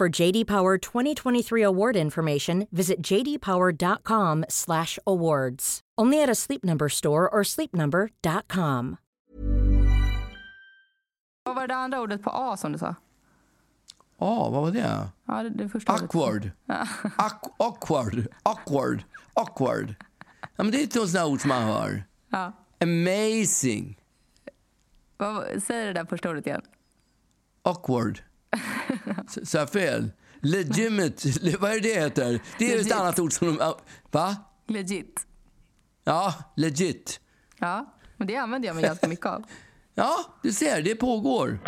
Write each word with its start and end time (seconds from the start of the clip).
For 0.00 0.08
JD 0.22 0.46
Power 0.46 0.78
2023 0.78 1.62
award 1.62 1.96
information, 1.96 2.66
visit 2.72 3.00
jdpower.com/awards. 3.00 5.80
Only 5.96 6.20
at 6.22 6.28
a 6.28 6.34
Sleep 6.34 6.64
Number 6.64 6.88
store 6.88 7.28
or 7.28 7.44
sleepnumber.com. 7.44 8.96
Vad 11.44 11.54
var 11.54 11.66
det 11.68 11.74
andra 11.76 12.00
ordet 12.00 12.22
på 12.22 12.30
A 12.30 12.56
som 12.56 12.72
du 12.72 12.78
sa? 12.78 12.94
Ja, 14.18 14.48
vad 14.50 14.62
var 14.62 14.70
det? 14.70 15.08
Ja, 15.26 15.42
det, 15.42 15.48
det 15.50 15.68
första 15.68 15.92
ordet. 15.92 16.02
Awkward. 16.04 16.50
Ac- 17.18 17.50
awkward. 17.56 18.26
Awkward. 18.42 19.04
Awkward. 19.34 19.94
Ja, 20.40 20.48
men 20.64 20.70
det 20.70 20.80
är 20.80 20.84
ett 20.84 20.92
sånt 20.92 21.16
ord 21.32 21.40
som 21.40 21.48
man 21.48 21.62
hör. 21.62 22.04
Ja. 22.30 22.52
Amazing. 22.80 23.98
Vad, 25.16 25.62
säg 25.62 25.86
det 25.86 25.92
där 25.92 26.04
första 26.04 26.30
ordet 26.30 26.46
igen. 26.46 26.62
Awkward. 27.62 28.18
Sa 29.44 29.58
jag 29.58 29.70
fel? 29.70 30.10
Legitimate. 30.40 31.28
Le- 31.40 31.56
Vad 31.60 31.70
är 31.70 31.74
det 31.80 31.94
det 31.94 32.00
heter? 32.00 32.40
Det 32.58 32.64
är 32.72 32.72
ett 32.72 32.76
Legit. 32.78 32.92
annat 32.94 33.18
ord 33.18 33.32
som 33.32 33.56
de... 33.56 33.74
Va? 34.10 34.36
Legit. 34.68 35.26
Ja, 36.04 36.34
legit. 36.56 37.20
Ja, 37.58 37.94
men 38.16 38.26
det 38.26 38.36
använder 38.36 38.68
jag 38.68 38.74
mig 38.74 38.84
ganska 38.84 39.08
mycket 39.08 39.26
av. 39.26 39.44
Ja, 39.96 40.16
du 40.42 40.52
ser, 40.52 40.82
det 40.82 40.94
pågår. 40.94 41.58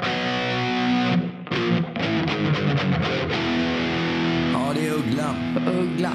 Ja, 4.53 4.73
det 4.75 4.87
är 4.89 4.93
Uggla. 4.95 5.35
Uggla. 5.71 6.11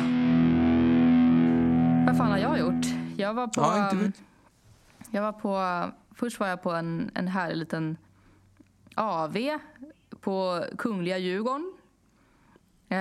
Vad 2.07 2.17
fan 2.17 2.31
har 2.31 2.37
jag 2.37 2.59
gjort? 2.59 2.85
Jag 3.17 3.33
var 3.33 3.47
på... 3.47 3.61
Ja, 3.61 3.91
inte 3.91 4.05
vet. 4.05 4.21
jag 5.11 5.21
var 5.21 5.31
på... 5.31 5.85
Först 6.15 6.39
var 6.39 6.47
jag 6.47 6.63
på 6.63 6.71
en, 6.71 7.11
en 7.15 7.27
härlig 7.27 7.57
liten 7.57 7.97
AV 8.95 9.37
på 10.21 10.65
Kungliga 10.77 11.17
Djurgården. 11.17 11.73
Eh, 12.89 12.97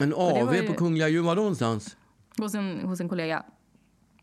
En 0.00 0.14
AV 0.16 0.54
ju- 0.54 0.66
på 0.66 0.74
Kungliga 0.74 1.08
Djur, 1.08 1.22
var 1.22 1.34
någonstans? 1.34 1.96
hos, 2.38 2.54
en, 2.54 2.80
hos 2.80 3.00
en 3.00 3.08
kollega. 3.08 3.42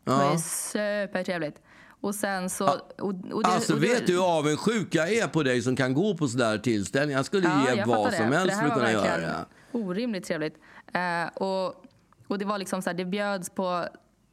Det 0.04 0.10
var 0.10 0.22
Ja. 0.24 0.38
supertrevligt. 0.38 1.62
Och 2.00 2.14
sen 2.14 2.50
så... 2.50 2.64
Och, 2.68 2.74
och 2.98 3.42
det, 3.42 3.48
Alltså 3.48 3.74
och 3.74 3.80
det, 3.80 3.88
vet 3.88 4.06
du 4.06 4.12
hur 4.12 4.38
avundsjuk 4.38 4.94
jag 4.94 5.12
är 5.12 5.28
på 5.28 5.42
dig 5.42 5.62
som 5.62 5.76
kan 5.76 5.94
gå 5.94 6.16
på 6.16 6.28
sådär 6.28 6.58
tillställningar. 6.58 7.18
Jag 7.18 7.26
skulle 7.26 7.48
Ja, 7.48 7.70
ge 7.70 7.76
jag 7.78 7.86
vad 7.86 8.12
som 8.14 8.30
det. 8.30 8.36
helst 8.36 8.58
för 8.60 8.66
att 8.66 8.74
kunna 8.74 8.92
göra 8.92 9.16
det. 9.16 9.44
Orimligt 9.72 10.24
trevligt. 10.24 10.54
Eh, 10.92 11.26
och, 11.42 11.84
och 12.26 12.38
det 12.38 12.44
var 12.44 12.58
liksom 12.58 12.82
så 12.82 12.90
här, 12.90 12.94
det 12.96 13.04
bjöds 13.04 13.50
på 13.50 13.84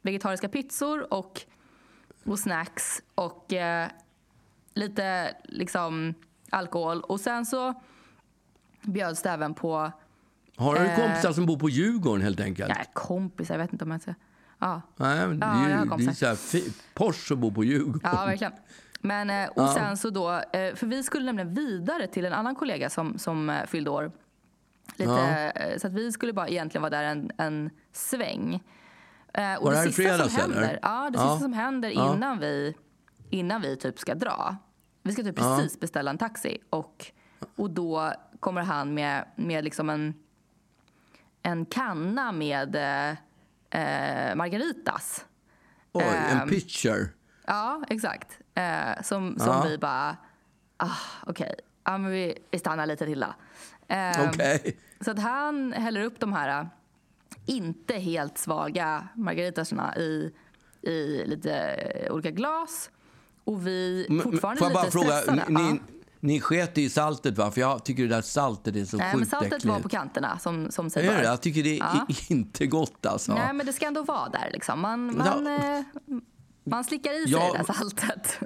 vegetariska 0.02 0.48
pizzor 0.48 1.14
och, 1.14 1.40
och 2.24 2.38
snacks 2.38 3.02
och 3.14 3.52
eh, 3.52 3.88
lite 4.74 5.36
liksom 5.44 6.14
alkohol. 6.54 7.00
Och 7.00 7.20
sen 7.20 7.46
så 7.46 7.74
bjöds 8.82 9.22
det 9.22 9.30
även 9.30 9.54
på 9.54 9.92
Har 10.56 10.74
du 10.74 10.80
Eh. 10.80 10.96
kompisar 10.96 11.32
som 11.32 11.46
bor 11.46 11.58
på 11.58 11.68
Djurgården 11.68 12.22
helt 12.22 12.40
enkelt? 12.40 12.68
ja, 12.78 12.84
kompisar, 12.92 13.54
jag 13.54 13.58
vet 13.62 13.72
inte 13.72 13.84
om 13.84 13.90
jag 13.90 14.02
ska... 14.02 14.14
Ja, 14.58 14.82
Nej, 14.96 15.26
men 15.26 15.40
det 15.40 15.46
Ja, 15.46 15.52
är 15.52 15.76
har 15.76 15.98
ju 15.98 16.04
det 16.04 16.10
är 16.10 16.14
så 16.14 16.26
här 16.26 16.62
Porsche 16.94 17.34
att 17.34 17.38
bo 17.38 17.52
på 17.52 17.64
Djurgården. 17.64 18.00
Ja, 18.02 18.24
verkligen. 18.26 18.52
Men, 19.00 19.30
eh, 19.30 19.48
och 19.48 19.68
sen 19.68 19.96
så 19.96 20.10
då, 20.10 20.30
eh, 20.32 20.74
för 20.74 20.86
vi 20.86 21.02
skulle 21.02 21.24
nämligen 21.26 21.54
vidare 21.54 22.06
till 22.06 22.24
en 22.24 22.32
annan 22.32 22.54
kollega 22.54 22.90
som, 22.90 23.18
som 23.18 23.50
eh, 23.50 23.66
fyllde 23.66 23.90
år. 23.90 24.12
Lite, 24.96 25.52
Ja. 25.72 25.78
Så 25.78 25.86
att 25.86 25.92
vi 25.92 26.12
skulle 26.12 26.32
bara 26.32 26.48
egentligen 26.48 26.82
vara 26.82 26.90
där 26.90 27.02
en, 27.04 27.30
en 27.38 27.70
sväng. 27.92 28.62
Och 29.58 29.64
Var 29.64 29.70
det 29.70 29.76
här 29.76 29.84
i 29.88 29.92
sista 29.92 30.02
fredags, 30.02 30.32
som 30.34 30.40
händer, 30.42 30.56
eller? 30.62 30.78
Ja, 30.82 31.10
det 31.12 31.18
sista 31.18 31.38
som 31.38 31.52
händer 31.52 31.88
innan, 31.88 32.38
vi, 32.38 32.74
innan 33.30 33.60
vi 33.60 33.76
typ 33.76 33.98
ska 33.98 34.14
dra. 34.14 34.56
Vi 35.06 35.12
ska 35.12 35.22
typ 35.22 35.36
precis 35.36 35.80
beställa 35.80 36.10
en 36.10 36.18
taxi 36.18 36.58
och, 36.70 37.06
och 37.56 37.70
då 37.70 38.12
kommer 38.40 38.62
han 38.62 38.94
med, 38.94 39.24
med 39.36 39.64
liksom 39.64 39.90
en, 39.90 40.14
en 41.42 41.66
kanna 41.66 42.32
med 42.32 42.76
eh, 42.76 43.10
eh, 43.80 44.34
margaritas. 44.36 45.24
Oj, 45.92 46.02
en 46.04 46.38
Ehm, 46.38 46.48
pitcher. 46.48 47.08
Ja, 47.46 47.82
exakt. 47.88 48.38
Eh, 48.54 49.02
som 49.02 49.38
som 49.38 49.46
Ja. 49.48 49.64
vi 49.68 49.78
bara, 49.78 50.16
ah, 50.76 50.96
okej, 51.26 51.54
ja, 51.84 51.98
men 51.98 52.10
vi, 52.10 52.38
vi 52.50 52.58
stannar 52.58 52.86
lite 52.86 53.06
till 53.06 53.20
då. 53.20 53.34
Eh, 53.94 54.28
Okej. 54.28 54.76
Så 55.00 55.10
att 55.10 55.18
han 55.18 55.72
häller 55.72 56.02
upp 56.02 56.20
de 56.20 56.32
här 56.32 56.60
eh, 56.60 56.66
inte 57.46 57.94
helt 57.94 58.38
svaga 58.38 59.08
margaritasarna 59.14 59.96
i, 59.96 60.32
i 60.82 61.24
lite 61.26 61.54
eh, 61.58 62.12
olika 62.12 62.30
glas. 62.30 62.90
Och 63.44 63.66
vi 63.66 64.06
Men- 64.08 64.20
fortfarande 64.22 64.58
Får 64.58 64.66
jag 64.66 64.74
bara 64.74 64.84
lite 64.84 64.92
fråga, 64.92 65.16
stressade. 65.20 65.44
ni, 65.48 65.62
Ja. 65.70 65.76
ni 66.20 66.40
sket 66.40 66.78
i 66.78 66.90
saltet 66.90 67.38
va? 67.38 67.50
För 67.50 67.60
jag 67.60 67.84
tycker 67.84 68.02
det 68.02 68.08
där 68.08 68.22
saltet 68.22 68.76
är 68.76 68.84
så 68.84 68.96
Nej, 68.96 69.14
sjukt 69.14 69.30
saltet 69.30 69.52
äckligt. 69.52 69.64
var 69.64 69.80
på 69.80 69.88
kanterna 69.88 70.38
som, 70.38 70.70
som 70.70 70.90
sig 70.90 71.06
bör. 71.06 71.22
Jag 71.22 71.40
tycker 71.40 71.62
det 71.62 71.74
är 71.74 71.78
Ja. 71.78 72.06
inte 72.28 72.66
gott 72.66 73.06
alltså. 73.06 73.34
Nej, 73.34 73.52
men 73.54 73.66
det 73.66 73.72
ska 73.72 73.86
ändå 73.86 74.02
vara 74.02 74.28
där 74.28 74.50
liksom. 74.52 74.80
Man, 74.80 75.16
man, 75.18 75.46
Ja. 75.46 75.82
Eh, 76.66 76.70
man 76.70 76.84
slickar 76.84 77.12
i 77.12 77.22
sig 77.22 77.32
Ja. 77.32 77.52
det 77.52 77.58
där 77.58 77.64
saltet. 77.74 78.38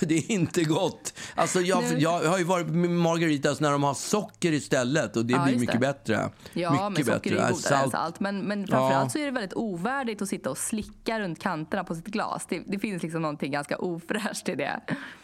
Det 0.00 0.14
är 0.14 0.30
inte 0.30 0.64
gott. 0.64 1.14
Alltså 1.34 1.60
jag, 1.60 1.84
jag 1.98 2.24
har 2.30 2.38
ju 2.38 2.44
varit 2.44 2.66
med 2.66 2.90
margaritas 2.90 3.60
när 3.60 3.72
de 3.72 3.82
har 3.82 3.94
socker 3.94 4.52
istället 4.52 5.16
och 5.16 5.26
det 5.26 5.32
Ja, 5.34 5.44
blir 5.44 5.58
mycket 5.58 5.72
det. 5.74 5.78
bättre. 5.80 6.30
Ja, 6.52 6.70
mycket 6.70 7.06
men 7.06 7.14
socker 7.16 7.30
bättre. 7.30 7.46
är 7.46 7.52
godare 7.52 7.82
än 7.84 7.90
salt. 7.90 8.20
Men, 8.20 8.38
men 8.40 8.60
Ja. 8.60 8.66
framförallt 8.66 9.12
så 9.12 9.18
är 9.18 9.24
det 9.24 9.30
väldigt 9.30 9.54
ovärdigt 9.54 10.22
att 10.22 10.28
sitta 10.28 10.50
och 10.50 10.58
slicka 10.58 11.20
runt 11.20 11.38
kanterna 11.42 11.84
på 11.84 11.94
sitt 11.94 12.06
glas. 12.06 12.46
Det, 12.48 12.62
det 12.66 12.78
finns 12.78 13.02
liksom 13.02 13.22
någonting 13.22 13.52
ganska 13.52 13.76
ofräscht 13.76 14.48
i 14.48 14.54
det. 14.54 14.80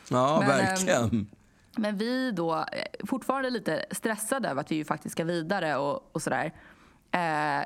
Ja, 0.08 0.38
Men, 0.38 0.48
verkligen. 0.48 1.30
Men 1.76 1.96
vi 1.98 2.30
då, 2.32 2.54
eh, 2.56 2.64
fortfarande 3.06 3.50
lite 3.50 3.84
stressade 3.90 4.48
över 4.48 4.60
att 4.60 4.70
vi 4.72 4.76
ju 4.76 4.84
faktiskt 4.84 5.12
ska 5.12 5.24
vidare 5.24 5.76
och, 5.76 6.10
och 6.14 6.22
sådär, 6.22 6.52
eh, 7.12 7.58
eh, 7.60 7.64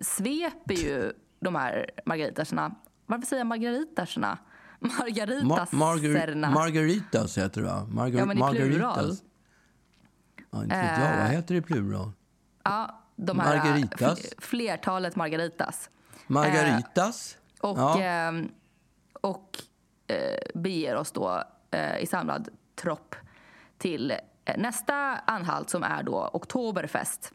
sveper 0.00 0.74
ju 0.74 1.12
de 1.40 1.54
här 1.54 1.90
margaritasarna. 2.06 2.74
Varför 3.12 3.26
säger 3.26 3.40
jag 3.40 3.46
margaritasarna? 3.46 4.38
Ma- 4.80 4.88
Margaritaserna. 4.98 6.48
margar- 6.50 6.54
margaritas 6.54 7.38
heter 7.38 7.60
det 7.60 7.66
va? 7.66 7.86
Margar- 7.90 8.18
Ja, 8.18 8.24
men 8.26 8.38
i 8.38 8.40
plural. 8.56 9.16
Ja, 10.50 10.62
inte 10.62 10.76
vet 10.76 10.98
jag. 11.00 11.18
Vad 11.18 11.26
heter 11.30 11.54
det 11.54 11.58
i 11.58 11.62
plural? 11.62 12.12
ja, 12.64 13.02
de 13.16 13.40
här, 13.40 13.54
eh, 13.56 13.64
Margaritas. 13.64 14.18
fl- 14.20 14.34
flertalet 14.40 15.16
margaritas. 15.16 15.90
Margaritas? 16.26 17.38
Och, 17.60 17.78
Ja. 17.78 18.00
ehm, 18.00 18.48
och 19.20 19.58
eh, 20.06 20.16
beger 20.54 20.96
oss 20.96 21.12
då 21.12 21.42
eh, 21.70 21.98
i 21.98 22.06
samlad 22.06 22.48
tropp 22.82 23.14
till 23.78 24.10
eh, 24.44 24.56
nästa 24.58 24.94
anhalt 25.26 25.70
som 25.70 25.82
är 25.82 26.02
då 26.02 26.30
Oktoberfest. 26.32 27.32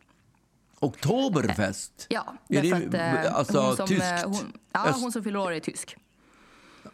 Oktoberfest? 0.79 2.05
Ja, 2.09 2.33
Är 2.49 2.61
det 2.61 2.73
att, 2.73 3.25
eh, 3.25 3.35
alltså 3.35 3.59
hon 3.61 3.75
som, 3.77 3.87
tyskt? 3.87 4.03
eh, 4.03 4.23
Hon, 4.29 4.53
ja, 4.73 4.95
hon 5.01 5.11
som 5.11 5.23
fyller 5.23 5.39
år 5.39 5.51
är 5.51 5.59
tysk. 5.59 5.95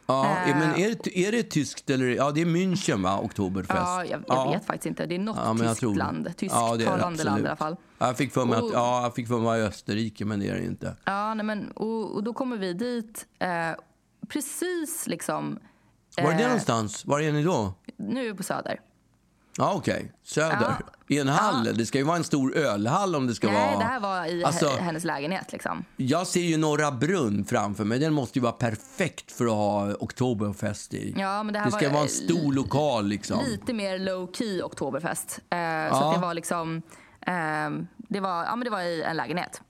Ja, 0.05 0.37
Eh. 0.47 0.57
men 0.59 0.75
är 0.79 0.95
det, 1.03 1.17
är 1.27 1.31
det 1.31 1.43
tyskt 1.43 1.89
eller? 1.89 2.05
Ja, 2.05 2.31
det 2.31 2.41
är 2.41 2.45
München 2.45 3.03
va? 3.03 3.19
Oktoberfest. 3.19 3.79
Ja, 3.79 4.05
jag, 4.05 4.23
jag 4.27 4.51
vet 4.51 4.65
faktiskt 4.65 4.85
inte. 4.85 5.05
Det 5.05 5.15
är 5.15 5.19
något 5.19 5.37
Ja, 5.37 5.75
tror 5.75 5.91
tyskt 5.91 5.97
land. 5.97 6.27
Ja, 6.27 6.33
Tysktalande 6.33 6.85
land 6.85 7.03
absolut. 7.03 7.45
i 7.45 7.47
alla 7.47 7.55
fall. 7.55 7.75
Ja, 7.97 8.07
Jag 8.07 8.17
fick 8.17 8.33
för 8.33 8.45
mig 8.45 8.57
att, 8.57 8.73
ja, 8.73 9.03
jag 9.03 9.15
fick 9.15 9.27
för 9.27 9.39
mig 9.39 9.61
Österrike, 9.63 10.25
men 10.25 10.39
det 10.39 10.47
är 10.49 10.53
det 10.55 10.65
inte. 10.65 10.95
Ja, 11.05 11.33
nej, 11.33 11.45
men, 11.45 11.71
och, 11.71 12.15
och 12.15 12.23
då 12.23 12.33
kommer 12.33 12.57
vi 12.57 12.73
dit 12.73 13.25
eh, 13.39 13.49
precis 14.27 15.07
liksom... 15.07 15.59
Var 16.17 16.31
är 16.31 16.37
det 16.37 16.41
eh, 16.43 16.47
någonstans? 16.47 17.05
Var 17.05 17.19
är 17.19 17.31
ni 17.31 17.43
då? 17.43 17.73
Nu 17.97 18.19
är 18.27 18.31
vi 18.31 18.37
på 18.37 18.43
Söder. 18.43 18.79
Ja, 19.57 19.73
okej. 19.75 20.11
Söder. 20.23 20.57
Ja. 20.61 20.75
I 21.07 21.19
en 21.19 21.27
hall? 21.27 21.63
Det 21.77 21.85
ska 21.85 21.97
ju 21.97 22.03
vara 22.03 22.17
en 22.17 22.23
stor 22.23 22.55
ölhall 22.57 23.15
om 23.15 23.27
det 23.27 23.35
ska 23.35 23.47
Nej, 23.47 23.55
vara... 23.67 23.77
det 23.79 23.83
här 23.85 23.99
var 23.99 24.25
i 24.25 24.43
Alltså, 24.43 24.65
he- 24.65 24.79
hennes 24.79 25.03
lägenhet. 25.03 25.51
Liksom. 25.51 25.85
Jag 25.97 26.27
ser 26.27 26.41
ju 26.41 26.57
Norra 26.57 26.91
Brunn 26.91 27.45
framför 27.45 27.83
mig. 27.83 27.99
Den 27.99 28.13
måste 28.13 28.39
ju 28.39 28.43
vara 28.43 28.51
perfekt 28.53 29.31
för 29.31 29.45
att 29.45 29.51
ha 29.51 29.93
Oktoberfest 29.99 30.93
i. 30.93 31.13
Ja, 31.17 31.43
men 31.43 31.53
det 31.53 31.59
här 31.59 31.65
det 31.65 31.71
ska 31.71 31.85
var, 31.87 31.93
vara 31.93 32.01
en 32.01 32.07
eh, 32.07 32.11
stor 32.11 32.53
lokal 32.53 33.07
liksom. 33.07 33.39
Lite 33.45 33.73
mer 33.73 33.99
low 33.99 34.31
key 34.33 34.61
Oktoberfest. 34.61 35.39
Eh, 35.49 35.97
Så 35.97 36.03
att 36.09 36.15
det 36.15 36.21
var 36.21 36.33
liksom... 36.33 36.81
ehm, 37.21 37.87
det, 37.97 38.19
var, 38.19 38.43
ja, 38.43 38.55
men 38.55 38.65
det 38.65 38.69
var 38.71 38.81
i 38.81 39.01
en 39.03 39.17
lägenhet. 39.17 39.61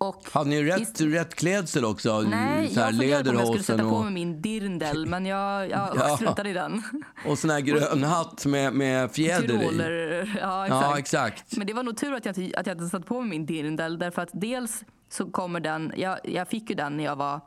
Och 0.00 0.22
Hade 0.32 0.50
ni 0.50 0.62
rätt, 0.64 1.00
i- 1.00 1.08
rätt 1.08 1.34
klädsel 1.34 1.84
också? 1.84 2.20
Nej, 2.20 2.68
så 2.68 2.80
här 2.80 2.86
jag 2.86 2.96
funderade 2.96 3.24
på 3.24 3.30
om 3.30 3.36
jag 3.36 3.46
skulle 3.46 3.62
sätta 3.62 3.82
på 3.82 3.88
och, 3.96 4.04
mig 4.04 4.12
min 4.12 4.42
dirndl, 4.42 5.06
men 5.06 5.26
jag, 5.26 5.70
jag 5.70 5.88
Ja. 5.96 6.16
struntade 6.16 6.50
i 6.50 6.52
den. 6.52 6.82
och 7.26 7.38
sån 7.38 7.50
här 7.50 7.60
grön 7.60 8.02
hatt 8.04 8.46
med, 8.46 8.72
med 8.74 9.10
fjäder 9.12 9.54
i. 9.54 9.58
Tyroler, 9.58 10.38
ja 10.40 10.66
exakt. 10.66 10.82
Ja, 10.84 10.98
exakt. 10.98 11.56
Men 11.56 11.66
det 11.66 11.72
var 11.72 11.82
nog 11.82 11.96
tur 11.96 12.14
att 12.14 12.24
jag, 12.24 12.38
inte- 12.38 12.58
att 12.60 12.66
jag 12.66 12.74
inte 12.74 12.88
satt 12.88 13.06
på 13.06 13.20
mig 13.20 13.30
min 13.30 13.46
dirndl, 13.46 13.98
därför 13.98 14.22
att 14.22 14.28
dels 14.32 14.84
så 15.10 15.26
kommer 15.30 15.60
den, 15.60 15.92
jag, 15.96 16.18
jag 16.24 16.48
fick 16.48 16.70
ju 16.70 16.76
den 16.76 16.96
när 16.96 17.04
jag 17.04 17.16
var 17.16 17.40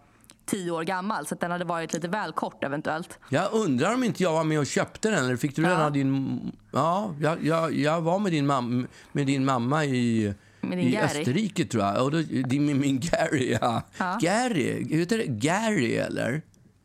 tio 0.46 0.72
år 0.72 0.84
gammal, 0.84 1.26
så 1.28 1.36
den 1.36 1.52
hade 1.52 1.66
varit 1.66 1.94
lite 1.94 2.08
väl 2.08 2.32
kort 2.32 2.64
eventuellt. 2.64 3.20
Jag 3.30 3.54
undrar 3.54 3.94
om 3.94 4.04
inte 4.04 4.24
jag 4.24 4.34
var 4.34 4.44
med 4.44 4.60
och 4.60 4.66
köpte 4.68 5.10
den. 5.10 5.26
Eller 5.26 5.36
fick 5.38 5.56
du 5.56 5.62
den 5.62 5.72
Ja. 5.72 5.86
av 5.86 5.92
din... 5.92 6.42
Ja, 6.72 7.14
jag, 7.22 7.44
jag, 7.46 7.74
jag 7.74 8.02
var 8.02 8.20
med 8.20 8.32
din, 8.32 8.46
mam, 8.48 8.88
med 9.12 9.28
din 9.28 9.46
mamma 9.46 9.86
i, 9.86 10.34
Med 10.64 10.78
din 10.78 10.88
i 10.88 10.92
Gary. 10.92 11.06
Österrike, 11.06 11.66
tror 11.66 11.84
jag. 11.84 12.04
Och 12.04 12.12
då, 12.12 12.22
din, 12.22 12.66
min, 12.66 12.80
min 12.80 13.00
Gary, 13.00 13.58
ja. 13.62 13.82
Ja. 13.98 14.18
Gary, 14.22 14.98
heter 14.98 15.18
det 15.18 15.28
Gary, 15.28 15.96
eller? 15.96 16.42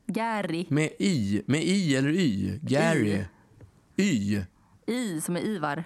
Gary, 0.06 0.66
Med 0.68 0.90
i, 0.98 1.42
med 1.46 1.62
i 1.62 1.96
eller 1.96 2.10
y? 2.10 2.58
Gary. 2.62 3.24
Y. 3.96 4.40
I 4.86 5.20
som 5.20 5.36
är 5.36 5.40
Ivar. 5.40 5.84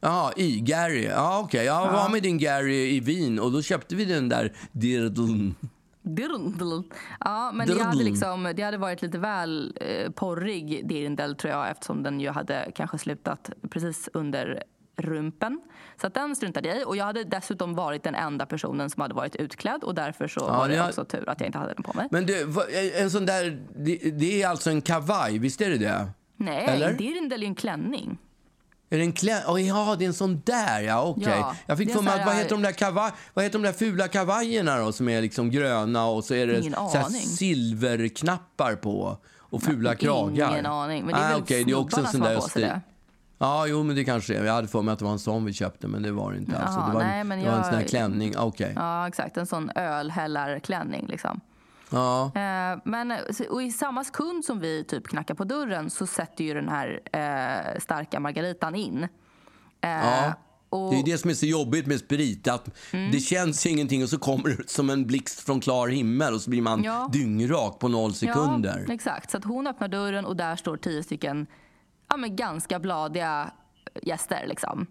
Ja, 0.00 0.32
i, 0.36 0.60
Gary. 0.60 1.04
Ja, 1.04 1.40
okej. 1.44 1.64
Jag 1.64 1.92
var 1.92 2.08
med 2.08 2.22
din 2.22 2.38
Gary 2.38 2.96
i 2.96 3.00
Wien 3.00 3.38
och 3.38 3.52
då 3.52 3.62
köpte 3.62 3.96
vi 3.96 4.04
den 4.04 4.28
där 4.28 4.52
dirdeln. 4.72 5.54
Dirndl. 6.02 6.82
Ja, 7.20 7.52
men 7.54 7.66
det 7.68 7.82
hade, 7.82 8.04
liksom, 8.04 8.52
det 8.56 8.62
hade 8.62 8.78
varit 8.78 9.02
lite 9.02 9.18
väl 9.18 9.78
eh, 9.80 10.10
porrig 10.10 10.88
dirndl 10.88 11.34
tror 11.34 11.52
jag 11.52 11.70
eftersom 11.70 12.02
den 12.02 12.20
ju 12.20 12.30
hade 12.30 12.72
kanske 12.74 12.98
slutat 12.98 13.50
precis 13.70 14.08
under 14.12 14.62
rumpen. 14.96 15.60
Så 16.00 16.08
den 16.08 16.36
struntade 16.36 16.68
jag 16.68 16.80
i. 16.80 16.84
Och 16.84 16.96
jag 16.96 17.04
hade 17.04 17.24
dessutom 17.24 17.74
varit 17.74 18.02
den 18.02 18.14
enda 18.14 18.46
personen 18.46 18.90
som 18.90 19.02
hade 19.02 19.14
varit 19.14 19.36
utklädd 19.36 19.84
och 19.84 19.94
därför 19.94 20.28
så 20.28 20.40
var 20.40 20.68
det 20.68 20.74
det 20.74 20.80
har- 20.80 20.88
också 20.88 21.04
tur 21.04 21.28
att 21.28 21.40
jag 21.40 21.48
inte 21.48 21.58
hade 21.58 21.74
den 21.74 21.82
på 21.82 21.92
mig. 21.96 22.08
Men 22.10 22.26
du, 22.26 22.54
en 22.96 23.10
sån 23.10 23.26
där... 23.26 23.62
Det, 23.76 23.96
det 23.96 24.42
är 24.42 24.48
alltså 24.48 24.70
en 24.70 24.82
kavaj, 24.82 25.38
visst 25.38 25.60
är 25.60 25.70
det 25.70 25.78
det? 25.78 26.10
Nej, 26.36 26.64
eller? 26.64 26.90
en 26.90 26.96
dirndl 26.96 27.32
är 27.32 27.38
ju 27.38 27.46
en 27.46 27.54
klänning. 27.54 28.18
Är 28.90 28.98
det 28.98 29.04
en 29.04 29.12
klä... 29.12 29.42
Oh, 29.46 29.62
ja, 29.62 29.96
det 29.98 30.04
är 30.04 30.06
en 30.06 30.14
sån 30.14 30.42
där, 30.44 30.80
ja. 30.80 31.02
Okej. 31.02 31.24
Ja, 31.28 31.56
jag 31.66 31.78
fick 31.78 31.88
det 31.88 31.94
för 31.94 32.02
mig 32.02 32.20
att, 32.20 32.26
vad 32.26 32.34
heter 32.34 32.50
de 32.50 32.62
där 32.62 32.72
kavaj... 32.72 33.12
Vad 33.34 33.44
heter 33.44 33.58
de 33.58 33.62
där 33.62 33.72
fula 33.72 34.08
kavajerna 34.08 34.78
då, 34.78 34.92
som 34.92 35.08
är 35.08 35.22
liksom 35.22 35.50
gröna 35.50 36.06
och 36.06 36.24
så 36.24 36.34
är 36.34 36.46
det 36.46 36.58
Ingen 36.58 36.74
så 36.74 37.02
silverknappar 37.10 38.74
på 38.74 39.18
och 39.38 39.62
fula 39.62 39.94
kragar? 39.94 40.50
Ingen 40.50 40.66
aning. 40.66 41.04
Men 41.04 41.14
det 41.14 41.20
är 41.20 41.26
ah, 41.26 41.28
väl 41.28 41.42
okej, 41.42 41.64
det 41.64 41.70
är 41.70 41.78
också 41.78 42.00
en 42.00 42.06
sån 42.06 42.20
där 42.20 42.60
det. 42.60 42.80
Ja, 43.38 43.66
jo, 43.66 43.82
men 43.82 43.96
det 43.96 44.04
kanske 44.04 44.34
är. 44.36 44.44
Jag 44.44 44.52
hade 44.52 44.68
för 44.68 44.82
mig 44.82 44.92
att 44.92 44.98
det 44.98 45.04
var 45.04 45.12
en 45.12 45.18
sån 45.18 45.44
vi 45.44 45.52
köpte, 45.52 45.88
men 45.88 46.02
det 46.02 46.12
var 46.12 46.32
det 46.32 46.38
inte. 46.38 46.58
Alltså. 46.58 46.80
Det 46.88 46.94
var, 46.94 47.02
nej, 47.04 47.20
en, 47.20 47.28
men 47.28 47.38
det 47.38 47.44
var 47.44 47.52
en 47.52 47.58
jag- 47.58 47.66
sån 47.66 47.74
här 47.74 47.82
klänning. 47.86 48.34
Okej. 48.38 48.72
Ja, 48.76 49.08
exakt. 49.08 49.36
En 49.36 49.46
sån 49.46 49.70
ölhällarklänning 49.74 51.06
liksom. 51.06 51.40
Ja. 51.90 52.24
Eh, 52.34 52.78
men 52.84 53.14
och 53.50 53.62
i 53.62 53.70
samma 53.70 54.04
sekund 54.04 54.44
som 54.44 54.60
vi 54.60 54.84
typ 54.84 55.08
knackar 55.08 55.34
på 55.34 55.44
dörren 55.44 55.90
så 55.90 56.06
sätter 56.06 56.44
ju 56.44 56.54
den 56.54 56.68
här 56.68 57.00
eh, 57.12 57.80
starka 57.80 58.20
margaritan 58.20 58.74
in. 58.74 59.02
Eh, 59.80 59.90
Ja. 59.90 60.32
och, 60.70 60.92
Det 60.92 61.00
är 61.00 61.04
det 61.04 61.18
som 61.18 61.30
är 61.30 61.34
så 61.34 61.46
jobbigt 61.46 61.86
med 61.86 61.98
sprit. 61.98 62.48
Att 62.48 62.68
Mm. 62.92 63.10
Det 63.12 63.20
känns 63.20 63.66
ingenting 63.66 64.02
och 64.02 64.08
så 64.08 64.18
kommer 64.18 64.48
det 64.48 64.70
som 64.70 64.90
en 64.90 65.06
blixt 65.06 65.40
från 65.40 65.60
klar 65.60 65.88
himmel 65.88 66.34
och 66.34 66.40
så 66.40 66.50
blir 66.50 66.62
man 66.62 66.82
Ja. 66.84 67.08
dyngrak 67.12 67.78
på 67.78 67.88
noll 67.88 68.14
sekunder. 68.14 68.84
Ja, 68.88 68.94
exakt. 68.94 69.30
Så 69.30 69.36
att 69.36 69.44
hon 69.44 69.66
öppnar 69.66 69.88
dörren 69.88 70.24
och 70.24 70.36
där 70.36 70.56
står 70.56 70.76
tio 70.76 71.02
stycken 71.02 71.46
ja, 72.08 72.16
men 72.16 72.36
ganska 72.36 72.78
bladiga 72.78 73.50
gäster. 74.02 74.44
Liksom. 74.46 74.86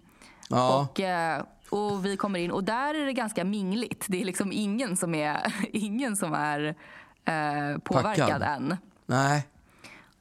Ja. 0.50 0.82
Och, 0.82 1.00
eh, 1.00 1.44
och 1.70 2.06
vi 2.06 2.18
kommer 2.18 2.40
in 2.40 2.52
och 2.52 2.64
där 2.64 2.96
är 2.96 3.06
det 3.06 3.14
ganska 3.14 3.44
mingligt. 3.44 4.06
Det 4.08 4.22
är 4.22 4.26
liksom 4.26 4.52
ingen 4.52 4.98
som 4.98 5.16
är, 5.16 5.54
ingen 5.72 6.16
som 6.16 6.34
är 6.34 6.76
eh, 7.26 7.78
påverkad 7.84 8.28
Packad. 8.28 8.42
än. 8.42 8.78
Nej. 9.06 9.48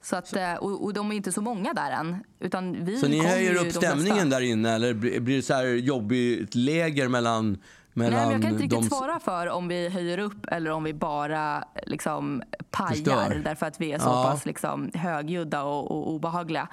Så 0.02 0.16
att, 0.16 0.36
eh, 0.36 0.54
och, 0.54 0.84
och 0.84 0.94
de 0.94 1.12
är 1.12 1.16
inte 1.16 1.32
så 1.32 1.40
många 1.40 1.72
där 1.72 1.90
än. 1.90 2.24
Utan 2.40 2.84
vi 2.84 2.98
Så 2.98 3.08
ni 3.08 3.26
höjer 3.26 3.66
upp 3.66 3.72
stämningen 3.72 4.30
där 4.30 4.40
inne 4.40 4.74
eller 4.74 4.94
blir 4.94 5.36
det 5.36 5.42
så 5.42 5.54
här 5.54 5.66
jobbigt 5.66 6.54
läger 6.54 7.08
mellan 7.08 7.58
Nej, 7.96 8.10
men 8.10 8.30
jag 8.30 8.42
kan 8.42 8.50
inte 8.50 8.62
riktigt 8.62 8.70
de... 8.70 8.82
svara 8.82 9.20
för 9.20 9.46
om 9.48 9.68
vi 9.68 9.88
höjer 9.88 10.18
upp 10.18 10.46
eller 10.46 10.70
om 10.70 10.84
vi 10.84 10.94
bara 10.94 11.64
liksom 11.86 12.42
pajar 12.70 12.88
Förstör. 12.88 13.40
därför 13.44 13.66
att 13.66 13.80
vi 13.80 13.92
är 13.92 13.98
så 13.98 14.08
Ja. 14.08 14.24
pass 14.30 14.46
liksom, 14.46 14.90
högljudda 14.94 15.62
och, 15.62 15.90
och 15.90 16.10
obehagliga. 16.10 16.68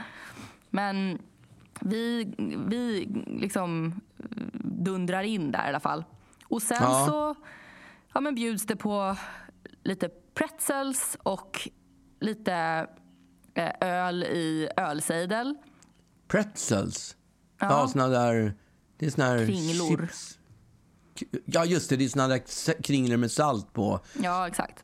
Men 0.69 1.19
vi, 1.81 2.33
vi 2.67 3.07
liksom 3.27 4.01
dundrar 4.63 5.23
in 5.23 5.51
där 5.51 5.65
i 5.65 5.69
alla 5.69 5.79
fall. 5.79 6.03
Och 6.47 6.61
sen 6.61 6.77
Ja. 6.81 7.05
så 7.09 7.35
ja, 8.13 8.19
men 8.21 8.35
bjuds 8.35 8.65
det 8.65 8.75
på 8.75 9.15
lite 9.83 10.09
pretzels 10.33 11.17
och 11.23 11.69
lite 12.19 12.87
eh, 13.53 13.71
öl 13.81 14.23
i 14.23 14.69
ölsejdel. 14.77 15.55
Pretzels? 16.27 17.15
Ja, 17.59 17.67
Ja. 17.69 17.87
såna 17.87 18.07
där... 18.07 18.53
Det 18.97 19.05
är 19.05 19.09
såna 19.09 19.27
här 19.27 19.45
Kringlor. 19.45 19.97
chips. 20.07 20.37
Ja, 21.45 21.65
just 21.65 21.89
det. 21.89 21.95
Det 21.97 22.05
är 22.05 22.09
såna 22.09 22.27
där 22.27 22.41
kringlor 22.83 23.17
med 23.17 23.31
salt 23.31 23.73
på. 23.73 23.99
Ja, 24.23 24.47
exakt. 24.47 24.83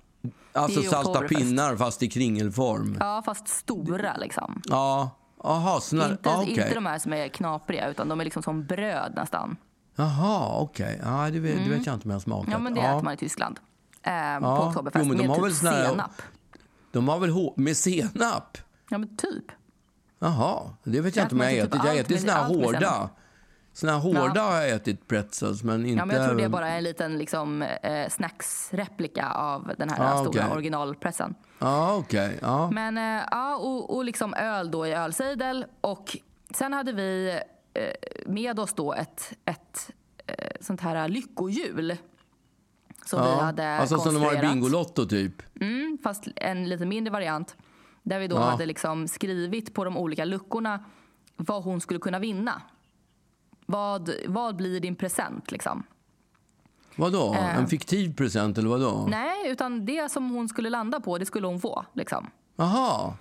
Alltså 0.54 0.81
salta 0.81 1.22
pinnar 1.22 1.75
fast 1.75 2.04
i 2.04 2.07
kringelform. 2.10 2.98
Ja, 3.00 3.22
fast 3.25 3.48
stora 3.48 4.18
liksom. 4.18 4.62
Ja. 4.66 5.10
Jaha, 5.44 5.80
såna... 5.81 6.10
Inte, 6.10 6.30
ja, 6.30 6.38
okej. 6.42 6.50
inte 6.51 6.74
de 6.74 6.86
här 6.86 7.00
som 7.00 7.13
är 7.13 7.28
knapriga, 7.28 7.88
utan 7.89 8.10
de 8.10 8.19
är 8.19 8.24
liksom 8.24 8.44
som 8.44 8.66
bröd 8.66 9.13
nästan. 9.16 9.57
Jaha, 9.95 10.60
okej. 10.62 11.01
Ja, 11.04 11.30
det, 11.31 11.39
vet, 11.39 11.63
det 11.63 11.69
vet 11.69 11.86
jag 11.86 11.94
inte 11.95 12.06
om 12.06 12.12
jag 12.12 12.16
har 12.16 12.19
smakat. 12.19 12.48
Mm. 12.48 12.51
Ja, 12.57 12.63
men 12.63 12.74
det 12.74 12.81
äter 12.81 13.01
man 13.04 13.13
i 13.13 13.18
Tyskland. 13.18 13.60
Eh, 14.04 14.12
På 14.12 14.45
Ja. 14.45 14.68
Oktoberfest 14.69 15.06
Jo, 15.06 15.10
men 15.10 15.18
de 15.18 15.28
med 15.28 15.38
har 15.38 15.50
typ 15.50 15.63
väl 15.63 15.74
här- 15.74 15.90
senap. 15.90 16.12
De 16.92 17.07
har 17.07 17.19
väl 17.19 17.33
med 17.56 17.78
senap? 17.78 18.57
Ja, 18.90 18.98
men 18.98 19.18
typ. 19.18 19.45
Jaha, 20.19 20.62
det 20.83 21.01
vet 21.01 21.16
jag 21.16 21.25
inte 21.25 21.36
om 21.36 21.42
jag 21.42 21.48
har 21.48 21.54
ätit. 21.57 21.72
typ 21.72 21.81
Jag 21.86 21.92
har 21.92 22.00
ätit 22.00 22.22
såna 22.22 22.33
här 22.33 22.44
hårda. 22.44 23.10
Såna 23.78 23.92
här 23.92 24.00
hårda 24.00 24.42
har 24.42 24.56
jag 24.62 24.70
ätit 24.70 25.08
pretzels, 25.08 25.64
men 25.64 25.86
inte... 25.86 25.98
Ja, 26.00 26.06
men 26.06 26.16
jag 26.16 26.26
tror 26.26 26.38
det 26.38 26.44
är 26.44 26.50
bara 26.50 26.70
en 26.70 26.84
liten 26.84 27.18
liksom, 27.18 27.62
eh, 27.62 28.10
snacksreplika 28.10 29.30
av 29.30 29.72
den 29.78 29.90
här 29.90 30.14
Ah, 30.14 30.18
stora 30.18 30.30
okej. 30.44 30.52
originalpressen. 30.54 31.36
Ja, 31.60 31.96
okej. 31.96 32.40
Ja. 32.42 32.72
Men 32.72 32.98
eh, 32.98 33.24
ja, 33.31 33.56
och, 33.56 33.96
och 33.96 34.06
liksom 34.06 34.34
öl 34.34 34.72
då 34.72 34.88
i 34.88 34.94
ölsejdel. 34.94 35.66
Och 35.81 36.18
sen 36.54 36.74
hade 36.74 36.92
vi 36.92 37.40
eh, 37.74 37.84
med 38.26 38.60
oss 38.60 38.74
då 38.74 38.94
ett, 38.94 39.34
ett 39.46 39.92
eh, 40.28 40.36
sånt 40.62 40.81
här 40.81 41.07
lyckohjul. 41.10 41.98
Som 43.06 43.22
vi 43.22 43.28
ja. 43.30 43.42
hade 43.42 43.78
Alltså 43.78 43.98
som 43.98 44.14
de 44.14 44.24
har 44.24 44.36
i. 44.36 44.48
Bingolotto, 44.48 45.06
typ. 45.06 45.42
Mm, 45.62 45.98
fast 46.04 46.28
en 46.36 46.69
lite 46.69 46.86
mindre 46.86 47.12
variant. 47.12 47.56
Där 48.04 48.19
vi 48.19 48.28
då 48.28 48.36
Ja. 48.36 48.42
hade 48.42 48.66
liksom 48.66 49.07
skrivit 49.07 49.74
på 49.74 49.84
de 49.84 49.98
olika 49.98 50.26
luckorna 50.26 50.84
vad 51.36 51.64
hon 51.64 51.81
skulle 51.81 52.00
kunna 52.00 52.19
vinna. 52.19 52.62
Vad, 53.69 54.09
vad 54.28 54.56
blir 54.56 54.80
din 54.80 54.95
present 54.95 55.52
liksom? 55.52 55.83
Vadå? 56.95 57.33
Eh. 57.33 57.57
En 57.57 57.68
fiktiv 57.68 58.16
present, 58.16 58.57
eller 58.57 58.69
vadå? 58.69 59.06
Nej, 59.09 59.50
utan 59.52 59.86
det 59.86 60.12
som 60.12 60.30
hon 60.30 60.50
skulle 60.50 60.69
landa 60.69 61.00
på, 61.00 61.18
det 61.18 61.26
skulle 61.26 61.47
hon 61.47 61.59
få. 61.59 61.86
Liksom. 61.94 62.30
Jaha. 62.56 63.14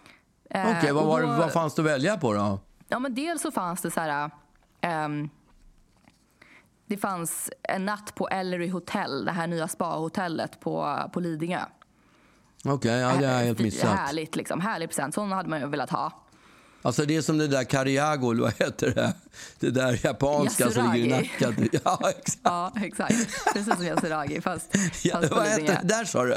Eh, 0.50 0.76
Okej, 0.79 0.93
vad, 0.93 1.07
var 1.07 1.23
då- 1.23 1.26
vad 1.29 1.53
fanns 1.53 1.75
det 1.75 1.83
att 1.83 1.88
välja 1.88 2.17
på 2.17 2.33
då? 2.35 2.61
Ja, 2.88 2.99
men 2.99 3.15
dels 3.15 3.43
så 3.43 3.50
fanns 3.50 3.83
det 3.83 3.91
så 3.91 4.00
här... 4.00 4.31
ehm, 4.81 5.29
det 6.87 6.97
fanns 6.97 7.50
en 7.62 7.85
natt 7.87 8.15
på 8.15 8.29
Ellery 8.29 8.69
Hotel, 8.69 9.25
det 9.25 9.33
här 9.33 9.47
nya 9.47 9.69
spahotellet 9.69 10.61
på, 10.61 10.97
på 11.12 11.21
Lidingö. 11.21 11.61
Okej, 12.65 12.93
ja, 13.00 13.09
det 13.09 13.26
har 13.26 13.35
jag 13.35 13.45
helt 13.45 13.59
missat. 13.59 13.91
Härligt, 13.99 14.37
liksom. 14.37 14.61
Härlig 14.61 14.88
present. 14.88 15.15
Sån 15.15 15.33
hade 15.33 15.49
man 15.49 15.61
ju 15.61 15.67
velat 15.67 15.91
ha. 15.91 16.12
Alltså 16.87 17.05
det 17.05 17.16
är 17.16 17.23
som 17.23 17.38
det 17.38 17.49
där 17.49 17.64
Cariago, 17.64 18.31
eller 18.31 18.43
vad 18.43 18.55
heter 18.59 18.90
det? 18.95 19.14
Det 19.61 19.71
där 19.71 20.00
japanska 20.05 20.71
som 20.71 20.93
ligger 20.93 21.21
i 21.23 21.31
Yasuragi. 21.40 21.62
nacken. 21.62 21.81
Ja, 21.85 22.11
exakt. 22.11 22.40
Ja, 22.43 22.73
exakt. 22.83 23.14
Precis 23.52 23.75
som 23.76 23.87
Yasuragi, 23.87 24.40
fast, 24.40 24.76
fast 25.12 25.31
vad 25.31 25.47
heter 25.47 25.66
det? 25.66 25.81
Där 25.85 26.05
sa 26.05 26.25
du? 26.25 26.35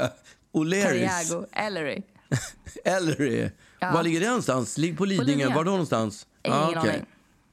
O'Learys. 0.52 0.82
Cariago, 0.82 1.46
Ellery. 1.52 2.02
Ellery. 2.84 3.50
Ja. 3.80 3.92
Var 3.92 4.02
ligger 4.02 4.20
det 4.20 4.26
någonstans? 4.26 4.78
Ligger 4.78 4.96
på 4.96 5.04
Lidingö? 5.04 5.26
Lidingö. 5.32 5.54
Var 5.54 5.64
då 5.64 5.70
någonstans? 5.70 6.26
Ingen 6.42 6.58
ah, 6.58 6.68
okej. 6.68 6.90
aning. 6.90 7.06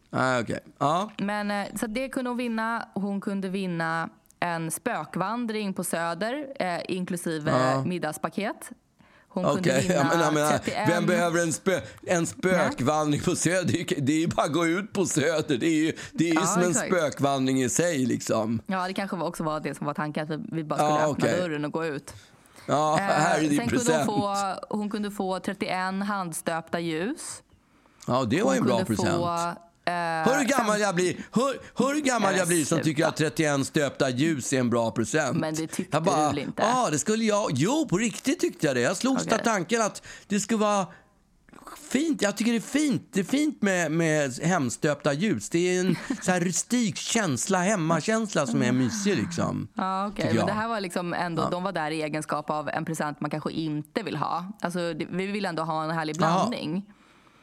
Ah, 0.10 0.40
okej. 0.40 0.60
Ja. 0.78 1.12
Men, 1.18 1.52
eh, 1.52 1.68
så 1.80 1.88
det 1.88 2.10
kunde 2.10 2.30
hon 2.30 2.38
vinna. 2.38 2.88
Hon 2.94 3.22
kunde 3.22 3.50
vinna 3.50 4.10
en 4.40 4.72
spökvandring 4.72 5.74
på 5.74 5.84
Söder, 5.84 6.48
eh, 6.60 6.80
inklusive 6.88 7.52
Ja. 7.52 7.84
middagspaket. 7.86 8.70
Hon 9.44 9.54
kunde 9.56 9.70
Okej, 9.70 9.82
vinna 9.82 9.94
jag 9.96 10.06
menar, 10.06 10.24
jag 10.24 10.34
menar, 10.34 10.50
31. 10.52 10.90
vem 10.90 11.06
behöver 11.06 11.42
en, 11.42 11.54
spö, 11.54 11.82
en 12.08 12.28
spökvandring 12.28 13.22
på 13.22 13.36
Söder? 13.36 13.86
Det 14.02 14.14
är 14.14 14.20
ju- 14.20 14.28
bara 14.28 14.46
att 14.46 14.54
gå 14.54 14.66
ut 14.68 14.94
på 14.94 15.06
Söder. 15.06 15.58
Det 15.58 15.68
är 15.68 15.76
ju, 15.86 15.94
det 16.14 16.24
är 16.24 16.34
ju 16.34 16.40
Ja, 16.40 16.46
som 16.46 16.62
en 16.64 16.70
exakt. 16.70 16.88
spökvandring 16.88 17.62
i 17.64 17.70
sig. 17.70 18.06
Liksom. 18.06 18.62
Ja, 18.68 18.88
det 18.88 18.94
kanske 18.94 19.18
också 19.18 19.44
var 19.44 19.60
det 19.60 19.76
som 19.78 19.86
var 19.86 19.94
tanken, 19.94 20.24
att 20.34 20.40
vi, 20.52 20.64
bara 20.64 20.76
skulle 20.80 20.90
Ja, 20.92 20.96
öppna 20.98 21.08
okej. 21.28 21.40
dörren 21.42 21.66
och 21.66 21.72
gå 21.72 21.86
ut. 21.86 22.14
Ja, 22.66 22.98
Eh, 23.00 23.04
här 23.06 23.38
är 23.38 23.42
din 23.42 23.50
sen 23.58 23.68
kunde 23.68 23.84
present. 23.86 24.10
hon, 24.10 24.22
få, 24.22 24.36
hon 24.78 24.90
kunde 24.90 25.12
få 25.12 25.40
31 25.40 26.04
handstöpta 26.08 26.80
ljus. 26.80 27.42
Ja, 28.08 28.24
det 28.26 28.42
var 28.44 28.54
ju 28.54 28.58
en 28.58 28.64
Hon 28.64 28.68
bra 28.68 28.78
kunde 28.78 28.86
present. 28.96 29.18
Få, 29.18 29.54
Hör 29.92 30.38
hur 30.38 30.46
gammal 30.46 30.80
jag 30.80 30.96
blir, 30.96 31.16
hör, 31.32 31.60
hör 31.76 31.94
hur 31.94 32.02
gammal 32.02 32.38
jag 32.38 32.48
blir 32.48 32.66
som 32.66 32.80
tycker 32.82 33.06
att 33.06 33.18
31 33.18 33.68
stöpta 33.68 34.10
ljus 34.10 34.54
är 34.54 34.60
en 34.60 34.70
bra 34.70 34.92
present. 34.92 35.38
Men 35.38 35.56
det 35.56 35.68
tyckte 35.68 35.98
jag 35.98 36.04
bara, 36.04 36.22
du 36.22 36.36
väl 36.36 36.40
inte? 36.40 36.62
Ja, 36.62 36.90
det 36.92 37.00
skulle 37.00 37.24
jag. 37.24 37.52
Jo, 37.54 37.88
på 37.90 37.98
riktigt 37.98 38.40
tyckte 38.40 38.68
jag 38.68 38.76
det. 38.76 38.82
Jag 38.82 38.98
slogs 38.98 39.26
Okej. 39.26 39.40
av 39.40 39.44
tanken 39.44 39.82
att 39.82 40.02
det 40.28 40.40
skulle 40.40 40.60
vara 40.60 40.88
fint. 41.90 42.22
Jag 42.22 42.38
tycker 42.38 42.52
det 42.52 42.58
är 42.58 42.62
fint. 42.62 43.10
Det 43.12 43.20
är 43.20 43.24
fint 43.24 43.62
med, 43.62 43.92
med 43.92 44.40
hemstöpta 44.44 45.14
ljus. 45.14 45.50
Det 45.50 45.78
är 45.78 45.80
en 45.80 45.96
så 46.22 46.32
här 46.32 46.40
rustik 46.40 46.98
känsla, 46.98 47.60
hemmakänsla 47.60 48.48
som 48.48 48.64
är 48.64 48.72
mysig 48.72 49.18
liksom. 49.18 49.68
Ja, 49.74 50.08
okej. 50.08 50.26
tycker 50.26 50.38
Men 50.38 50.46
det 50.46 50.54
här 50.54 50.68
var 50.68 50.82
liksom 50.82 51.14
ändå, 51.14 51.50
de 51.50 51.64
var 51.64 51.72
där 51.72 51.92
i 51.92 52.02
egenskap 52.02 52.50
av 52.50 52.70
en 52.70 52.86
present 52.86 53.22
man 53.22 53.30
kanske 53.30 53.52
inte 53.52 54.04
vill 54.04 54.16
ha. 54.16 54.46
Alltså, 54.62 54.80
vi 55.10 55.28
vill 55.28 55.46
ändå 55.46 55.64
ha 55.64 55.84
en 55.84 55.92
härlig 55.92 56.18
blandning. 56.18 56.86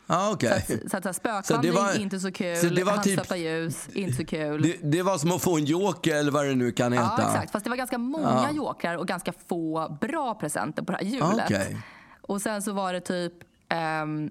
Ja, 0.07 0.31
okej. 0.33 0.65
Så, 0.67 0.75
att, 0.75 0.91
så 0.91 0.97
att 0.97 1.05
så 1.05 1.13
spökvandring, 1.13 1.75
var- 1.75 2.01
inte 2.01 2.21
så 2.21 2.33
kul. 2.33 2.57
så 2.57 2.67
det 2.67 2.85
var 2.85 2.97
typ- 2.99 3.37
ljus, 3.37 3.89
inte 3.95 4.13
så 4.17 4.25
kul. 4.25 4.63
Det, 4.63 4.77
det 4.83 5.03
var 5.03 5.19
som 5.19 5.33
att 5.33 5.43
få 5.43 5.57
en 5.57 5.65
joker 5.65 6.17
eller 6.17 6.31
vad 6.33 6.47
det 6.47 6.55
nu 6.55 6.73
kan 6.73 6.93
heta. 6.93 7.15
Ja, 7.19 7.25
exakt. 7.25 7.53
Fast 7.53 7.65
det 7.65 7.71
var 7.71 7.77
ganska 7.77 7.99
många 7.99 8.51
jokrar 8.53 8.97
och 8.97 9.07
ganska 9.09 9.33
få 9.49 9.97
bra 10.01 10.35
presenter 10.35 10.83
på 10.83 10.93
det 10.93 10.99
här 10.99 11.05
hjulet. 11.05 11.45
Okej. 11.45 11.77
Och 12.21 12.43
sen 12.43 12.63
så 12.63 12.73
var 12.73 12.93
det 12.93 13.01
typ 13.01 13.33
ehm, 13.69 14.31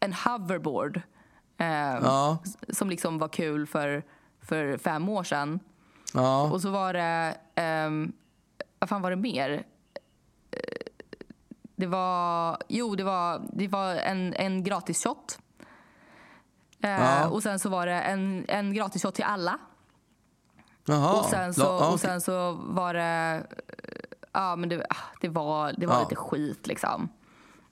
en 0.00 0.12
hoverboard 0.12 1.00
ehm, 1.58 2.02
Ja. 2.04 2.38
som 2.68 2.90
liksom 2.90 3.18
var 3.18 3.28
kul 3.28 3.66
för, 3.66 4.02
för 4.42 4.78
fem 4.78 5.08
år 5.08 5.24
sedan. 5.24 5.60
Ja. 6.14 6.50
Och 6.50 6.60
så 6.62 6.70
var 6.70 6.92
det, 6.92 7.34
um, 7.86 8.12
vad 8.78 8.88
fan 8.88 9.02
var 9.02 9.10
det 9.10 9.16
mer? 9.16 9.64
Eh, 11.76 11.80
Det 11.80 11.86
var, 11.86 12.58
jo 12.68 12.94
det 12.96 13.04
var, 13.04 13.42
det 13.52 13.68
var 13.68 13.94
en, 13.94 14.34
en 14.34 14.64
gratis 14.64 15.02
shot. 15.04 15.38
Eh, 16.82 16.90
Ja. 16.90 17.28
Och 17.28 17.42
sen 17.42 17.58
så 17.58 17.68
var 17.68 17.86
det 17.86 17.92
en, 18.00 18.44
en 18.48 18.74
gratis 18.74 19.02
shot 19.02 19.14
till 19.14 19.24
alla. 19.24 19.58
Jaha. 20.84 21.12
Och 21.20 21.24
sen 21.24 21.54
så, 21.54 21.62
Ja, 21.62 21.92
och 21.92 22.00
sen 22.00 22.20
så 22.20 22.52
var 22.52 22.94
det... 22.94 23.46
Ja, 24.32 24.56
men 24.56 24.68
det, 24.68 24.86
ah, 24.90 24.96
det 25.20 25.28
var, 25.28 25.72
det 25.78 25.86
var 25.86 25.94
Ja. 25.94 26.00
lite 26.02 26.16
skit 26.16 26.66
liksom. 26.66 27.08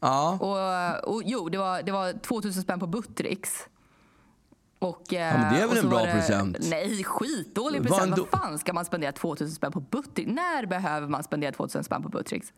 ja. 0.01 0.39
Och, 0.41 1.15
och 1.15 1.23
jo, 1.25 1.49
det 1.49 1.59
var, 1.59 1.83
det 1.83 1.93
var 1.93 2.13
2000 2.13 2.63
spänn 2.63 2.81
på 2.81 2.87
Buttricks. 2.87 3.69
Och, 4.79 5.03
ja, 5.09 5.19
men 5.39 5.55
det 5.55 5.61
är 5.61 5.67
väl 5.69 5.79
en 5.79 5.89
bra 5.89 6.05
present? 6.05 6.57
Nej, 6.61 7.05
skitdålig 7.05 7.83
present. 7.83 8.19
Vad 8.19 8.41
fan 8.41 8.59
ska 8.59 8.73
man 8.73 8.85
spendera 8.85 9.13
2000 9.13 9.55
spänn 9.55 9.73
på 9.73 9.81
Buttricks? 9.81 10.31
När 10.31 10.67
behöver 10.67 11.09
man 11.09 11.23
spendera 11.23 11.53
2000 11.53 11.85
spänn 11.85 12.03
på 12.03 12.09
Buttricks? 12.09 12.53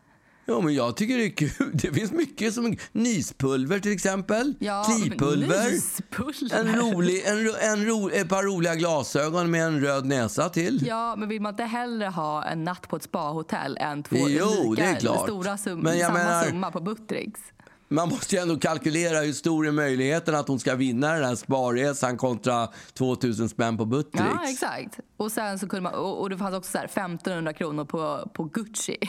Ja, 0.48 0.60
men 0.60 0.74
jag 0.74 0.96
tycker 0.96 1.18
det 1.18 1.24
är 1.24 1.30
kul. 1.30 1.50
Det 1.72 1.92
finns 1.92 2.12
mycket 2.12 2.54
som 2.54 2.76
nyspulver 2.92 3.78
till 3.78 3.92
exempel. 3.92 4.54
Ja, 4.58 4.84
Klipulver. 5.02 5.70
Nyspulver. 5.70 6.60
En 6.60 6.76
rolig, 6.76 7.22
en, 7.26 7.38
en 7.72 7.86
ro, 7.86 8.10
ett 8.10 8.28
par 8.28 8.42
roliga 8.42 8.74
glasögon 8.74 9.50
med 9.50 9.66
en 9.66 9.80
röd 9.80 10.06
näsa 10.06 10.48
till. 10.48 10.86
Ja, 10.86 11.16
men 11.16 11.28
vill 11.28 11.42
man 11.42 11.52
inte 11.52 11.64
hellre 11.64 12.06
ha 12.06 12.44
en 12.44 12.64
natt 12.64 12.88
på 12.88 12.96
ett 12.96 13.02
spahotell 13.02 13.76
än 13.80 14.02
två 14.02 14.16
Jo, 14.28 14.70
lika 14.70 14.82
det 14.82 14.88
är 14.90 15.00
klart. 15.00 15.22
stora 15.22 15.58
sum, 15.58 15.78
Men 15.80 16.00
samma 16.00 16.14
menar- 16.18 16.44
summa 16.44 16.70
på 16.70 16.80
Buttricks? 16.80 17.40
Man 17.88 18.08
måste 18.08 18.36
ju 18.36 18.42
ändå 18.42 18.56
kalkylera 18.58 19.20
hur 19.20 19.32
stor 19.32 19.66
är 19.66 19.72
möjligheten 19.72 20.34
att 20.34 20.48
hon 20.48 20.60
ska 20.60 20.74
vinna 20.74 21.12
den 21.12 21.24
här 21.24 21.34
sparresan 21.34 22.16
kontra 22.16 22.68
2000 22.94 23.48
spänn 23.48 23.76
på 23.76 23.84
Buttricks. 23.84 24.24
Ja, 24.34 24.50
exakt. 24.50 24.98
Och 25.16 25.32
sen 25.32 25.58
så 25.58 25.68
kunde 25.68 25.82
man, 25.82 25.94
och, 25.94 26.20
och 26.20 26.30
det 26.30 26.38
fanns 26.38 26.54
också 26.56 26.70
så 26.70 26.78
här 26.78 26.84
1500 26.84 27.52
kronor 27.52 27.84
på, 27.84 28.30
på 28.34 28.44
Gucci. 28.44 28.96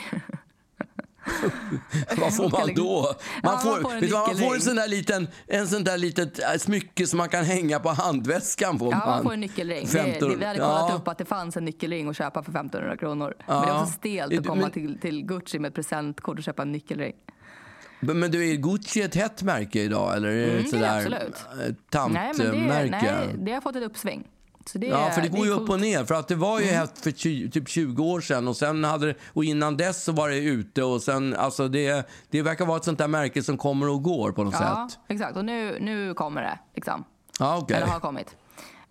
Vad 2.16 2.34
får 2.36 2.50
man 2.50 2.74
då? 2.74 3.02
Man 3.02 3.14
Ja, 3.42 3.50
man 3.50 3.60
får, 3.60 3.80
får 3.80 3.92
en 3.94 4.10
man 4.10 4.36
får 4.48 4.54
en 4.54 4.60
sån 4.60 4.76
där 4.76 4.88
liten, 4.88 5.28
en 5.46 5.68
sån 5.68 5.84
där 5.84 5.98
litet 5.98 6.38
äh, 6.38 6.58
smycke 6.58 7.06
som 7.06 7.16
man 7.16 7.28
kan 7.28 7.44
hänga 7.44 7.78
på 7.80 7.88
handväskan. 7.88 8.78
Får 8.78 8.92
Ja, 8.92 8.98
man. 9.06 9.22
får 9.22 9.32
en 9.32 9.40
nyckelring. 9.40 9.80
Det, 9.84 9.90
15 10.02 10.28
det, 10.30 10.36
vi 10.36 10.44
hade 10.44 10.58
kollat 10.58 10.86
ja. 10.90 10.94
upp 10.96 11.08
att 11.08 11.18
det 11.18 11.24
fanns 11.24 11.56
en 11.56 11.64
nyckelring 11.64 12.08
att 12.08 12.16
köpa 12.16 12.42
för 12.42 12.50
1500 12.50 12.96
kronor. 12.96 13.34
Men 13.46 13.60
det 13.62 13.66
är 13.68 13.68
Ja. 13.68 13.82
också 13.82 13.92
stelt 13.92 14.38
att 14.38 14.46
komma 14.46 14.60
men- 14.62 14.70
till, 14.70 14.98
till 15.00 15.22
Gucci 15.26 15.58
med 15.58 15.68
ett 15.68 15.74
presentkort 15.74 16.38
och 16.38 16.44
köpa 16.44 16.62
en 16.62 16.72
nyckelring. 16.72 17.12
Men 18.00 18.30
du, 18.30 18.50
är 18.50 18.54
Gucci 18.56 19.02
ett 19.02 19.14
hett 19.14 19.42
märke 19.42 19.80
idag? 19.82 20.16
Eller 20.16 20.28
är 20.28 20.34
det 20.46 20.50
Mm, 20.52 20.64
ett 20.64 20.70
sådär 20.70 21.00
eh, 21.00 21.08
Nej, 21.10 21.20
men 21.58 21.68
det, 21.68 21.74
tantmärke? 21.90 22.90
nej, 23.02 23.34
det 23.38 23.52
har 23.52 23.60
fått 23.60 23.76
ett 23.76 23.82
uppsving. 23.82 24.24
Så 24.68 24.78
det, 24.78 24.86
Ja, 24.86 25.10
för 25.10 25.22
det 25.22 25.28
går 25.28 25.46
ju 25.46 25.52
upp 25.52 25.56
coolt. 25.58 25.68
Mm. 25.68 25.74
och 25.74 25.80
ner. 25.80 26.04
För 26.04 26.14
att 26.14 26.28
det 26.28 26.34
var 26.34 26.60
ju 26.60 26.66
hett 26.66 26.98
för 26.98 27.10
typ 27.50 27.68
20 27.68 28.04
år 28.04 28.20
sedan 28.20 28.48
och 28.48 28.56
sen 28.56 28.84
hade 28.84 29.06
det, 29.06 29.14
och 29.32 29.44
innan 29.44 29.76
dess 29.76 30.04
så 30.04 30.12
var 30.12 30.28
det 30.28 30.36
ute 30.38 30.82
och 30.82 31.02
sen, 31.02 31.34
alltså 31.36 31.68
det, 31.68 32.08
det 32.30 32.42
verkar 32.42 32.66
vara 32.66 32.76
ett 32.76 32.84
sånt 32.84 32.98
där 32.98 33.08
märke 33.08 33.42
som 33.42 33.56
kommer 33.58 33.88
och 33.88 34.02
går 34.02 34.32
på 34.32 34.44
något 34.44 34.54
Ja, 34.60 34.88
sätt. 34.90 34.98
exakt. 35.08 35.36
Och 35.36 35.44
nu, 35.44 35.78
nu 35.80 36.14
kommer 36.14 36.42
det. 36.42 36.58
Liksom. 36.74 37.04
Ja, 37.38 37.58
okej. 37.62 37.76
Eller 37.76 37.86
har 37.86 38.00
kommit. 38.00 38.36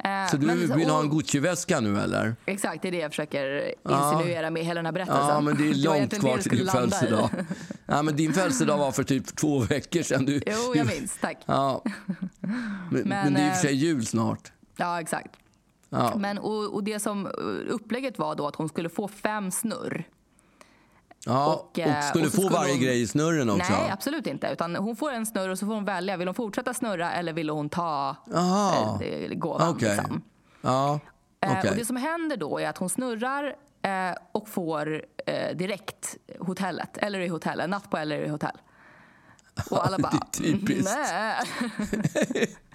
Eh, 0.03 0.27
Så 0.31 0.37
du 0.37 0.47
men- 0.47 0.77
vill 0.77 0.89
ha 0.89 0.99
en 0.99 1.05
och- 1.05 1.11
Gucci-väska 1.11 1.79
nu 1.79 1.99
eller? 1.99 2.35
Exakt, 2.45 2.81
det 2.81 2.87
är 2.87 2.91
det 2.91 2.97
jag 2.97 3.11
försöker 3.11 3.73
insinuera 3.89 4.49
med 4.49 4.63
hela 4.65 4.75
den 4.77 4.85
här 4.85 4.91
berättelsen. 4.93 5.27
Ja, 5.27 5.41
men 5.41 5.57
det 5.57 5.69
är 5.69 5.73
långt 5.99 6.19
kvar 6.19 6.37
till 6.37 6.57
din 6.57 6.67
födelsedag. 6.67 7.29
Ja, 7.85 8.01
men 8.01 8.15
din 8.15 8.33
födelsedag 8.33 8.77
var 8.77 8.91
för 8.91 9.03
typ 9.03 9.35
två 9.35 9.59
veckor 9.59 10.01
sedan. 10.01 10.25
Du, 10.25 10.41
Jo, 10.47 10.75
jag 10.75 10.87
minns. 10.87 11.17
Tack. 11.21 11.37
Ja. 11.45 11.83
Men, 12.91 13.01
men, 13.05 13.33
det 13.33 13.39
är 13.41 13.47
i 13.47 13.49
och 13.49 13.53
för 13.53 13.61
sig 13.61 13.69
eh, 13.71 13.77
jul 13.77 14.05
snart. 14.05 14.51
Ja, 14.77 15.01
exakt. 15.01 15.29
Ja. 15.89 16.13
Men, 16.17 16.37
och, 16.37 16.73
och 16.73 16.83
det 16.83 16.99
som 16.99 17.25
eh, 17.25 17.31
upplägget 17.73 18.19
var 18.19 18.35
då 18.35 18.47
att 18.47 18.55
hon 18.55 18.69
skulle 18.69 18.89
få 18.89 19.07
fem 19.07 19.51
snurr. 19.51 20.07
Ja, 21.25 21.53
och, 21.53 21.65
och, 21.71 21.79
eh, 21.79 22.01
skulle 22.09 22.25
och 22.25 22.31
få 22.31 22.41
skulle 22.41 22.55
varje 22.55 22.73
hon- 22.73 22.81
grej 22.81 23.01
i 23.01 23.07
snurren 23.07 23.49
också? 23.49 23.71
Nej, 23.73 23.89
absolut 23.91 24.27
inte. 24.27 24.47
Utan 24.47 24.75
hon 24.75 24.95
får 24.95 25.11
en 25.11 25.25
snurr 25.25 25.49
och 25.49 25.59
så 25.59 25.65
får 25.65 25.73
hon 25.73 25.85
välja. 25.85 26.17
Vill 26.17 26.27
hon 26.27 26.35
fortsätta 26.35 26.73
snurra 26.73 27.11
eller 27.11 27.33
vill 27.33 27.49
hon 27.49 27.69
ta 27.69 28.15
eh, 29.01 29.33
gåvan? 29.35 29.69
Okej. 29.69 29.95
Liksom. 29.97 30.21
Ja, 30.61 30.99
okej. 31.45 31.69
Och 31.69 31.75
det 31.75 31.85
som 31.85 31.95
händer 31.95 32.37
då 32.37 32.59
är 32.59 32.69
att 32.69 32.77
hon 32.77 32.89
snurrar 32.89 33.55
eh, 33.81 34.17
och 34.31 34.49
får 34.49 35.05
eh, 35.25 35.55
direkt 35.57 36.17
hotellet. 36.39 36.97
Eller 36.97 37.19
i 37.19 37.27
hotell. 37.27 37.59
En 37.59 37.69
natt 37.69 37.89
på 37.89 37.97
eller 37.97 38.19
i 38.25 38.29
hotell. 38.29 38.57
Och 39.71 39.85
alla 39.87 39.97
bara, 39.97 40.11
det 40.39 40.47
är 40.49 40.51
typiskt. 40.51 40.95
nej. 40.95 42.47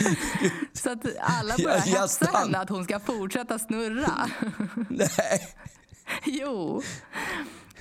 Så 0.72 0.90
att 0.92 1.04
alla 1.20 1.54
börjar 1.56 1.76
Jag- 1.78 1.86
jag 1.88 2.00
hetsa 2.00 2.24
henne 2.38 2.58
att 2.58 2.68
hon 2.68 2.84
ska 2.84 3.00
fortsätta 3.00 3.58
snurra. 3.58 4.28
Nej. 4.88 5.54
jo. 6.24 6.82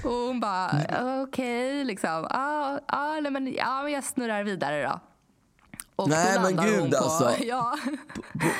Och 0.03 0.11
hon 0.11 0.39
bara, 0.39 0.71
okej, 1.23 1.83
liksom. 1.83 2.27
Ah, 2.29 2.79
ah, 2.88 3.19
nej, 3.19 3.31
men, 3.31 3.53
ja, 3.53 3.83
men 3.83 3.91
jag 3.91 4.03
snurrar 4.03 4.43
vidare 4.43 4.83
då. 4.88 4.99
Och 5.95 6.09
Nej, 6.09 6.39
men 6.41 6.65
gud, 6.65 6.91
på, 6.91 6.97
alltså. 6.97 7.43
Ja, 7.43 7.77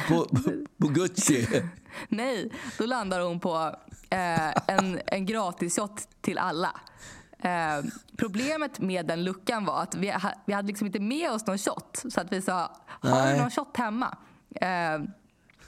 På, 0.08 0.26
på, 0.26 0.26
på, 0.36 0.52
på 0.82 0.88
Gucci. 0.88 1.48
nej, 2.10 2.52
då 2.78 2.86
landar 2.86 3.20
hon 3.22 3.40
på 3.40 3.76
eh, 4.10 4.50
en, 4.76 5.00
en 5.06 5.26
gratis 5.26 5.76
shot 5.76 6.08
till 6.22 6.38
alla. 6.38 6.72
Eh, 7.44 7.86
problemet 8.18 8.80
med 8.80 9.06
den 9.06 9.24
luckan 9.24 9.66
var 9.66 9.82
att 9.84 9.96
vi, 9.96 10.10
ha, 10.10 10.32
vi 10.46 10.54
hade 10.54 10.68
liksom 10.68 10.88
inte 10.88 11.00
med 11.00 11.32
oss 11.32 11.46
någon 11.46 11.58
shot. 11.58 12.04
Så 12.10 12.22
att 12.22 12.32
vi 12.32 12.42
sa, 12.42 12.72
har 12.88 13.32
du 13.34 13.40
någon 13.40 13.52
shot 13.52 13.78
hemma? 13.78 14.18
Eh, 14.62 15.02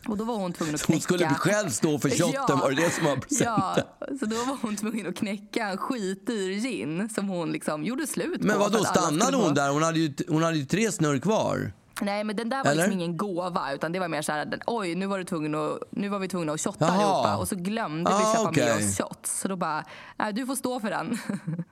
och 0.07 0.17
då 0.17 0.23
var 0.23 0.35
hon 0.35 0.53
tvungen 0.53 0.75
att 0.75 0.81
knäcka. 0.81 0.93
Hon 0.95 1.01
skulle 1.01 1.27
själv 1.27 1.69
stå 1.69 1.99
för 1.99 2.09
shotten, 2.19 2.59
var 2.59 2.69
det 2.71 2.75
det 2.75 2.89
som 2.89 3.05
var 3.05 3.11
Ja, 3.11 3.17
presenten? 3.21 4.19
så 4.19 4.25
då 4.25 4.35
var 4.35 4.57
hon 4.61 4.75
tvungen 4.75 5.07
att 5.07 5.15
knäcka 5.15 5.67
en 5.69 5.77
skitdyr 5.77 6.59
gin 6.59 7.09
som 7.09 7.27
hon 7.29 7.51
liksom 7.51 7.83
gjorde 7.83 8.07
slut 8.07 8.41
på. 8.41 8.47
Men 8.47 8.59
vad 8.59 8.71
för 8.71 8.77
då 8.79 8.83
att 8.85 8.97
alla 8.97 9.07
stannade 9.07 9.37
hon 9.37 9.53
där? 9.53 9.69
Hon 9.69 9.83
hade 9.83 9.99
ju, 9.99 10.13
hon 10.27 10.43
hade 10.43 10.57
ju 10.57 10.65
tre 10.65 10.91
snurr 10.91 11.19
kvar. 11.19 11.73
Nej, 12.01 12.23
men 12.23 12.35
den 12.35 12.49
där 12.49 12.63
var 12.63 12.71
Eller? 12.71 12.75
liksom 12.83 12.93
ingen 12.99 13.17
gåva. 13.17 13.73
Utan 13.73 13.91
det 13.91 13.99
var 13.99 14.07
mer 14.07 14.21
så 14.21 14.31
här, 14.31 14.59
oj, 14.67 14.95
nu 14.95 15.05
var, 15.05 15.17
du 15.17 15.23
tvungen 15.23 15.55
att, 15.55 15.79
nu 15.89 16.09
var 16.09 16.19
vi 16.19 16.27
tvungna 16.27 16.53
att 16.53 16.61
shotta 16.61 16.85
Jaha. 16.85 16.93
allihopa. 16.95 17.37
Och 17.37 17.47
så 17.47 17.55
glömde 17.55 18.09
vi 18.09 18.15
Ah, 18.15 18.31
köpa 18.33 18.43
med 18.43 18.49
okej. 18.49 18.71
oss 18.77 18.97
shots. 18.97 19.39
Så 19.39 19.47
då 19.47 19.55
bara, 19.55 19.83
nej, 20.17 20.33
du 20.33 20.45
får 20.45 20.55
stå 20.55 20.79
för 20.79 20.89
den. 20.89 21.17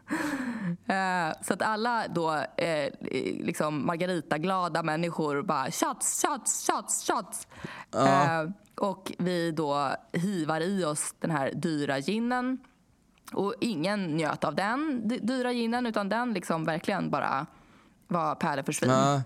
Eh, 0.87 1.33
så 1.41 1.53
att 1.53 1.61
alla 1.61 2.07
då, 2.07 2.33
eh, 2.57 2.93
liksom 3.39 3.85
Margarita-glada 3.85 4.83
människor 4.83 5.41
bara 5.41 5.71
shots, 5.71 6.21
shots, 6.25 6.67
shots, 6.67 7.07
shots. 7.07 7.47
Eh, 7.95 8.49
och 8.77 9.11
vi 9.17 9.51
då 9.51 9.89
hivar 10.13 10.61
i 10.61 10.85
oss 10.85 11.15
den 11.19 11.31
här 11.31 11.51
dyra 11.55 11.99
ginen. 11.99 12.57
Och 13.33 13.53
ingen 13.61 14.17
njöt 14.17 14.43
av 14.43 14.55
den 14.55 15.01
dy- 15.05 15.19
dyra 15.21 15.51
ginen 15.51 15.85
utan 15.85 16.09
den 16.09 16.33
liksom 16.33 16.65
verkligen 16.65 17.09
bara 17.09 17.45
var 18.07 18.35
pärleforsvin. 18.35 18.89
Ja. 18.89 19.21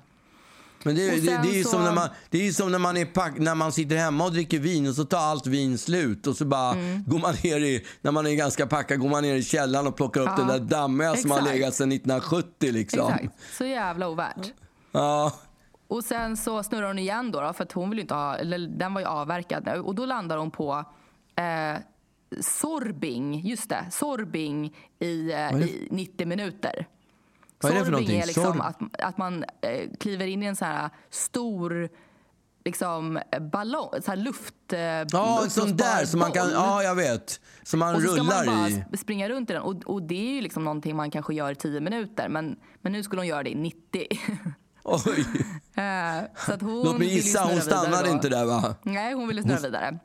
Men 0.86 0.96
det, 0.96 1.12
det, 1.12 1.20
det 1.22 1.50
är 1.50 1.54
ju 1.54 1.64
så- 1.64 1.70
som, 1.70 1.84
när 1.84 1.92
man, 1.94 2.10
det 2.30 2.38
är 2.38 2.44
ju 2.44 2.54
som 2.54 2.72
när 2.72 2.80
man, 2.80 2.98
är 2.98 3.06
pack, 3.06 3.34
när 3.38 3.56
man 3.56 3.72
sitter 3.72 3.96
hemma 3.96 4.26
och 4.26 4.32
dricker 4.32 4.60
vin 4.60 4.88
och 4.88 4.96
så 4.96 5.06
tar 5.06 5.18
allt 5.18 5.48
vin 5.48 5.78
slut 5.78 6.28
och 6.28 6.36
så 6.36 6.46
bara 6.46 6.74
Mm. 6.74 7.04
går 7.08 7.20
man 7.20 7.36
ner 7.44 7.60
i, 7.60 7.86
när 8.02 8.12
man 8.12 8.28
är 8.28 8.34
ganska 8.36 8.68
packad, 8.68 9.00
går 9.00 9.10
man 9.10 9.24
ner 9.24 9.36
i 9.36 9.44
källaren 9.44 9.88
och 9.88 9.96
plockar 9.96 10.22
upp 10.22 10.30
Ja, 10.38 10.44
den 10.44 10.48
där 10.48 10.60
dammiga 10.60 11.16
som 11.16 11.32
har 11.32 11.42
legat 11.42 11.74
sedan 11.74 11.92
1970 11.92 12.72
liksom. 12.72 13.14
Exakt. 13.14 13.34
Så 13.58 13.66
jävla 13.66 14.08
ovärt. 14.10 14.54
Ja. 14.92 15.34
Och 15.88 16.04
sen 16.04 16.38
så 16.38 16.64
snurrar 16.64 16.88
hon 16.88 17.00
igen 17.00 17.32
då, 17.32 17.42
då 17.42 17.54
för 17.54 17.64
att 17.64 17.72
hon 17.72 17.90
vill 17.90 18.00
inte 18.00 18.14
ha, 18.14 18.36
eller 18.36 18.58
den 18.58 18.94
var 18.94 19.02
ju 19.02 19.08
avverkad 19.08 19.66
nu. 19.66 19.80
Och 19.80 19.96
då 19.96 20.06
landar 20.06 20.38
hon 20.38 20.52
på 20.52 20.86
eh, 21.36 21.80
sorbing, 22.42 23.42
just 23.48 23.70
det, 23.70 23.86
sorbing 23.92 24.76
i, 25.00 25.32
eh, 25.32 25.62
i 25.62 25.88
90 25.92 26.28
minuter. 26.28 26.88
Vad 27.64 27.72
är 27.72 27.80
det 27.80 27.86
för 27.86 27.92
någonting? 27.92 28.20
är 28.20 28.26
liksom 28.26 28.62
att, 28.62 28.78
att 29.00 29.18
man 29.18 29.44
eh, 29.62 29.90
kliver 30.00 30.28
in 30.28 30.44
i 30.44 30.46
en 30.46 30.56
sån 30.56 30.68
här 30.68 30.90
stor 31.10 31.90
liksom 32.66 33.20
ballong, 33.52 33.90
så 34.06 34.12
här 34.12 34.16
luft... 34.16 34.54
Eh, 34.74 34.80
Ja, 34.80 35.44
en 35.44 35.50
sån 35.50 35.78
där 35.78 36.06
som 36.06 36.20
man 36.20 36.32
kan, 36.32 36.50
ja 36.52 36.84
jag 36.84 36.96
vet. 36.96 37.40
Som 37.64 37.80
man 37.80 37.96
Och 37.96 38.02
så 38.02 38.08
ska 38.08 38.22
rullar 38.22 38.46
man 38.46 38.56
bara 38.60 38.70
i. 38.70 38.72
sp- 38.72 38.98
springa 38.98 39.30
runt 39.30 39.50
i 39.50 39.54
den. 39.54 39.62
Och, 39.62 39.76
och 39.86 40.02
det 40.04 40.16
är 40.30 40.34
ju 40.36 40.42
liksom 40.42 40.64
någonting 40.64 40.96
man 40.96 41.12
kanske 41.12 41.34
gör 41.34 41.52
i 41.52 41.56
10 41.56 41.80
minuter. 41.82 42.30
Men, 42.30 42.56
men 42.82 42.92
nu 42.92 43.04
skulle 43.04 43.20
hon 43.20 43.28
göra 43.28 43.44
det 43.44 43.50
i 43.50 43.56
90. 43.56 44.08
Oj. 44.84 45.26
Eh, 45.76 46.24
så 46.46 46.54
att 46.54 46.62
hon 46.62 46.84
Låt 46.84 46.98
mig 47.00 47.14
gissa, 47.14 47.44
hon 47.44 47.62
stannade 47.62 48.10
inte 48.10 48.30
där 48.30 48.46
va? 48.46 48.76
Nej, 48.84 49.14
hon 49.14 49.28
ville 49.28 49.42
snurra 49.42 49.60
vidare. 49.60 50.00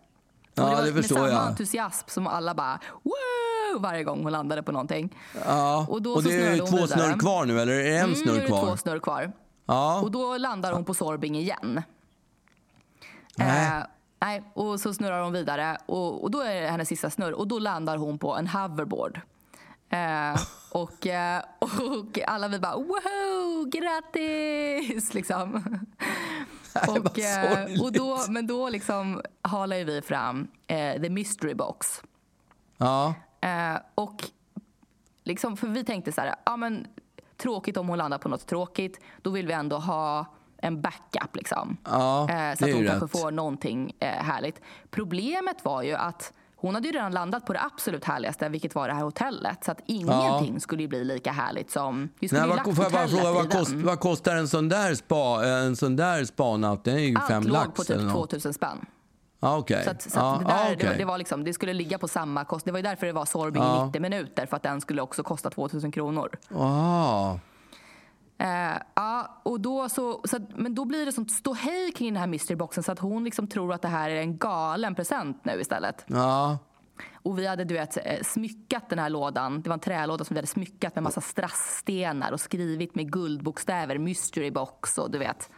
Ja, 0.58 0.64
och 0.64 0.70
det 0.70 0.76
var 0.76 0.86
det 0.86 0.92
förstår 1.02 1.20
med 1.20 1.30
samma 1.30 1.40
jag. 1.42 1.48
entusiasm 1.48 2.08
som 2.08 2.26
alla 2.26 2.54
bara 2.54 2.80
wow 3.02 3.82
varje 3.82 4.04
gång 4.04 4.22
hon 4.22 4.32
landade 4.32 4.62
på 4.62 4.72
någonting. 4.72 5.16
Ja. 5.44 5.86
Och 5.88 6.02
då 6.02 6.12
och 6.12 6.22
det 6.22 6.34
är 6.34 6.56
två 6.58 6.64
vidare. 6.66 6.86
snurr 6.88 7.18
kvar 7.18 7.44
nu 7.44 7.60
eller 7.60 7.72
är 7.72 7.82
det 7.84 7.90
en 7.90 8.04
Mm, 8.04 8.10
nu 8.10 8.16
snurr 8.16 8.36
är 8.36 8.40
det 8.40 8.46
kvar? 8.46 8.66
två 8.66 8.76
snurr 8.76 8.98
kvar. 8.98 9.32
Ja. 9.66 10.00
Och 10.00 10.10
då 10.10 10.36
landar 10.36 10.72
hon 10.72 10.84
på 10.84 10.94
sorbing 10.94 11.36
igen. 11.36 11.82
Nej. 13.36 13.66
Eh, 13.66 13.82
nej, 14.20 14.42
och 14.54 14.80
så 14.80 14.94
snurrar 14.94 15.22
hon 15.22 15.32
vidare 15.32 15.78
och, 15.86 16.22
och 16.24 16.30
då 16.30 16.40
är 16.40 16.60
det 16.60 16.68
hennes 16.68 16.88
sista 16.88 17.10
snurr 17.10 17.32
och 17.32 17.48
då 17.48 17.58
landar 17.58 17.96
hon 17.96 18.18
på 18.18 18.36
en 18.36 18.46
hoverboard. 18.46 19.20
Eh, 19.90 20.40
och, 20.70 21.06
eh, 21.06 21.42
och 21.58 22.18
alla 22.26 22.48
vi 22.48 22.58
bara 22.58 22.76
wow, 22.76 23.68
grattis! 23.70 25.14
Liksom. 25.14 25.62
och, 26.88 27.18
eh, 27.18 27.54
sorgligt. 27.54 27.82
och 27.82 27.92
då, 27.92 28.18
men 28.28 28.46
då 28.46 28.68
liksom 28.68 29.22
halar 29.42 29.76
ju 29.76 29.84
vi 29.84 30.02
fram 30.02 30.48
eh, 30.66 31.02
the 31.02 31.10
mystery 31.10 31.54
box. 31.54 32.02
Ja. 32.76 33.14
Eh, 33.40 33.78
och 33.94 34.24
liksom, 35.24 35.56
för 35.56 35.66
vi 35.66 35.84
tänkte 35.84 36.12
så 36.12 36.20
här, 36.20 36.34
ja 36.44 36.56
men 36.56 36.86
tråkigt 37.36 37.76
om 37.76 37.88
hon 37.88 37.98
landar 37.98 38.18
på 38.18 38.28
något 38.28 38.46
tråkigt. 38.46 39.00
Då 39.22 39.30
vill 39.30 39.46
vi 39.46 39.52
ändå 39.52 39.76
ha 39.76 40.26
en 40.56 40.80
backup 40.80 41.36
liksom. 41.36 41.76
Ja, 41.84 42.30
Eh, 42.30 42.54
så 42.56 42.64
att 42.64 42.72
hon 42.72 42.86
kanske 42.86 43.04
rätt. 43.04 43.10
får 43.10 43.30
någonting 43.30 43.92
eh, 43.98 44.08
härligt. 44.08 44.60
Problemet 44.90 45.64
var 45.64 45.82
ju 45.82 45.94
att 45.94 46.32
hon 46.60 46.74
hade 46.74 46.86
ju 46.86 46.92
redan 46.92 47.12
landat 47.12 47.46
på 47.46 47.52
det 47.52 47.60
absolut 47.62 48.04
härligaste, 48.04 48.48
vilket 48.48 48.74
var 48.74 48.88
det 48.88 48.94
här 48.94 49.02
hotellet. 49.02 49.64
Så 49.64 49.70
att 49.70 49.80
ingenting 49.86 50.60
skulle 50.60 50.82
ju 50.82 50.88
bli 50.88 51.04
lika 51.04 51.32
härligt 51.32 51.70
som... 51.70 52.08
Vi 52.20 52.28
skulle 52.28 52.46
Nej, 52.46 52.60
vad, 52.64 52.76
får 52.76 52.84
jag 52.84 52.92
bara 52.92 53.08
fråga, 53.08 53.32
vad, 53.32 53.52
kost, 53.52 53.72
vad 53.72 54.00
kostar 54.00 54.36
en 54.36 54.48
sån 54.48 54.68
där 54.68 54.94
spa, 54.94 55.44
en 55.46 55.76
sån 55.76 55.96
där 55.96 56.24
spanatt? 56.24 56.84
Den 56.84 56.94
är 56.94 56.98
ju 56.98 57.14
fem 57.14 57.36
Allt 57.36 57.44
låg 57.44 57.52
lax 57.54 57.70
på 57.74 57.84
typ 57.84 58.00
något. 58.00 58.12
2000 58.12 58.54
spänn. 58.54 58.86
Ja, 59.40 59.56
okej. 59.58 59.84
Så, 59.84 59.90
att, 59.90 60.02
så 60.02 60.10
ja, 60.18 60.34
att 60.34 60.40
det, 60.40 60.44
där, 60.46 60.54
ja, 60.54 60.64
det, 60.64 60.68
var- 60.68 60.74
okej. 60.90 60.98
det, 60.98 61.04
var 61.04 61.18
liksom, 61.18 61.44
det 61.44 61.52
skulle 61.52 61.72
ligga 61.72 61.98
på 61.98 62.08
samma 62.08 62.44
kost. 62.44 62.64
Det 62.64 62.72
var 62.72 62.78
ju 62.78 62.82
därför 62.82 63.06
det 63.06 63.12
var 63.12 63.24
sorbing 63.24 63.62
Ja. 63.62 63.82
i 63.82 63.86
90 63.86 64.02
minuter, 64.02 64.46
för 64.46 64.56
att 64.56 64.62
den 64.62 64.80
skulle 64.80 65.02
också 65.02 65.22
kosta 65.22 65.50
2000 65.50 65.92
kronor. 65.92 66.30
Ah. 66.56 67.34
Eh, 68.38 68.82
ja, 68.94 69.40
och 69.42 69.60
då 69.60 69.88
så, 69.88 70.20
så 70.24 70.36
att, 70.36 70.42
men 70.56 70.74
då 70.74 70.84
blir 70.84 71.06
det 71.06 71.12
sånt 71.12 71.30
ståhej 71.30 71.92
kring 71.92 72.12
den 72.12 72.20
här 72.20 72.26
mysteryboxen 72.26 72.82
så 72.82 72.92
att 72.92 72.98
hon 72.98 73.24
liksom 73.24 73.46
tror 73.46 73.72
att 73.72 73.82
det 73.82 73.88
här 73.88 74.10
är 74.10 74.20
en 74.20 74.38
galen 74.38 74.94
present 74.94 75.44
nu 75.44 75.60
istället. 75.60 76.04
Ja. 76.06 76.58
Och 77.12 77.38
vi 77.38 77.46
hade 77.46 77.64
du 77.64 77.74
vet, 77.74 77.96
eh, 77.96 78.22
smyckat 78.22 78.88
den 78.88 78.98
här 78.98 79.10
lådan. 79.10 79.62
Det 79.62 79.68
var 79.68 79.74
en 79.74 79.80
trälåda 79.80 80.24
som 80.24 80.34
vi 80.34 80.38
hade 80.38 80.46
smyckat 80.46 80.94
med 80.94 81.04
massa 81.04 81.20
strassstenar 81.20 82.32
och 82.32 82.40
skrivit 82.40 82.94
med 82.94 83.12
guldbokstäver, 83.12 83.98
mystery 83.98 84.50
box 84.50 84.98
och 84.98 85.10
du 85.10 85.18
vet. 85.18 85.50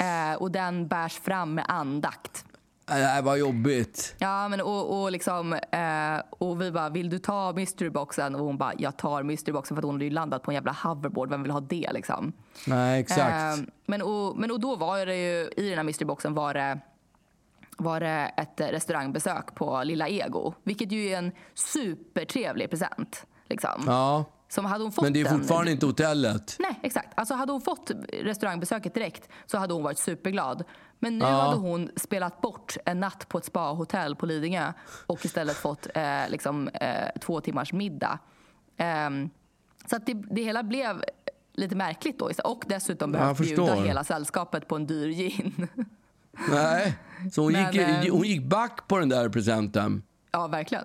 Eh, 0.00 0.38
och 0.38 0.50
den 0.50 0.88
bärs 0.88 1.20
fram 1.20 1.54
med 1.54 1.64
andakt. 1.68 2.44
Nej, 2.90 3.22
vad 3.22 3.38
jobbigt. 3.38 4.14
Ja, 4.18 4.48
men 4.48 4.60
och, 4.60 5.02
och 5.02 5.12
liksom, 5.12 5.52
eh, 5.52 6.22
och 6.30 6.60
vi 6.62 6.70
bara, 6.72 6.88
vill 6.88 7.10
du 7.10 7.18
ta 7.18 7.52
mysteryboxen? 7.52 8.34
Och 8.34 8.44
hon 8.44 8.58
bara, 8.58 8.72
jag 8.78 8.96
tar 8.96 9.22
mysteryboxen 9.22 9.74
för 9.76 9.80
att 9.80 9.84
hon 9.84 9.94
hade 9.94 10.04
ju 10.04 10.10
landat 10.10 10.42
på 10.42 10.50
en 10.50 10.54
jävla 10.54 10.72
hoverboard. 10.84 11.30
Vem 11.30 11.42
vill 11.42 11.52
ha 11.52 11.60
det 11.60 11.90
liksom? 11.92 12.32
Nej, 12.66 13.00
exakt. 13.00 13.58
Eh, 13.60 13.64
men, 13.86 14.02
och, 14.02 14.36
men 14.38 14.50
och 14.50 14.60
då 14.60 14.76
var 14.76 15.06
det 15.06 15.16
ju, 15.16 15.50
i 15.56 15.68
den 15.68 15.78
här 15.78 15.84
mysteryboxen 15.84 16.34
var 16.34 16.54
det, 16.54 16.78
var 17.78 18.00
det 18.00 18.32
ett 18.36 18.60
restaurangbesök 18.60 19.54
på 19.54 19.82
Lilla 19.84 20.08
Ego. 20.08 20.54
Vilket 20.62 20.92
ju 20.92 21.08
är 21.08 21.18
en 21.18 21.32
supertrevlig 21.54 22.70
present. 22.70 23.26
Liksom. 23.48 23.82
ja. 23.86 24.24
Som 24.48 24.64
hade 24.64 24.84
hon 24.84 24.92
fått 24.92 25.04
Men 25.04 25.12
det 25.12 25.20
är 25.20 25.24
den- 25.24 25.38
fortfarande 25.38 25.70
inte 25.72 25.86
hotellet. 25.86 26.56
Nej, 26.58 26.78
exakt. 26.82 27.08
Alltså 27.14 27.34
hade 27.34 27.52
hon 27.52 27.60
fått 27.60 27.90
restaurangbesöket 28.22 28.94
direkt 28.94 29.28
så 29.46 29.58
hade 29.58 29.74
hon 29.74 29.82
varit 29.82 29.98
superglad. 29.98 30.64
Men 31.02 31.18
nu 31.18 31.24
Ja. 31.24 31.30
hade 31.30 31.56
hon 31.56 31.90
spelat 31.96 32.40
bort 32.40 32.76
en 32.84 33.00
natt 33.00 33.28
på 33.28 33.38
ett 33.38 33.44
spahotell 33.44 34.16
på 34.16 34.26
Lidingö 34.26 34.72
och 35.06 35.24
istället 35.24 35.56
fått 35.56 35.86
eh, 35.94 36.28
liksom, 36.28 36.68
eh, 36.68 37.08
två 37.20 37.40
timmars 37.40 37.72
middag. 37.72 38.18
Ehm, 38.76 39.30
så 39.90 39.96
att 39.96 40.06
det, 40.06 40.14
det 40.14 40.42
hela 40.42 40.62
blev 40.62 41.04
lite 41.52 41.76
märkligt 41.76 42.18
då. 42.18 42.30
Och 42.44 42.64
dessutom 42.66 43.12
behövt 43.12 43.38
bjuda 43.38 43.74
hela 43.74 44.04
sällskapet 44.04 44.68
på 44.68 44.76
en 44.76 44.86
dyr 44.86 45.08
gin. 45.08 45.68
Nej. 46.50 46.98
Så 47.32 47.42
hon, 47.42 47.52
Men, 47.52 47.72
gick, 47.72 47.80
eh, 47.82 48.12
hon 48.12 48.22
gick 48.26 48.42
back 48.42 48.88
på 48.88 48.98
den 48.98 49.08
där 49.08 49.28
presenten. 49.28 50.02
ja, 50.32 50.46
verkligen. 50.46 50.84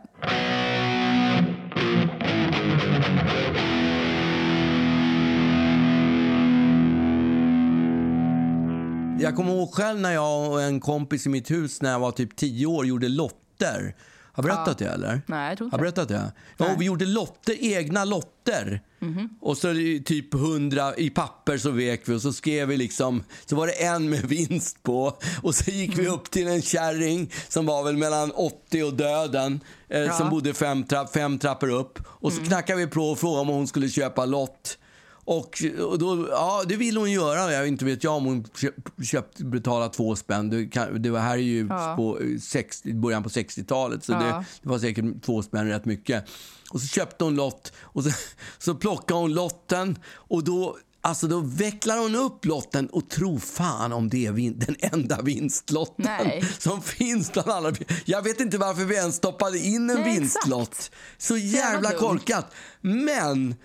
Jag 9.19 9.35
kommer 9.35 9.51
ihåg 9.53 9.73
själv 9.73 9.99
när 9.99 10.11
jag 10.13 10.51
och 10.51 10.61
en 10.61 10.79
kompis 10.79 11.25
i 11.25 11.29
mitt 11.29 11.51
hus 11.51 11.81
när 11.81 11.91
jag 11.91 11.99
var 11.99 12.11
typ 12.11 12.35
tio 12.35 12.65
år 12.65 12.85
gjorde 12.85 13.07
lotter. 13.09 13.95
Har 14.31 14.43
jag 14.43 14.45
berättat 14.55 14.77
det 14.77 14.85
eller? 14.87 15.21
Nej, 15.27 15.49
jag 15.49 15.57
tror 15.57 15.69
Har 15.71 15.77
inte 15.87 15.99
jag 16.01 16.07
berättat 16.07 16.07
det? 16.07 16.31
Ja, 16.65 16.73
och 16.73 16.81
vi 16.81 16.85
gjorde 16.85 17.05
lotter, 17.05 17.55
egna 17.59 18.03
lotter. 18.05 18.81
Mhm. 18.99 19.29
Och 19.41 19.57
så 19.57 19.73
typ 20.05 20.33
hundra 20.33 20.95
i 20.95 21.09
papper 21.09 21.57
så 21.57 21.69
vek 21.71 22.01
vi 22.05 22.13
och 22.15 22.21
så 22.21 22.33
skrev 22.33 22.67
vi 22.67 22.77
liksom, 22.77 23.23
så 23.45 23.55
var 23.55 23.67
det 23.67 23.73
en 23.73 24.09
med 24.09 24.25
vinst 24.25 24.83
på. 24.83 25.17
Och 25.43 25.55
så 25.55 25.71
gick 25.71 25.93
Mm. 25.93 26.05
vi 26.05 26.11
upp 26.11 26.31
till 26.31 26.47
en 26.47 26.61
kärring 26.61 27.31
som 27.49 27.65
var 27.65 27.83
väl 27.83 27.97
mellan 27.97 28.31
80 28.31 28.83
och 28.83 28.93
döden. 28.93 29.59
Eh, 29.89 30.17
Som 30.17 30.29
bodde 30.29 30.53
fem, 30.53 30.83
tra 30.83 31.07
fem 31.07 31.39
trappor 31.39 31.69
upp. 31.69 31.99
Och 32.07 32.31
Mm. 32.31 32.43
så 32.45 32.49
knackade 32.49 32.79
vi 32.79 32.87
på 32.87 33.01
och 33.01 33.19
frågade 33.19 33.41
om 33.41 33.47
hon 33.47 33.67
skulle 33.67 33.89
köpa 33.89 34.25
lott. 34.25 34.77
Och, 35.27 35.63
och 35.81 35.99
då, 35.99 36.27
ja, 36.31 36.63
det 36.67 36.75
ville 36.75 36.99
hon 36.99 37.11
göra. 37.11 37.51
Jag 37.53 37.67
inte 37.67 37.85
vet 37.85 38.03
jag 38.03 38.13
om 38.15 38.25
hon 38.25 38.45
köpt, 38.55 39.05
köpt, 39.05 39.37
betalade 39.39 39.93
två 39.93 40.15
spänn. 40.15 40.49
Det, 40.49 40.65
kan, 40.65 41.01
det 41.01 41.09
var 41.09 41.19
här 41.19 41.33
är 41.33 41.41
ju 41.41 41.67
Ja. 41.69 41.93
på 41.97 42.19
60, 42.41 42.93
början 42.93 43.23
på 43.23 43.29
60-talet. 43.29 44.03
Så 44.03 44.11
Ja. 44.11 44.17
det, 44.19 44.45
det 44.61 44.69
var 44.69 44.79
säkert 44.79 45.05
två 45.25 45.43
spänn 45.43 45.67
rätt 45.67 45.85
mycket. 45.85 46.25
Och 46.71 46.81
så 46.81 46.87
köpte 46.87 47.23
hon 47.23 47.35
lott 47.35 47.73
och 47.79 48.03
så, 48.03 48.09
så 48.57 48.75
plockade 48.75 49.19
hon 49.19 49.33
lotten 49.33 49.97
och 50.13 50.43
då, 50.43 50.77
alltså 51.05 51.27
då 51.27 51.39
vecklar 51.39 51.97
hon 51.97 52.15
upp 52.15 52.45
lotten 52.45 52.89
och 52.89 53.09
tror 53.09 53.39
fan 53.39 53.93
om 53.93 54.09
det 54.09 54.25
är 54.25 54.31
vin, 54.31 54.59
den 54.67 54.75
enda 54.79 55.21
vinstlotten 55.21 56.05
Nej. 56.05 56.43
som 56.59 56.81
finns 56.81 57.33
bland 57.33 57.49
alla. 57.49 57.73
Jag 58.05 58.21
vet 58.21 58.39
inte 58.39 58.57
varför 58.57 58.85
vi 58.85 58.95
ens 58.95 59.15
stoppade 59.15 59.59
in 59.59 59.89
en 59.89 60.01
Nej, 60.01 60.13
vinstlott. 60.13 60.69
exakt. 60.69 60.91
Så 61.17 61.37
jävla 61.37 61.91
korkat. 61.91 62.51
Men 62.81 63.55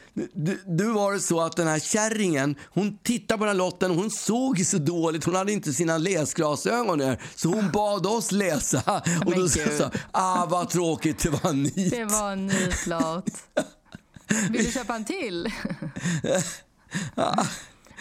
du, 0.66 0.92
var 0.92 1.12
det 1.12 1.20
så 1.20 1.40
att 1.40 1.56
den 1.56 1.66
här 1.66 1.78
kärringen, 1.78 2.56
hon 2.70 2.98
tittade 2.98 3.38
på 3.38 3.44
den 3.44 3.56
lotten 3.56 3.90
och 3.90 3.96
hon 3.96 4.10
såg 4.10 4.58
ju 4.58 4.64
så 4.64 4.78
dåligt. 4.78 5.24
Hon 5.24 5.34
hade 5.34 5.52
inte 5.52 5.72
sina 5.72 5.98
läsglasögon 5.98 6.98
där. 6.98 7.22
Så 7.34 7.48
hon 7.48 7.70
bad 7.70 8.06
oss 8.06 8.32
läsa. 8.32 9.02
Och 9.26 9.34
då 9.34 9.48
sa 9.48 9.60
jag 9.60 9.90
ah 10.10 10.46
vad 10.46 10.70
tråkigt, 10.70 11.18
det 11.18 11.30
var 11.30 11.50
en 11.50 11.62
nit. 11.62 11.90
Det 11.90 12.04
var 12.04 12.32
en 12.32 12.46
nitlott. 12.46 13.30
Vill 14.50 14.64
du 14.64 14.72
köpa 14.72 14.94
en 14.94 15.04
till? 15.04 15.52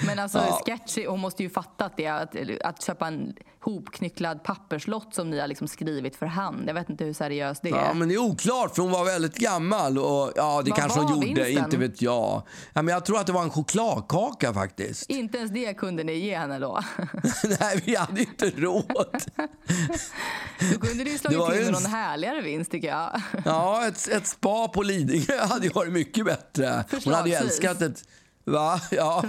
Men 0.05 0.19
alltså 0.19 0.59
sketchy, 0.65 1.07
hon 1.07 1.19
måste 1.19 1.43
ju 1.43 1.49
fatta 1.49 1.85
att 1.85 1.97
det 1.97 2.05
är 2.05 2.13
att, 2.23 2.35
att 2.63 2.83
köpa 2.83 3.07
en 3.07 3.33
hopknycklad 3.61 4.43
papperslott 4.43 5.15
som 5.15 5.29
ni 5.29 5.39
har 5.39 5.47
liksom 5.47 5.67
skrivit 5.67 6.15
för 6.15 6.25
hand. 6.25 6.63
Jag 6.69 6.73
vet 6.73 6.89
inte 6.89 7.03
hur 7.05 7.13
seriöst 7.13 7.61
det 7.63 7.69
är. 7.69 7.75
Ja, 7.75 7.93
men 7.93 8.09
det 8.09 8.15
är 8.15 8.17
oklart 8.19 8.75
för 8.75 8.81
hon 8.81 8.91
var 8.91 9.05
väldigt 9.05 9.35
gammal 9.35 9.97
och 9.97 10.31
ja, 10.35 10.61
det 10.61 10.69
Vad 10.71 10.79
kanske 10.79 10.99
hon 10.99 11.11
gjorde, 11.27 11.43
vinsten? 11.43 11.65
inte 11.65 11.77
vet 11.77 12.01
jag. 12.01 12.43
Ja, 12.73 12.81
men 12.81 12.87
jag 12.87 13.05
tror 13.05 13.19
att 13.19 13.25
det 13.27 13.31
var 13.33 13.43
en 13.43 13.49
chokladkaka 13.49 14.53
faktiskt. 14.53 15.09
Inte 15.09 15.37
ens 15.37 15.51
det 15.51 15.73
kunde 15.73 16.03
ni 16.03 16.13
ge 16.13 16.37
henne 16.37 16.59
då. 16.59 16.79
Nej, 17.59 17.81
vi 17.85 17.95
hade 17.95 18.21
inte 18.21 18.49
råd. 18.49 19.21
Då 20.73 20.79
kunde 20.87 21.03
du 21.03 21.11
ju 21.11 21.17
slagit 21.17 21.51
till 21.57 21.65
en- 21.67 21.71
någon 21.73 21.85
härligare 21.85 22.41
vinst 22.41 22.71
tycker 22.71 22.87
jag. 22.87 23.21
Ja, 23.45 23.87
ett, 23.87 24.07
ett 24.07 24.27
spa 24.27 24.67
på 24.67 24.83
Lidingö 24.83 25.45
hade 25.45 25.65
ju 25.65 25.71
varit 25.71 25.93
mycket 25.93 26.25
bättre. 26.25 26.85
Hon 27.05 27.13
hade 27.13 27.29
ju 27.29 27.35
älskat 27.35 27.81
ett 27.81 28.03
Va? 28.49 28.81
Ja, 28.91 29.23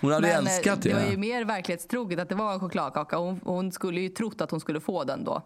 hon 0.00 0.12
hade 0.12 0.20
Men, 0.20 0.30
eh, 0.30 0.52
älskat 0.52 0.82
det. 0.82 0.88
Det 0.88 0.94
var 0.94 1.10
ju 1.10 1.16
mer 1.16 1.44
verklighetstroget 1.44 2.18
att 2.18 2.28
det 2.28 2.34
var 2.34 2.52
en 2.52 2.60
chokladkaka. 2.60 3.16
Hon, 3.16 3.40
hon 3.44 3.72
skulle 3.72 4.00
ju 4.00 4.08
trott 4.08 4.40
att 4.40 4.50
hon 4.50 4.60
skulle 4.60 4.80
få 4.80 5.04
den 5.04 5.24
då. 5.24 5.42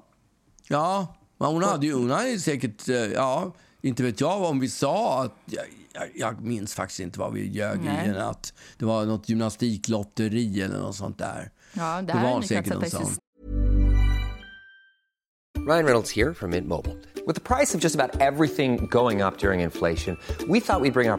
Ja, 0.69 1.17
men 1.39 1.49
hon 1.49 1.63
hade 1.63 1.87
ju 1.87 1.95
hon 1.95 2.11
hade 2.11 2.29
ju 2.31 2.39
säkert, 2.39 2.89
eh, 2.89 2.97
ja, 2.97 3.53
inte 3.81 4.03
vet 4.03 4.21
jag 4.21 4.43
om 4.43 4.61
vi 4.61 4.69
sa 4.69 5.25
att, 5.25 5.35
jag, 5.45 5.65
jag, 5.93 6.09
jag 6.15 6.41
minns 6.41 6.75
faktiskt 6.75 7.01
inte 7.01 7.19
vad 7.21 7.33
vi 7.33 7.49
ljög 7.49 7.81
Nej. 7.85 8.09
i, 8.09 8.19
att 8.19 8.53
det 8.79 8.85
var 8.85 9.05
något 9.05 9.29
gymnastiklotteri 9.29 10.63
eller 10.63 10.79
något 10.79 10.97
sånt 10.97 11.19
där. 11.19 11.51
Ja, 11.73 11.97
det, 11.97 12.03
Det 12.07 12.13
här 12.13 12.25
var 12.25 12.37
är 12.37 12.41
nytt 12.41 12.49
säkert 12.49 12.73
att 12.73 12.81
någon 12.81 12.91
sätta 12.91 13.03
i 13.03 13.07
sån. 13.07 13.15
Ryan 15.67 15.85
Reynolds 15.85 16.11
here 16.11 16.35
from 16.35 16.51
Mint 16.51 16.67
Mobile. 16.67 16.97
With 17.27 17.35
the 17.35 17.57
price 17.57 17.75
of 17.75 17.81
just 17.81 17.95
about 17.95 18.23
everything 18.23 18.87
going 18.91 19.23
up 19.23 19.39
during 19.39 19.61
inflation, 19.61 20.17
we 20.49 20.61
thought 20.61 20.81
we'd 20.81 20.95
bring 20.95 21.11
our 21.11 21.19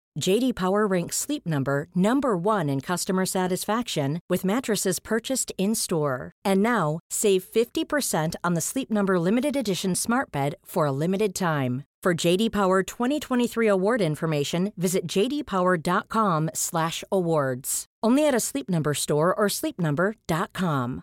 JD 0.19 0.55
Power 0.55 0.85
ranks 0.87 1.15
Sleep 1.15 1.45
Number 1.45 1.87
number 1.95 2.35
1 2.37 2.67
in 2.69 2.81
customer 2.81 3.25
satisfaction 3.25 4.19
with 4.29 4.43
mattresses 4.43 4.99
purchased 4.99 5.53
in-store. 5.57 6.33
And 6.43 6.61
now, 6.61 6.99
save 7.09 7.43
50% 7.45 8.35
on 8.43 8.53
the 8.55 8.61
Sleep 8.61 8.91
Number 8.91 9.17
limited 9.19 9.55
edition 9.55 9.95
Smart 9.95 10.29
Bed 10.31 10.55
for 10.65 10.85
a 10.85 10.91
limited 10.91 11.33
time. 11.33 11.83
For 12.03 12.13
JD 12.15 12.51
Power 12.51 12.81
2023 12.83 13.67
award 13.67 14.01
information, 14.01 14.71
visit 14.75 15.05
jdpower.com/awards. 15.07 17.85
Only 18.03 18.27
at 18.27 18.33
a 18.35 18.39
Sleep 18.39 18.67
Number 18.69 18.93
store 18.95 19.33
or 19.37 19.47
sleepnumber.com. 19.49 21.01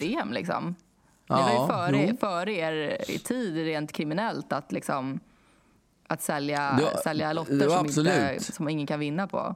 system 0.00 0.32
liksom. 0.32 0.74
Det 1.28 1.34
var 1.34 1.40
Ja, 1.40 1.52
ju 1.62 1.66
före, 1.68 2.06
jo. 2.06 2.16
före 2.16 2.52
er 2.52 2.96
i 3.10 3.18
tid 3.18 3.56
rent 3.56 3.92
kriminellt 3.92 4.52
att 4.52 4.72
liksom 4.72 5.20
att 6.08 6.22
sälja, 6.22 6.78
var- 6.82 7.02
sälja 7.02 7.32
lotter 7.32 7.68
som, 7.68 7.86
inte, 7.86 8.52
som 8.52 8.68
ingen 8.68 8.86
kan 8.86 9.00
vinna 9.00 9.26
på. 9.26 9.54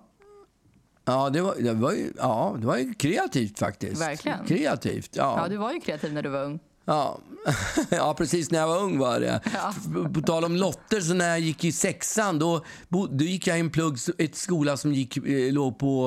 Ja, 1.04 1.30
det 1.30 1.40
var, 1.40 1.54
det 1.58 1.72
var, 1.72 1.92
ju, 1.92 2.12
ja, 2.18 2.56
det 2.60 2.66
var 2.66 2.76
ju 2.76 2.94
kreativt 2.94 3.58
faktiskt. 3.58 4.00
Verkligen. 4.02 4.46
Kreativt, 4.46 5.10
ja. 5.16 5.38
Ja, 5.42 5.48
du 5.48 5.56
var 5.56 5.72
ju 5.72 5.80
kreativ 5.80 6.12
när 6.12 6.22
du 6.22 6.28
var 6.28 6.44
ung. 6.44 6.58
Ja. 6.84 7.18
ja, 7.90 8.14
precis 8.14 8.50
när 8.50 8.58
jag 8.58 8.68
var 8.68 8.78
ung 8.82 8.98
var 8.98 9.20
det. 9.20 9.40
På- 9.94 10.08
På 10.14 10.20
tal 10.20 10.44
om 10.44 10.56
lotter, 10.56 11.00
så 11.00 11.14
när 11.14 11.28
jag 11.28 11.40
gick 11.40 11.64
i 11.64 11.72
sexan 11.72 12.38
då, 12.38 12.64
då 12.88 13.24
gick 13.24 13.46
jag 13.46 13.56
i 13.56 13.60
en 13.60 13.70
plugg, 13.70 13.98
ett 14.18 14.36
skola 14.36 14.76
som 14.76 14.92
gick, 14.94 15.16
eh, 15.16 15.52
låg 15.52 15.78
på, 15.78 16.06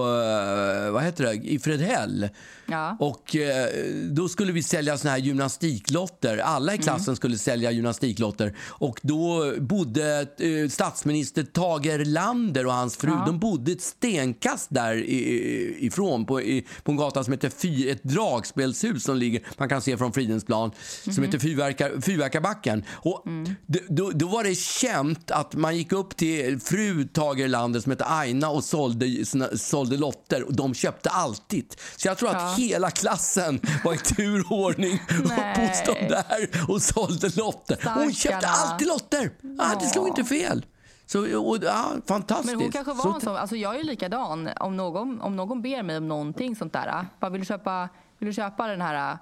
eh, 0.86 0.91
vad 0.91 1.04
heter 1.04 1.23
det, 1.23 1.34
i 1.34 1.60
Fredhäll. 1.60 2.30
Ja. 2.71 2.97
Och 2.99 3.36
eh, 3.36 3.67
då 4.12 4.29
skulle 4.29 4.51
vi 4.51 4.63
sälja 4.63 4.97
såna 4.97 5.12
här 5.12 5.17
gymnastiklotter. 5.17 6.38
Alla 6.38 6.73
i 6.75 6.77
klassen 6.77 7.15
skulle 7.15 7.38
sälja 7.38 7.71
gymnastiklotter. 7.71 8.55
Och 8.67 8.99
då 9.03 9.53
bodde 9.60 10.27
eh, 10.39 10.69
statsminister 10.69 11.43
Tage 11.43 11.86
Erlander 11.86 12.65
och 12.65 12.73
hans 12.73 12.97
fru, 12.97 13.12
de 13.25 13.39
bodde 13.39 13.71
ett 13.71 13.81
stenkast 13.81 14.67
där 14.69 14.95
i- 14.95 15.13
i- 15.13 15.86
ifrån 15.86 16.25
på, 16.25 16.41
i, 16.41 16.65
på 16.84 16.91
en 16.91 16.97
gata 16.97 17.23
som 17.23 17.34
heter 17.34 17.49
Fy, 17.49 17.89
ett 17.89 18.03
dragspelshus 18.03 19.03
som 19.03 19.17
ligger, 19.17 19.41
man 19.57 19.69
kan 19.69 19.81
se 19.81 19.97
från 19.97 20.13
Fridhemsplan, 20.13 20.71
som 21.15 21.23
heter 21.23 21.39
Fyrverkar, 21.39 22.01
Fyrverkarbacken. 22.01 22.84
Och 22.91 23.23
d- 23.67 23.79
då, 23.89 24.12
då 24.13 24.27
var 24.27 24.43
det 24.43 24.55
känt 24.57 25.31
att 25.31 25.55
man 25.55 25.77
gick 25.77 25.91
upp 25.91 26.15
till 26.17 26.60
fru 26.60 27.07
Tage 27.13 27.39
Erlander 27.39 27.79
som 27.79 27.89
hette 27.89 28.05
Aina 28.05 28.49
och 28.49 28.63
sålde, 28.63 29.25
sålde 29.55 29.97
lotter 29.97 30.43
och 30.43 30.55
de 30.55 30.73
köpte 30.73 31.10
alltid. 31.10 31.65
Så 31.97 32.07
jag 32.07 32.17
tror 32.17 32.29
att 32.29 32.55
hela 32.67 32.91
klassen 32.91 33.60
var 33.84 33.93
i 33.93 33.97
tur 33.97 34.45
och 34.52 34.58
ordning 34.60 35.00
uppe 35.24 35.62
hos 35.67 35.84
dem 35.86 35.95
där 36.10 36.50
och 36.71 36.82
sålde 36.82 37.30
lotter. 37.38 37.89
Hon 37.95 38.13
köpte 38.13 38.47
alltid 38.47 38.88
lotter. 38.88 39.32
Ah, 39.60 39.76
det 39.80 39.86
slog 39.86 40.08
inte 40.08 40.24
fel. 40.24 40.65
Så, 41.06 41.39
och, 41.39 41.58
ja, 41.63 41.86
fantastiskt. 42.08 42.54
Men 42.54 42.62
hon 42.62 42.71
kanske 42.71 42.93
var 42.93 43.04
Så- 43.04 43.13
en 43.13 43.21
sån, 43.21 43.36
alltså 43.36 43.56
jag 43.56 43.80
är 43.80 43.84
likadan. 43.84 44.50
Om 44.60 44.78
någon, 44.78 45.21
om 45.21 45.36
någon 45.36 45.62
ber 45.62 45.84
mig 45.84 45.97
om 45.97 46.08
någonting 46.08 46.56
sånt 46.56 46.74
där, 46.74 47.06
bara 47.19 47.30
vill 47.32 47.41
du 47.41 47.45
köpa, 47.45 47.89
vill 48.17 48.28
du 48.28 48.34
köpa 48.34 48.67
den 48.67 48.82
här 48.82 49.17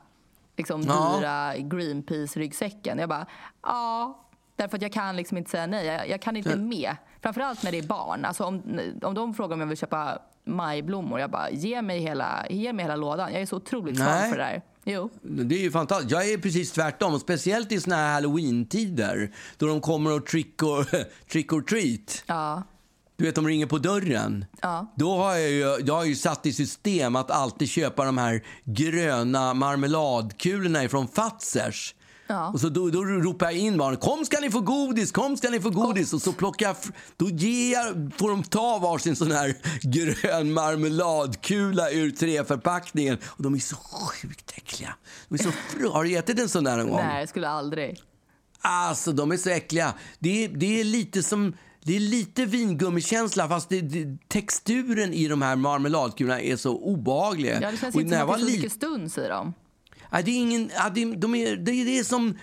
liksom, 0.58 0.82
Ja. 0.82 1.15
dyra 1.19 1.56
Greenpeace-ryggsäcken? 1.58 2.99
Jag 2.99 3.10
bara, 3.10 3.25
ja. 3.63 4.25
Därför 4.56 4.75
att 4.78 4.82
jag 4.82 4.93
kan 4.93 5.15
liksom 5.15 5.38
inte 5.38 5.52
säga 5.52 5.67
nej. 5.67 5.86
Jag, 5.86 6.10
jag 6.10 6.21
kan 6.21 6.38
inte 6.38 6.56
med. 6.56 6.95
Framförallt 7.21 7.63
när 7.63 7.71
det 7.71 7.78
är 7.78 7.84
barn. 7.88 8.25
Alltså 8.25 8.43
om, 8.43 8.80
om 9.02 9.13
de 9.13 9.34
frågar 9.34 9.54
om 9.54 9.60
jag 9.60 9.67
vill 9.67 9.78
köpa 9.78 10.19
majblommor, 10.49 11.19
jag 11.19 11.31
bara, 11.31 11.49
ge 11.49 11.81
mig 11.81 11.99
hela, 11.99 12.45
ge 12.49 12.73
mig 12.73 12.85
hela 12.85 12.95
lådan. 12.95 13.33
Jag 13.33 13.41
är 13.41 13.45
så 13.45 13.55
otroligt 13.55 13.97
svag 13.97 14.29
för 14.29 14.38
det 14.38 14.43
där. 14.43 14.62
Jo. 14.83 15.09
Det 15.21 15.55
är 15.55 15.62
ju 15.62 15.71
fantastiskt. 15.71 16.12
Jag 16.12 16.29
är 16.29 16.38
precis 16.38 16.71
tvärtom. 16.71 17.19
Speciellt 17.19 17.71
i 17.71 17.81
såna 17.81 17.95
här 17.95 18.13
halloween-tider 18.13 19.31
då 19.57 19.67
de 19.67 19.81
kommer 19.81 20.12
och 20.12 20.25
trick 20.25 20.63
or, 20.63 20.88
trick 21.31 21.53
or 21.53 21.62
treat. 21.62 22.23
Ja. 22.25 22.63
Du 23.17 23.25
vet, 23.25 23.35
de 23.35 23.47
ringer 23.47 23.65
på 23.65 23.77
dörren. 23.77 24.45
Ja. 24.62 24.93
Då 24.95 25.17
har 25.17 25.35
jag, 25.35 25.51
ju, 25.51 25.85
jag 25.85 25.93
har 25.93 26.05
ju 26.05 26.15
satt 26.15 26.45
i 26.45 26.53
system 26.53 27.15
att 27.15 27.31
alltid 27.31 27.69
köpa 27.69 28.05
de 28.05 28.17
här 28.17 28.43
gröna 28.63 29.53
marmeladkulorna 29.53 30.83
ifrån 30.83 31.07
Fazers. 31.07 31.95
Ja. 32.31 32.47
Och 32.53 32.59
så 32.59 32.69
då, 32.69 32.89
då 32.89 33.03
ropar 33.03 33.45
jag 33.45 33.57
in 33.57 33.77
barnen. 33.77 33.99
Kom 33.99 34.25
ska 34.25 34.39
ni 34.39 34.51
få 34.51 34.59
godis, 34.59 35.11
kom 35.11 35.37
ska 35.37 35.49
ni 35.49 35.59
få 35.59 35.69
godis. 35.69 36.13
Och 36.13 36.21
så 36.21 36.33
plockar 36.33 36.65
jag, 36.65 36.75
då 37.17 37.29
ger 37.29 37.73
jag, 37.73 38.11
får 38.17 38.29
de 38.29 38.43
ta 38.43 38.77
varsin 38.79 39.15
sån 39.15 39.31
här 39.31 39.55
grön 39.81 40.53
marmeladkula 40.53 41.91
ur 41.91 42.11
treförpackningen. 42.11 43.17
Och 43.25 43.43
de 43.43 43.55
är 43.55 43.59
så 43.59 43.75
sjukt 43.75 44.51
äckliga. 44.57 44.95
De 45.29 45.35
är 45.35 45.43
så 45.43 45.49
fr- 45.77 45.91
Har 45.93 46.03
du 46.03 46.17
ätit 46.17 46.39
en 46.39 46.49
sån 46.49 46.63
där 46.63 46.77
någon 46.77 46.87
gång? 46.89 46.97
Nej, 46.97 47.19
jag 47.19 47.29
skulle 47.29 47.49
aldrig. 47.49 48.01
Alltså, 48.61 49.11
de 49.11 49.31
är 49.31 49.37
så 49.37 49.49
äckliga. 49.49 49.93
Det 50.19 50.45
är, 50.45 50.49
det 50.49 50.79
är 50.79 50.83
lite 50.83 51.23
som... 51.23 51.53
Det 51.83 51.95
är 51.95 51.99
lite 51.99 52.45
vingummikänsla 52.45 53.47
fast 53.47 53.69
det, 53.69 53.81
det, 53.81 54.17
texturen 54.27 55.13
i 55.13 55.27
de 55.27 55.41
här 55.41 55.55
marmeladkulorna 55.55 56.41
är 56.41 56.55
så 56.55 56.77
obehagliga. 56.77 57.61
Ja, 57.61 57.71
det 57.71 57.77
känns 57.77 57.95
Och 57.95 58.01
inte 58.01 58.19
som 58.19 58.29
att 58.29 58.37
det 58.37 58.43
är 58.43 58.45
så 58.47 58.51
mycket 58.51 58.71
stuns 58.71 59.17
i 59.17 59.27
dem. 59.27 59.53
Det 60.11 60.17
är 60.17 60.35
ingen... 60.35 60.67
Det, 60.67 61.15
de 61.15 61.35
är, 61.35 61.55
det, 61.55 61.83
det 61.83 61.99
är 61.99 62.03
som... 62.03 62.37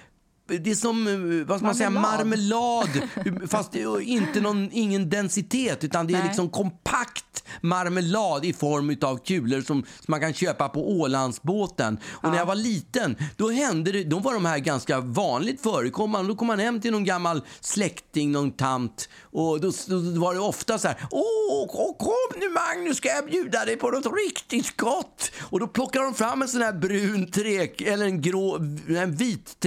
Det 0.47 0.71
är 0.71 0.75
som, 0.75 1.07
eh, 1.07 1.47
vad 1.47 1.63
man 1.63 1.75
säga, 1.75 1.91
Marmelad. 1.91 2.89
fast 3.49 3.75
är 3.75 4.01
inte 4.01 4.41
någon, 4.41 4.69
ingen 4.73 5.11
densitet, 5.11 5.85
utan 5.85 6.07
det 6.07 6.15
är 6.15 6.19
Nej. 6.19 6.27
liksom 6.27 6.49
kompakt 6.49 7.45
marmelad 7.61 8.45
i 8.45 8.53
form 8.53 8.97
av 9.03 9.19
kulor 9.19 9.61
som, 9.61 9.83
som 9.83 10.05
man 10.07 10.21
kan 10.21 10.35
köpa 10.35 10.69
på 10.69 10.91
Ålandsbåten. 10.91 11.99
Och 12.11 12.31
när 12.31 12.39
jag 12.39 12.47
var 12.47 12.55
liten, 12.55 13.17
då 13.37 13.51
hände 13.51 13.93
det, 13.93 14.05
då 14.05 14.19
var 14.19 14.35
de 14.35 14.45
här 14.45 14.59
ganska 14.59 15.01
vanligt 15.01 15.61
förekommande. 15.61 16.33
Då 16.33 16.37
kom 16.37 16.47
man 16.47 16.59
hem 16.59 16.81
till 16.81 16.93
någon 16.93 17.05
gammal 17.05 17.43
släkting, 17.61 18.33
någon 18.33 18.51
tant, 18.51 19.09
och 19.23 19.61
då, 19.61 19.73
då 19.87 20.21
var 20.21 20.35
det 20.35 20.41
ofta 20.41 20.79
så 20.79 20.89
här, 20.89 20.97
åh, 21.11 21.97
kom 21.99 22.41
nu 22.41 22.51
Magnus, 22.51 22.97
ska 22.97 23.09
jag 23.09 23.27
bjuda 23.27 23.65
dig 23.65 23.77
på 23.77 23.91
något 23.91 24.13
riktigt 24.27 24.77
gott? 24.77 25.31
Och 25.43 25.61
då 25.61 25.67
plockar 25.67 26.03
de 26.03 26.15
fram 26.15 26.43
en 26.43 26.49
sån 26.49 26.63
här 26.63 26.73
brun 26.73 27.31
trä, 27.31 27.69
eller 27.93 28.07
en 28.07 28.23
grå, 28.23 28.57
en 28.89 29.17
vit 29.17 29.61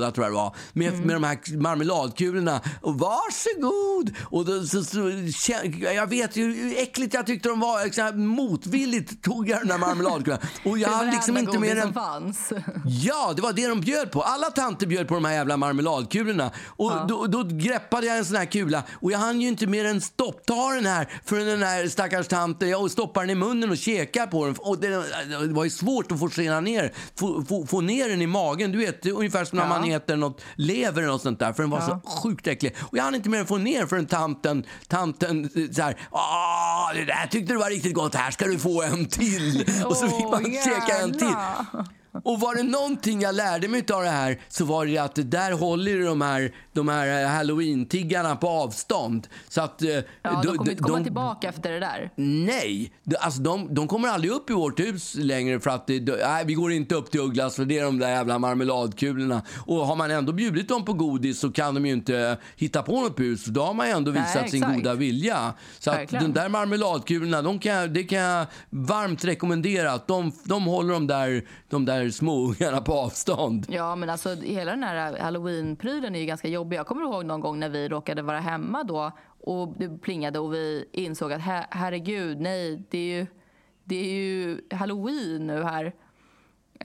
trälåda 0.00 0.10
tror 0.10 0.26
jag 0.26 0.32
det 0.32 0.36
var, 0.36 0.54
med, 0.72 1.06
med 1.06 1.16
de 1.16 1.24
här 1.24 1.56
marmeladkulorna. 1.56 2.60
Och 2.80 2.98
varsågod! 2.98 4.16
Och 4.22 4.44
då, 4.44 4.62
så, 4.62 4.84
så, 4.84 5.10
jag 5.94 6.06
vet 6.06 6.36
ju 6.36 6.54
hur 6.54 6.78
äckligt 6.78 7.14
jag 7.14 7.26
tyckte 7.26 7.48
de 7.48 7.60
var. 7.60 7.92
Så 7.92 8.02
här, 8.02 8.12
motvilligt 8.12 9.22
tog 9.22 9.48
jag 9.48 9.60
den 9.60 9.68
där 9.68 9.78
marmeladkulan. 9.78 10.38
Och 10.64 10.78
jag 10.78 10.88
hade 10.88 11.10
liksom 11.10 11.38
inte 11.38 11.58
mer 11.58 11.76
än... 11.76 11.92
fanns. 11.92 12.52
Ja, 12.84 13.32
det 13.36 13.42
var 13.42 13.52
det 13.52 13.68
de 13.68 13.80
bjöd 13.80 14.10
på. 14.10 14.22
Alla 14.22 14.50
tanter 14.50 14.86
bjöd 14.86 15.08
på 15.08 15.14
de 15.14 15.24
här 15.24 15.32
jävla 15.32 15.56
marmeladkulorna. 15.56 16.50
Och 16.66 16.92
då, 17.08 17.26
då 17.26 17.42
greppade 17.42 18.06
jag 18.06 18.18
en 18.18 18.24
sån 18.24 18.36
här 18.36 18.44
kula 18.44 18.82
och 18.92 19.12
jag 19.12 19.18
hann 19.18 19.40
ju 19.40 19.48
inte 19.48 19.66
mer 19.66 19.84
än 19.84 20.00
stoppta 20.00 20.54
den 20.74 20.86
här 20.86 21.08
förrän 21.24 21.46
den 21.46 21.62
här 21.62 21.88
stackars 21.88 22.28
tanten, 22.28 22.68
jag 22.68 22.90
stoppar 22.90 23.20
den 23.20 23.30
i 23.30 23.34
munnen 23.34 23.70
och 23.70 23.76
käkar 23.76 24.26
på 24.26 24.46
den. 24.46 24.54
Och 24.58 24.78
det, 24.78 24.88
det 25.28 25.52
var 25.52 25.64
ju 25.64 25.70
svårt 25.70 26.12
att 26.12 26.18
forcera 26.18 26.60
ner, 26.60 26.92
få, 27.16 27.44
få, 27.44 27.66
få 27.66 27.80
ner 27.80 28.08
den 28.08 28.22
i 28.22 28.26
magen. 28.26 28.72
Du 28.72 28.78
vet, 28.78 29.06
ungefär 29.06 29.44
som 29.44 29.58
när 29.58 29.68
man 29.68 29.84
heter 29.90 30.16
något 30.16 30.42
lever 30.54 31.02
eller 31.02 31.12
något 31.12 31.22
sånt 31.22 31.38
där 31.38 31.52
för 31.52 31.62
den 31.62 31.70
var 31.70 31.80
så 31.80 32.00
sjukt 32.10 32.46
äcklig. 32.46 32.76
Och 32.80 32.98
jag 32.98 33.02
hann 33.02 33.14
inte 33.14 33.28
mer 33.28 33.38
än 33.38 33.46
få 33.46 33.56
ner 33.56 33.86
förrän 33.86 34.06
tanten, 34.06 34.64
tanten 34.88 35.44
eh, 35.44 35.70
så 35.72 35.82
här, 35.82 35.96
Åh, 36.10 36.94
det 36.94 37.04
där 37.04 37.26
tyckte 37.26 37.52
du 37.52 37.58
var 37.58 37.70
riktigt 37.70 37.94
gott, 37.94 38.14
här 38.14 38.30
ska 38.30 38.44
du 38.44 38.58
få 38.58 38.82
en 38.82 39.06
till. 39.06 39.64
Och 39.86 39.96
så 39.96 40.08
fick 40.08 40.30
man 40.30 40.44
Åh, 40.46 40.64
käka 40.64 40.98
en 41.02 41.18
till. 41.18 41.34
Och 42.24 42.40
var 42.40 42.54
det 42.54 42.62
någonting 42.62 43.20
jag 43.20 43.34
lärde 43.34 43.68
mig 43.68 43.84
av 43.92 44.02
det 44.02 44.10
här 44.10 44.40
så 44.48 44.64
var 44.64 44.86
det 44.86 44.98
att 44.98 45.30
där 45.30 45.52
håller 45.52 46.04
de 46.04 46.20
här, 46.20 46.54
de 46.72 46.88
här 46.88 47.26
halloween-tiggarna 47.26 48.36
på 48.36 48.48
avstånd. 48.48 49.28
Så 49.48 49.60
att, 49.60 49.82
eh, 49.82 49.88
Ja, 49.88 50.02
de 50.22 50.56
kommer 50.56 50.70
inte 50.70 50.82
komma 50.82 50.98
de- 50.98 51.04
tillbaka 51.04 51.48
efter 51.48 51.72
det 51.72 51.80
där. 51.80 52.10
Nej, 52.16 52.92
De- 53.04 53.16
alltså 53.20 53.40
de, 53.40 53.74
de 53.74 53.88
kommer 53.88 54.08
aldrig 54.08 54.32
upp 54.32 54.50
i 54.50 54.52
vårt 54.52 54.80
hus 54.80 55.14
längre 55.14 55.60
för 55.60 55.70
att 55.70 55.86
det, 55.86 55.98
de, 55.98 56.12
nej, 56.12 56.44
vi 56.44 56.54
går 56.54 56.72
inte 56.72 56.94
upp 56.94 57.10
till 57.10 57.20
Ugglas 57.20 57.56
för 57.56 57.64
det 57.64 57.78
är 57.78 57.84
de 57.84 57.98
där 57.98 58.08
jävla 58.08 58.38
marmeladkulorna. 58.38 59.42
Och 59.66 59.76
har 59.86 59.96
man 59.96 60.10
ändå 60.10 60.32
bjudit 60.32 60.68
dem 60.68 60.84
på 60.84 60.92
godis 60.92 61.40
så 61.40 61.50
kan 61.52 61.74
de 61.74 61.86
ju 61.86 61.92
inte 61.92 62.38
hitta 62.56 62.82
på 62.82 63.00
något 63.00 63.16
bus 63.16 63.44
då 63.44 63.62
har 63.62 63.74
man 63.74 63.86
ju 63.86 63.92
ändå 63.92 64.10
Nej, 64.10 64.22
visat 64.22 64.50
sin 64.50 64.62
exakt. 64.62 64.76
goda 64.78 64.94
vilja. 64.94 65.54
Så 65.78 65.90
att 65.90 66.08
den 66.08 66.32
där 66.32 66.48
marmeladkulorna, 66.48 67.42
de 67.42 67.58
kan, 67.58 67.92
det 67.92 68.02
kan 68.04 68.18
jag 68.18 68.46
varmt 68.70 69.24
rekommendera 69.24 69.92
att 69.92 70.06
de, 70.06 70.32
de 70.44 70.64
håller 70.64 70.92
de 70.94 71.06
där, 71.06 71.42
de 71.70 71.84
där 71.84 72.10
småungarna 72.10 72.80
på 72.80 72.92
avstånd. 72.94 73.66
Ja, 73.70 73.96
men 73.96 74.10
alltså 74.10 74.34
hela 74.34 74.70
den 74.70 74.82
här 74.82 75.18
halloween-prylen 75.18 76.14
är 76.14 76.20
ju 76.20 76.26
ganska 76.26 76.48
jobbig. 76.48 76.59
Jag 76.70 76.86
kommer 76.86 77.02
ihåg 77.02 77.24
någon 77.24 77.40
gång 77.40 77.58
när 77.58 77.68
vi 77.68 77.88
råkade 77.88 78.22
vara 78.22 78.40
hemma 78.40 78.84
då 78.84 79.12
och 79.40 79.74
det 79.78 79.98
plingade 79.98 80.38
och 80.38 80.54
vi 80.54 80.88
insåg 80.92 81.32
att 81.32 81.40
her- 81.42 81.66
herregud, 81.70 82.40
nej, 82.40 82.84
det 82.90 82.98
är 82.98 83.18
ju, 83.18 83.26
det 83.84 83.96
är 83.96 84.12
ju 84.14 84.60
halloween 84.70 85.46
nu 85.46 85.62
här. 85.62 85.94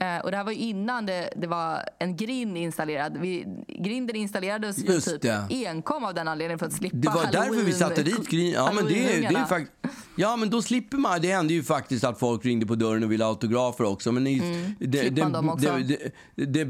Eh, 0.00 0.18
och 0.24 0.30
det 0.30 0.36
här 0.36 0.44
var 0.44 0.52
ju 0.52 0.58
innan 0.58 1.06
det, 1.06 1.30
det 1.36 1.46
var 1.46 1.80
en 1.98 2.16
grind 2.16 2.56
installerad. 2.56 3.16
Vi, 3.20 3.46
grinden 3.68 4.16
installerades 4.16 4.78
ju 4.78 4.92
Just 4.92 5.08
typ 5.10 5.22
det. 5.22 5.48
enkom 5.66 6.04
av 6.04 6.14
den 6.14 6.28
anledningen 6.28 6.58
för 6.58 6.66
att 6.66 6.72
slippa 6.72 6.96
Det 6.96 7.08
var 7.08 7.24
därför 7.32 7.50
vi 7.50 7.56
halloween- 7.62 7.72
satte 7.72 8.02
dit 8.02 8.28
grin. 8.28 8.52
Ja, 8.52 8.72
men 8.74 8.84
det, 8.84 9.14
är- 9.16 9.20
det 9.20 9.38
är 9.38 9.44
fakt- 9.44 9.70
ja, 10.16 10.36
men 10.36 10.50
då 10.50 10.62
slipper 10.62 10.96
man. 10.96 11.20
Det 11.20 11.32
hände 11.32 11.54
ju 11.54 11.62
faktiskt 11.62 12.04
att 12.04 12.18
folk 12.18 12.44
ringde 12.44 12.66
på 12.66 12.74
dörren 12.74 13.04
och 13.04 13.12
ville 13.12 13.24
ha 13.24 13.30
autografer 13.30 13.84
också. 13.84 14.12
Men 14.12 14.26
i, 14.26 14.38
det, 14.78 15.22
också? 15.34 15.78
Det, 16.34 16.64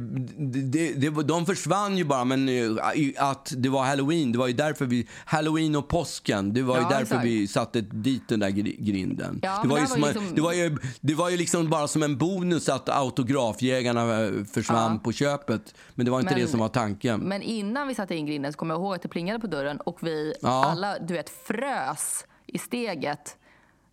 det, 0.94 1.10
de 1.22 1.46
försvann 1.46 1.98
ju 1.98 2.04
bara, 2.04 2.24
men 2.24 2.48
eh, 2.48 2.76
att 3.16 3.52
det 3.56 3.68
var 3.68 3.84
halloween, 3.84 4.32
det 4.32 4.38
var 4.38 4.46
ju 4.46 4.52
därför 4.52 4.86
vi... 4.86 5.06
Halloween 5.24 5.76
och 5.76 5.88
påsken, 5.88 6.52
det 6.54 6.62
var 6.62 6.76
ju 6.76 6.82
Ja, 6.82 6.88
därför 6.88 7.02
exakt. 7.04 7.24
vi 7.24 7.48
satte 7.48 7.80
dit 7.80 8.22
den 8.28 8.40
där 8.40 8.48
gri- 8.50 8.76
grinden. 8.84 9.40
Ja, 9.42 9.50
det, 9.62 9.68
men 9.68 9.68
var 9.68 9.78
ju 9.78 9.82
det 9.84 9.88
här 9.88 9.94
som, 9.94 10.00
var 10.02 10.08
en- 10.08 10.14
liksom- 10.14 10.34
det, 10.34 10.40
var 10.42 10.52
ju, 10.52 10.76
det 11.00 11.14
var 11.14 11.30
ju 11.30 11.36
liksom 11.36 11.70
bara 11.70 11.88
som 11.88 12.02
en 12.02 12.18
bonus 12.18 12.68
att 12.68 12.88
autografjägarna 13.18 14.24
eh, 14.24 14.44
försvann 14.44 14.92
Ja. 14.92 14.98
på 15.04 15.12
köpet. 15.12 15.74
Men 15.94 16.04
det 16.06 16.10
var 16.12 16.20
inte 16.20 16.34
Men- 16.34 16.42
det 16.42 16.48
som 16.48 16.60
var 16.60 16.68
tanken. 16.68 17.20
Men 17.20 17.42
innan 17.42 17.88
vi 17.88 17.94
satte 17.94 18.14
in 18.16 18.26
grinden 18.26 18.52
så 18.52 18.58
kommer 18.58 18.74
jag 18.74 18.80
ihåg 18.80 18.94
att 18.94 19.02
det 19.02 19.08
plingade 19.08 19.38
på 19.40 19.46
dörren 19.46 19.80
och 19.80 19.98
vi 20.02 20.34
Ja. 20.42 20.64
alla 20.64 20.98
du 20.98 21.14
vet, 21.14 21.30
frös 21.30 22.24
i 22.46 22.58
steget. 22.58 23.36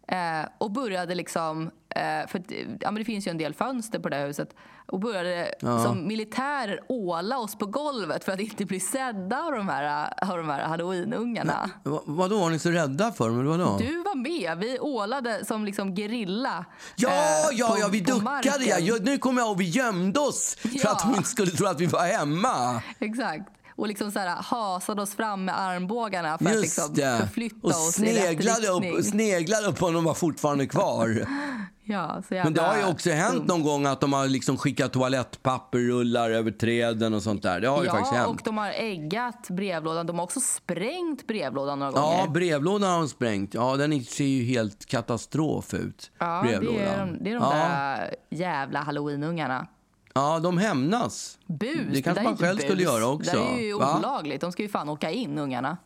Eh, 0.08 0.46
och 0.58 0.72
började 0.72 1.16
liksom, 1.16 1.72
eh, 1.96 2.28
för 2.28 2.42
ja, 2.80 2.92
men 2.92 2.96
det 2.96 3.04
finns 3.06 3.28
ju 3.28 3.30
en 3.32 3.38
del 3.38 3.54
fönster 3.54 4.00
på 4.00 4.10
det 4.10 4.16
här 4.16 4.28
huset, 4.28 4.50
och 4.86 5.00
började 5.00 5.54
som 5.62 6.08
militärer 6.08 6.80
åla 6.90 7.38
oss 7.38 7.56
på 7.58 7.66
golvet 7.66 8.24
för 8.24 8.32
att 8.32 8.40
inte 8.40 8.66
bli 8.66 8.80
sedda 8.80 9.40
av 9.44 9.52
de 9.52 9.70
här, 9.70 10.14
av 10.32 10.38
de 10.38 10.50
här 10.50 10.64
halloweenungarna. 10.68 11.70
Va, 11.84 12.02
vadå, 12.06 12.40
var 12.40 12.50
ni 12.50 12.60
så 12.60 12.70
rädda 12.70 13.12
för? 13.12 13.30
Men 13.30 13.48
vadå? 13.48 13.78
Du 13.80 14.04
var 14.04 14.16
med. 14.16 14.58
Vi 14.58 14.80
ålade 14.80 15.46
som 15.46 15.66
liksom 15.66 15.96
gerilla. 15.96 16.66
Ja, 16.96 17.10
eh, 17.10 17.16
ja, 17.58 17.68
på- 17.68 17.80
ja, 17.80 17.88
vi 17.92 18.00
duckade. 18.00 18.66
Ja. 18.66 18.78
Ja, 18.80 18.96
Nu 19.02 19.18
kommer 19.18 19.42
jag 19.42 19.48
ihåg, 19.48 19.58
vi 19.58 19.70
gömde 19.70 20.20
oss 20.20 20.56
för 20.62 20.70
Ja. 20.74 20.92
att 20.92 21.00
de 21.00 21.16
inte 21.16 21.30
skulle 21.30 21.52
tro 21.52 21.68
att 21.68 21.82
vi 21.82 21.86
var 21.86 22.06
hemma. 22.06 22.82
Exakt. 23.00 23.50
Och 23.76 23.88
liksom 23.88 24.12
så 24.12 24.20
här, 24.20 24.28
hasade 24.44 25.02
oss 25.02 25.16
fram 25.16 25.46
med 25.46 25.60
armbågarna 25.60 26.38
för 26.38 26.46
att 26.46 26.52
Just 26.52 26.62
liksom 26.64 26.94
det. 26.94 27.18
förflytta 27.20 27.56
Och 27.68 27.70
oss 27.70 28.00
i 28.00 28.04
rätt 28.16 28.24
sneglade 28.26 28.68
upp, 28.68 29.04
sneglade 29.06 29.68
upp 29.68 29.84
om 29.84 29.94
de 29.94 30.04
var 30.04 30.14
fortfarande 30.14 30.68
kvar. 30.68 31.28
Ja, 31.86 32.22
så 32.28 32.34
jävla 32.36 32.44
Men 32.50 32.54
det 32.54 32.62
har 32.62 32.78
ju 32.78 32.86
också 32.86 33.10
hänt 33.12 33.36
dumt. 33.36 33.46
någon 33.48 33.64
gång 33.64 33.86
att 33.86 34.02
de 34.02 34.14
har 34.14 34.28
liksom 34.28 34.58
skickat 34.58 34.94
toalettpapperrullar 34.94 36.30
över 36.32 36.52
träden 36.52 37.14
och 37.14 37.24
sånt 37.24 37.44
där. 37.44 37.60
Det 37.60 37.68
har 37.68 37.84
ju 37.84 37.90
faktiskt 37.90 38.12
Ja, 38.14 38.18
hänt. 38.20 38.30
och 38.30 38.42
de 38.46 38.58
har 38.58 38.70
äggat 38.72 39.48
brevlådan. 39.50 40.06
De 40.08 40.18
har 40.20 40.24
också 40.24 40.40
sprängt 40.40 41.28
brevlådan 41.28 41.80
några 41.80 41.92
Ja, 41.96 42.16
gånger. 42.18 42.28
brevlådan 42.32 42.92
har 42.92 42.98
de 43.00 43.10
sprängt. 43.10 43.54
Ja, 43.54 43.76
den 43.76 44.04
ser 44.04 44.24
ju 44.26 44.44
helt 44.44 44.86
katastrof 44.86 45.74
ut. 45.74 46.12
Ja, 46.20 46.42
det 46.42 46.48
brevlådan. 46.48 46.82
är 46.82 46.98
de, 47.06 47.24
det 47.24 47.30
är 47.30 47.34
de 47.36 47.44
ja. 47.44 47.50
där 47.54 48.16
jävla 48.30 48.80
halloweenungarna. 48.80 49.68
Ja, 50.14 50.40
de 50.40 50.58
hämnas. 50.58 51.40
Bus. 51.48 51.88
Det 51.94 52.02
kanske 52.02 52.22
är 52.22 52.24
man 52.24 52.38
själv 52.38 52.56
bus. 52.58 52.66
skulle 52.66 52.84
göra 52.84 53.08
också. 53.08 53.32
Det 53.32 53.62
är 53.62 53.66
ju 53.66 53.78
Va? 53.80 53.98
olagligt. 54.00 54.42
De 54.42 54.52
ska 54.52 54.64
ju 54.64 54.70
fan 54.70 54.90
åka 54.90 55.12
in, 55.12 55.38
ungarna. 55.38 55.78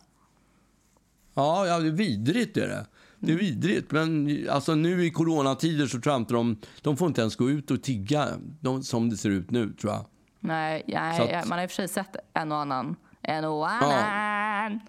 Ja, 1.34 1.66
ja, 1.66 1.78
det 1.78 1.86
är 1.88 1.92
vidrigt 1.92 2.56
är 2.56 2.68
det. 2.68 2.86
Det 3.18 3.32
är 3.32 3.34
Mm. 3.34 3.44
vidrigt. 3.44 3.90
Men 3.92 4.38
alltså, 4.50 4.74
nu 4.74 5.04
i 5.06 5.10
coronatider 5.10 5.86
så 5.86 6.00
tror 6.00 6.12
jag 6.14 6.20
inte 6.20 6.34
de, 6.34 6.58
de 6.82 6.96
får 6.96 7.08
inte 7.08 7.20
ens 7.20 7.36
gå 7.36 7.50
ut 7.50 7.70
och 7.70 7.82
tigga 7.82 8.28
de, 8.60 8.82
som 8.82 9.10
det 9.10 9.16
ser 9.16 9.30
ut 9.30 9.50
nu 9.50 9.72
tror 9.80 9.92
jag. 9.92 10.04
Nej, 10.40 10.82
nej 10.86 11.34
att- 11.34 11.48
man 11.48 11.58
har 11.58 11.64
i 11.64 11.66
och 11.66 11.70
för 11.70 11.74
sig 11.76 11.88
sett 11.88 12.16
en 12.34 12.52
och 12.52 12.58
annan. 12.58 12.96
En 13.22 13.44
och 13.44 13.70
annan. 13.70 14.80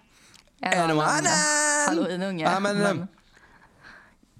En 0.60 0.90
och 0.90 1.04
annan. 1.08 1.24
halloweenunge. 1.88 2.42
Ja, 2.42 2.60
men, 2.60 2.78
Men- 2.78 3.06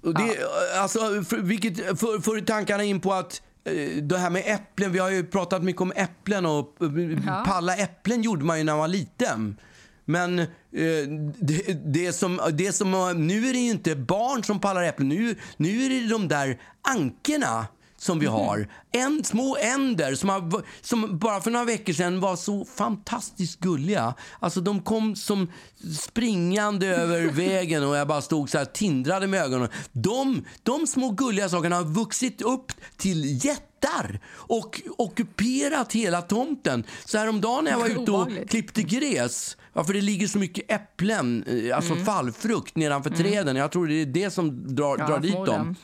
Och 0.03 0.13
det, 0.13 0.37
alltså, 0.79 0.99
för, 1.23 1.37
vilket 1.37 1.77
för, 1.99 2.21
för 2.21 2.41
tankarna 2.41 2.83
in 2.83 2.99
på 3.01 3.13
att 3.13 3.41
det 4.01 4.17
här 4.17 4.29
med 4.29 4.43
äpplen, 4.45 4.91
vi 4.91 4.99
har 4.99 5.09
ju 5.09 5.23
pratat 5.23 5.63
mycket 5.63 5.81
om 5.81 5.93
äpplen 5.95 6.45
och 6.45 6.75
eh, 6.81 6.89
Ja. 7.25 7.43
palla 7.47 7.75
äpplen 7.75 8.21
gjorde 8.21 8.45
man 8.45 8.57
ju 8.57 8.63
när 8.63 8.73
man 8.73 8.79
var 8.79 8.87
liten. 8.87 9.57
Men 10.05 10.39
eh, 10.39 10.47
det, 11.39 11.85
det, 11.85 12.13
som, 12.13 12.39
det 12.53 12.73
som, 12.73 12.91
nu 13.27 13.47
är 13.47 13.53
det 13.53 13.59
ju 13.59 13.71
inte 13.71 13.95
barn 13.95 14.43
som 14.43 14.59
pallar 14.59 14.83
äpplen, 14.83 15.09
nu, 15.09 15.35
nu 15.57 15.85
är 15.85 15.89
det 15.89 16.07
de 16.09 16.27
där 16.27 16.59
ankerna 16.81 17.67
som 18.01 18.19
vi 18.19 18.25
har. 18.25 18.67
En, 18.91 19.23
små 19.23 19.57
änder 19.57 20.15
som, 20.15 20.29
har, 20.29 20.63
som 20.81 21.17
bara 21.17 21.41
för 21.41 21.51
några 21.51 21.65
veckor 21.65 21.93
sedan 21.93 22.19
var 22.19 22.35
så 22.35 22.65
fantastiskt 22.65 23.59
gulliga. 23.59 24.13
Alltså 24.39 24.61
de 24.61 24.81
kom 24.81 25.15
som 25.15 25.51
springande 25.99 26.87
över 26.87 27.21
vägen 27.31 27.83
och 27.83 27.95
jag 27.95 28.07
bara 28.07 28.21
stod 28.21 28.49
så 28.49 28.57
här 28.57 28.65
tindrade 28.65 29.27
med 29.27 29.41
ögonen. 29.41 29.69
De, 29.91 30.45
de 30.63 30.87
små 30.87 31.09
gulliga 31.11 31.49
sakerna 31.49 31.75
har 31.75 31.83
vuxit 31.83 32.41
upp 32.41 32.71
till 32.97 33.45
jättar 33.45 34.19
och 34.33 34.81
ockuperat 34.97 35.93
hela 35.93 36.21
tomten. 36.21 36.83
Så 37.05 37.17
häromdagen 37.17 37.63
när 37.63 37.71
jag 37.71 37.79
var 37.79 37.89
ute 38.01 38.11
och 38.11 38.49
klippte 38.49 38.83
gräs, 38.83 39.57
ja, 39.73 39.83
för 39.83 39.93
det 39.93 40.01
ligger 40.01 40.27
så 40.27 40.39
mycket 40.39 40.71
äpplen, 40.71 41.43
eh, 41.43 41.75
alltså 41.75 41.95
fallfrukt 41.95 42.75
nedanför 42.75 43.09
träden. 43.09 43.55
Jag 43.55 43.71
tror 43.71 43.87
det 43.87 44.01
är 44.01 44.05
det 44.05 44.31
som 44.31 44.75
drar, 44.75 44.95
Ja, 44.99 45.07
drar 45.07 45.19
dit 45.19 45.45
dem. 45.45 45.75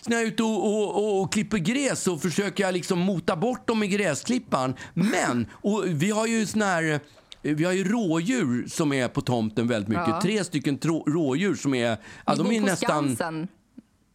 Så 0.00 0.10
när 0.10 0.16
jag 0.16 0.22
är 0.22 0.26
ute 0.26 0.42
och, 0.42 0.66
och, 0.66 0.94
och, 0.94 1.22
och 1.22 1.32
klipper 1.32 1.58
gräs 1.58 2.02
så 2.02 2.18
försöker 2.18 2.64
jag 2.64 2.74
liksom 2.74 2.98
mota 2.98 3.36
bort 3.36 3.66
dem 3.68 3.78
med 3.78 3.90
gräsklipparen. 3.90 4.74
Men, 4.94 5.46
och 5.52 5.84
vi 5.86 6.10
har 6.10 6.26
ju 6.26 6.46
sån 6.46 6.62
här... 6.62 7.00
Vi 7.42 7.64
har 7.64 7.72
ju 7.72 7.84
rådjur 7.84 8.68
som 8.68 8.92
är 8.92 9.08
på 9.08 9.20
tomten 9.20 9.68
väldigt 9.68 9.88
mycket. 9.88 10.08
Ja. 10.08 10.20
Tre 10.20 10.44
stycken 10.44 10.78
trå- 10.78 11.04
rådjur 11.06 11.54
som 11.54 11.74
är... 11.74 11.98
Ja, 12.26 12.34
de 12.34 12.52
är 12.52 12.60
nästan... 12.60 13.16
Skansen. 13.16 13.48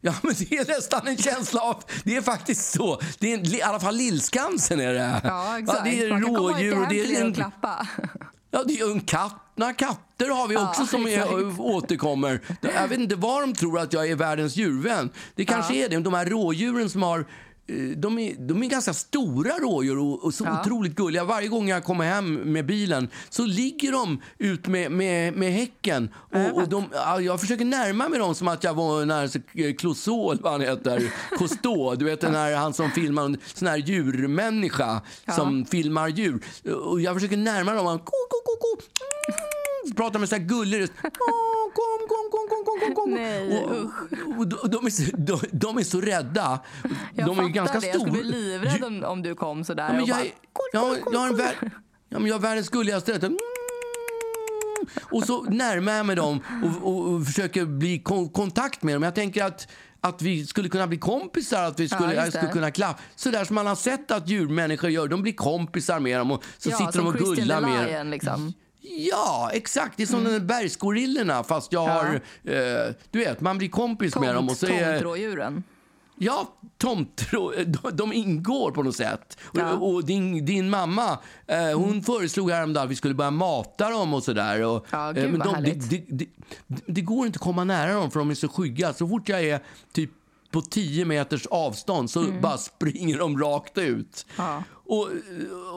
Ja, 0.01 0.13
men 0.21 0.35
det 0.39 0.55
är 0.57 0.67
nästan 0.67 1.07
en 1.07 1.17
känsla 1.17 1.61
av... 1.61 1.83
Det 2.03 2.15
är 2.15 2.21
faktiskt 2.21 2.71
så. 2.71 3.01
Det 3.19 3.33
är 3.33 3.37
en, 3.37 3.45
i 3.45 3.61
alla 3.61 3.79
fall 3.79 3.95
Lillskansen 3.95 4.79
är 4.79 4.93
det. 4.93 5.21
Ja, 5.23 5.59
exakt. 5.59 5.83
det 5.83 6.03
är 6.03 6.09
rådjur 6.09 6.81
och 6.81 6.89
det 6.89 7.01
är 7.01 7.21
en, 7.21 7.33
klappa. 7.33 7.87
Ja, 8.51 8.63
det 8.63 8.79
är 8.79 8.91
en 8.91 9.01
katt. 9.01 9.42
Några 9.55 9.73
katter 9.73 10.29
har 10.29 10.47
vi 10.47 10.57
också 10.57 10.81
Ja, 10.81 10.85
som 10.87 11.07
är, 11.07 11.61
återkommer. 11.61 12.39
Jag 12.61 12.87
vet 12.87 12.99
inte 12.99 13.15
vad 13.15 13.43
de 13.43 13.53
tror 13.53 13.79
att 13.79 13.93
jag 13.93 14.09
är 14.09 14.15
världens 14.15 14.55
djurvän. 14.55 15.09
Det 15.35 15.45
kanske 15.45 15.73
är 15.85 15.89
det. 15.89 15.99
De 15.99 16.13
här 16.13 16.25
rådjuren 16.25 16.89
som 16.89 17.03
har 17.03 17.25
de 17.97 18.19
är, 18.19 18.47
de 18.47 18.63
är 18.63 18.67
ganska 18.67 18.93
stora 18.93 19.57
rådjur 19.57 19.97
och, 19.97 20.23
och 20.23 20.33
så 20.33 20.43
Ja. 20.43 20.61
otroligt 20.61 20.95
gulliga. 20.95 21.23
Varje 21.23 21.47
gång 21.47 21.69
jag 21.69 21.83
kommer 21.83 22.05
hem 22.05 22.33
med 22.35 22.65
bilen 22.65 23.09
så 23.29 23.45
ligger 23.45 23.91
de 23.91 24.21
ut 24.37 24.67
med, 24.67 24.91
med, 24.91 25.33
med 25.33 25.53
häcken. 25.53 26.09
Och, 26.31 26.57
och 26.61 26.69
de, 26.69 26.85
ja, 26.93 27.21
jag 27.21 27.41
försöker 27.41 27.65
närma 27.65 28.09
mig 28.09 28.19
dem 28.19 28.35
som 28.35 28.47
att 28.47 28.63
jag 28.63 28.73
var 28.73 29.05
när 29.05 29.73
Clouseau, 29.73 30.31
eller 30.31 30.41
vad 30.43 30.51
han 30.51 30.61
heter, 30.61 31.13
Cousteau. 31.37 31.95
Du 31.95 32.05
vet 32.05 32.21
den 32.21 32.35
här, 32.35 32.55
han 32.55 32.73
som 32.73 32.91
filmar, 32.91 33.25
en 33.25 33.37
sån 33.53 33.67
här 33.67 33.77
djurmänniska 33.77 35.01
som 35.35 35.65
filmar 35.65 36.07
djur. 36.07 36.43
Och 36.83 37.01
jag 37.01 37.15
försöker 37.15 37.37
närma 37.37 37.73
dem. 37.73 37.85
Han, 37.85 37.99
ko, 37.99 38.05
ko, 38.05 38.37
ko, 38.45 38.57
ko. 38.59 38.81
Mm, 39.85 39.95
pratar 39.95 40.19
med 40.19 40.29
så 40.29 40.35
här 40.35 40.43
gullig 40.43 40.79
röst. 40.81 40.93
Kom, 42.07 42.29
kom, 42.31 42.45
kom, 42.49 42.65
kom, 42.65 42.79
kom, 42.79 42.95
kom. 42.95 43.13
Nej, 43.13 43.63
och, 43.63 43.71
och, 44.39 44.63
och 44.63 44.69
de, 44.69 44.85
är 44.85 44.89
så, 44.89 45.03
de, 45.17 45.39
de 45.51 45.77
är 45.77 45.83
så 45.83 46.01
rädda. 46.01 46.59
Jag 47.15 47.27
de 47.27 47.39
är 47.39 47.49
ganska 47.49 47.79
det. 47.79 47.87
Jag 47.87 47.95
skulle 47.95 48.11
bli 48.11 48.23
livrädd 48.23 48.83
om, 48.83 49.03
om 49.03 49.21
du 49.21 49.35
kom 49.35 49.63
sådär. 49.63 49.83
Ja, 49.83 49.93
men 49.93 50.01
och 50.01 50.07
jag, 50.07 50.17
bara, 50.17 50.25
är- 50.25 50.33
jag, 50.73 51.13
jag, 51.13 51.19
har 51.19 51.27
en 51.27 51.35
vär, 51.35 51.55
ja, 52.09 52.19
men 52.19 52.25
jag 52.25 52.35
har 52.35 52.39
världens 52.39 52.69
gulligaste 52.69 53.11
röst. 53.11 53.23
Mm. 53.23 53.37
Och 55.01 55.23
så 55.23 55.43
närmar 55.43 55.91
jag 55.93 56.05
mig 56.05 56.15
dem 56.15 56.41
och, 56.63 56.87
och, 56.93 57.13
och 57.13 57.25
försöker 57.25 57.65
bli 57.65 57.99
kon, 57.99 58.29
kontakt 58.29 58.83
med 58.83 58.95
dem. 58.95 59.03
Jag 59.03 59.15
tänker 59.15 59.43
att 59.43 59.67
att 60.01 60.21
vi 60.21 60.45
skulle 60.45 60.69
kunna 60.69 60.87
bli 60.87 60.97
kompisar, 60.97 61.63
att 61.63 61.79
vi 61.79 61.89
skulle, 61.89 62.13
jag 62.13 62.33
skulle 62.33 62.51
kunna 62.51 62.71
klappa. 62.71 62.99
Sådär 63.15 63.45
som 63.45 63.55
man 63.55 63.67
har 63.67 63.75
sett 63.75 64.11
att 64.11 64.29
djurmänniskor 64.29 64.89
gör. 64.89 65.07
De 65.07 65.21
blir 65.21 65.33
kompisar 65.33 65.99
med 65.99 66.19
dem 66.19 66.31
och 66.31 66.43
så 66.57 66.69
ja, 66.69 66.77
sitter 66.77 66.99
de 66.99 67.07
och 67.07 67.13
Christian 67.13 67.35
gullar 67.35 67.61
med 67.61 67.87
Lion, 67.87 68.11
liksom. 68.11 68.53
Ja, 68.85 69.49
exakt. 69.53 69.97
Det 69.97 70.03
är 70.03 70.07
som 70.07 70.25
Mm. 70.27 70.47
bergsgorillorna 70.47 71.43
fast 71.43 71.71
jag 71.73 71.87
har... 71.87 72.05
Eh, 72.43 72.93
du 73.11 73.19
vet, 73.19 73.41
man 73.41 73.57
blir 73.57 73.69
kompis 73.69 74.15
med 74.15 74.35
dem 74.35 74.49
och 74.49 74.57
så 74.57 74.67
är... 74.67 74.91
Tomtrådjuren. 74.93 75.63
Ja, 76.15 76.53
tomter, 76.77 77.91
de, 77.91 78.13
ingår 78.13 78.71
på 78.71 78.83
något 78.83 78.95
sätt. 78.95 79.37
Ja. 79.53 79.73
Och, 79.73 79.93
och 79.93 80.05
din, 80.05 80.45
din 80.45 80.69
mamma, 80.69 81.19
eh, 81.47 81.79
hon 81.79 82.03
föreslog 82.03 82.51
häromdagen 82.51 82.85
att 82.85 82.91
vi 82.91 82.95
skulle 82.95 83.13
börja 83.13 83.31
mata 83.31 83.89
dem 83.89 84.13
och 84.13 84.23
sådär. 84.23 84.61
Och, 84.63 84.85
Ja, 84.89 85.11
gud, 85.11 85.23
eh, 85.25 85.31
men 85.31 85.39
de, 85.39 85.63
det, 85.63 85.89
det, 85.89 86.05
det, 86.09 86.25
det 86.87 87.01
går 87.01 87.25
inte 87.25 87.37
att 87.37 87.41
komma 87.43 87.63
nära 87.63 87.93
dem 87.93 88.11
för 88.11 88.19
de 88.19 88.29
är 88.29 88.35
så 88.35 88.47
skygga. 88.47 88.93
Så 88.93 89.07
fort 89.07 89.29
jag 89.29 89.43
är 89.43 89.59
typ 89.93 90.09
på 90.51 90.61
10 90.61 91.05
meters 91.05 91.45
avstånd 91.45 92.09
så 92.09 92.25
bara 92.41 92.57
springer 92.57 93.17
de 93.17 93.39
rakt 93.39 93.77
ut. 93.77 94.25
Mm. 94.37 94.49
Ja. 94.51 94.63
Och, 94.85 95.01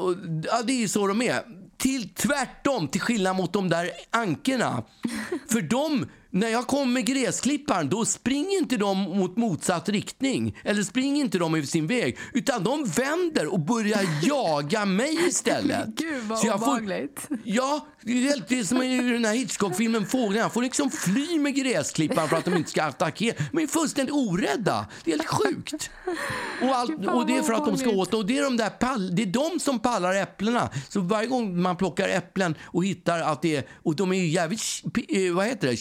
och, 0.05 0.15
ja, 0.45 0.63
det 0.65 0.83
är 0.85 0.89
så 0.89 1.07
de 1.07 1.23
är. 1.23 1.43
Till, 1.77 2.09
tvärtom, 2.09 2.89
till 2.89 3.01
skillnad 3.01 3.37
mot 3.37 3.53
de 3.53 3.69
där 3.69 3.91
ankorna. 4.11 4.83
För 5.51 5.61
de, 5.61 6.07
när 6.37 6.49
jag 6.49 6.67
kommer 6.67 6.93
med 6.93 7.07
gräsklipparen, 7.07 7.89
då 7.89 8.05
springer 8.05 8.59
inte 8.59 8.77
de 8.77 8.99
mot 8.99 9.37
motsatt 9.37 9.89
riktning. 9.89 10.57
Eller 10.65 10.83
springer 10.83 11.21
inte 11.25 11.39
de 11.39 11.55
över 11.55 11.67
sin 11.67 11.87
väg. 11.87 12.19
Utan 12.35 12.65
de 12.65 12.85
vänder 12.85 13.47
och 13.53 13.61
börjar 13.61 14.01
jaga 14.23 14.85
mig 14.85 15.19
istället. 15.29 15.87
Gud, 15.87 16.23
vad 16.25 16.39
Så 16.39 16.47
jag 16.47 16.59
får- 16.59 16.67
obehagligt. 16.67 17.29
Ja, 17.45 17.87
det 18.03 18.13
är 18.59 18.65
som 18.65 18.83
i 18.83 19.13
den 19.13 19.25
här 19.25 19.35
Hitchcock-filmen 19.35 20.07
Fåglarna. 20.07 20.37
Jag 20.39 20.53
får 20.53 20.63
liksom 20.63 20.91
fly 20.91 21.39
med 21.39 21.55
gräsklipparen 21.55 22.29
för 22.29 22.37
att 22.37 22.45
de 22.45 22.57
inte 22.57 22.71
ska 22.71 22.83
attackera. 22.83 23.35
De 23.53 23.63
är 23.63 23.67
fullständigt 23.67 24.15
orädda. 24.15 24.87
Det 25.05 25.13
är 25.13 25.19
helt 25.19 25.29
sjukt. 25.29 25.91
Och, 26.63 26.77
allt, 26.77 26.91
och 27.07 27.27
det 27.27 27.37
är 27.37 27.43
för 27.43 27.53
att 27.53 27.67
de 27.67 27.77
ska 27.77 27.91
åt 27.91 28.15
och 28.15 28.27
det 28.27 28.39
är 28.39 28.43
de 28.43 28.57
där 28.57 28.71
pall, 28.71 29.17
det 29.17 29.23
är 29.23 29.27
de 29.27 29.61
som 29.61 29.79
pallar 29.79 30.15
äpplena. 30.15 30.71
Så 30.89 31.01
varje 31.01 31.27
gång 31.29 31.63
man 31.63 31.77
plockar 31.77 32.09
äpplen 32.09 32.55
och 32.63 32.85
hittar 32.85 33.21
att 33.21 33.43
det 33.43 33.57
är, 33.57 33.65
och 33.83 33.97
de 33.97 34.13
är 34.13 34.17
ju 34.17 34.29
jävligt, 34.29 34.63
eh, 35.09 35.33
vad 35.35 35.47
heter 35.47 35.69
det, 35.69 35.77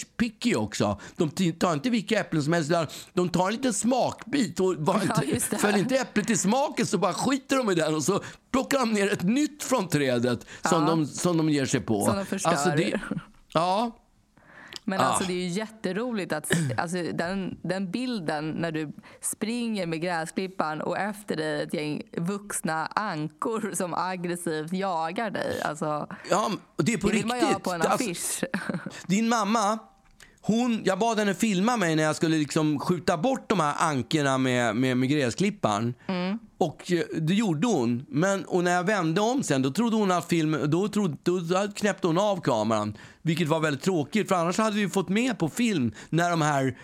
picky 0.45 0.55
också. 0.55 0.99
De 1.15 1.29
tar 1.51 1.73
inte 1.73 1.89
vilka 1.89 2.19
äpplen 2.19 2.43
som 2.43 2.53
helst, 2.53 2.71
de 3.13 3.29
tar 3.29 3.47
en 3.47 3.53
liten 3.53 3.73
smakbit 3.73 4.59
och 4.59 4.75
bara 4.79 5.01
Ja, 5.07 5.23
inte, 5.23 5.45
det. 5.49 5.57
följer 5.57 5.79
inte 5.79 5.95
äpplet 5.97 6.29
i 6.29 6.37
smaken 6.37 6.85
så 6.85 6.97
bara 6.97 7.13
skiter 7.13 7.57
de 7.57 7.69
i 7.71 7.75
den 7.75 7.95
och 7.95 8.03
så 8.03 8.23
plockar 8.51 8.79
de 8.79 8.91
ner 8.93 9.13
ett 9.13 9.23
nytt 9.23 9.63
från 9.63 9.87
trädet 9.87 10.45
som, 10.69 10.83
Ja. 10.83 10.89
de, 10.89 11.05
som 11.05 11.37
de 11.37 11.49
ger 11.49 11.65
sig 11.65 11.81
på. 11.81 12.05
Som 12.05 12.15
de 12.15 12.25
förstör. 12.25 12.77
det, 12.77 12.99
ja, 13.53 13.91
Men 14.87 14.99
Ah. 14.99 15.03
alltså 15.03 15.23
det 15.27 15.33
är 15.33 15.37
ju 15.43 15.47
jätteroligt 15.47 16.33
att 16.33 16.51
alltså, 16.77 16.97
den, 17.13 17.57
den 17.63 17.91
bilden 17.91 18.49
när 18.51 18.71
du 18.71 18.93
springer 19.21 19.85
med 19.87 20.01
gräsklipparen 20.01 20.81
och 20.81 20.97
efter 20.97 21.35
dig 21.35 21.61
ett 21.61 21.73
gäng 21.73 22.01
vuxna 22.17 22.85
ankor 22.85 23.71
som 23.73 23.93
aggressivt 23.93 24.73
jagar 24.73 25.29
dig. 25.31 25.61
Alltså, 25.61 26.07
ja, 26.29 26.51
det 26.77 26.93
är 26.93 26.97
på 26.97 27.07
det 27.07 27.13
vill 27.13 27.25
man 27.25 27.39
ju 27.39 27.45
ha 27.45 27.59
på 27.59 27.71
en 27.71 27.81
Alltså, 27.81 27.95
affisch. 27.95 28.43
Din 29.07 29.29
mamma, 29.29 29.79
hon, 30.47 30.81
jag 30.85 30.99
bad 30.99 31.19
henne 31.19 31.33
filma 31.33 31.77
mig 31.77 31.95
när 31.95 32.03
jag 32.03 32.15
skulle 32.15 32.37
liksom 32.37 32.79
skjuta 32.79 33.17
bort 33.17 33.49
de 33.49 33.59
här 33.59 33.75
ankorna 33.77 34.37
med, 34.37 34.75
med, 34.75 34.97
med 34.97 35.09
gräsklipparen. 35.09 35.93
Mm. 36.07 36.39
Och 36.57 36.91
eh, 36.91 36.99
det 37.21 37.33
gjorde 37.33 37.67
hon. 37.67 38.05
Men, 38.09 38.45
och 38.45 38.63
när 38.63 38.71
jag 38.71 38.83
vände 38.83 39.21
om 39.21 39.43
sen, 39.43 39.61
då 39.61 39.71
trodde 39.71 39.95
hon 39.95 40.11
att 40.11 40.25
filmen, 40.25 40.71
då, 40.71 40.87
trodde, 40.87 41.17
då, 41.23 41.67
knäppte 41.75 42.07
hon 42.07 42.17
av 42.17 42.41
kameran. 42.41 42.97
Vilket 43.21 43.47
var 43.47 43.59
väldigt 43.59 43.83
tråkigt, 43.83 44.27
för 44.27 44.35
annars 44.35 44.57
hade 44.57 44.75
vi 44.75 44.89
fått 44.89 45.09
med 45.09 45.37
på 45.37 45.49
film 45.49 45.93
när 46.09 46.29
de 46.29 46.41
här 46.41 46.77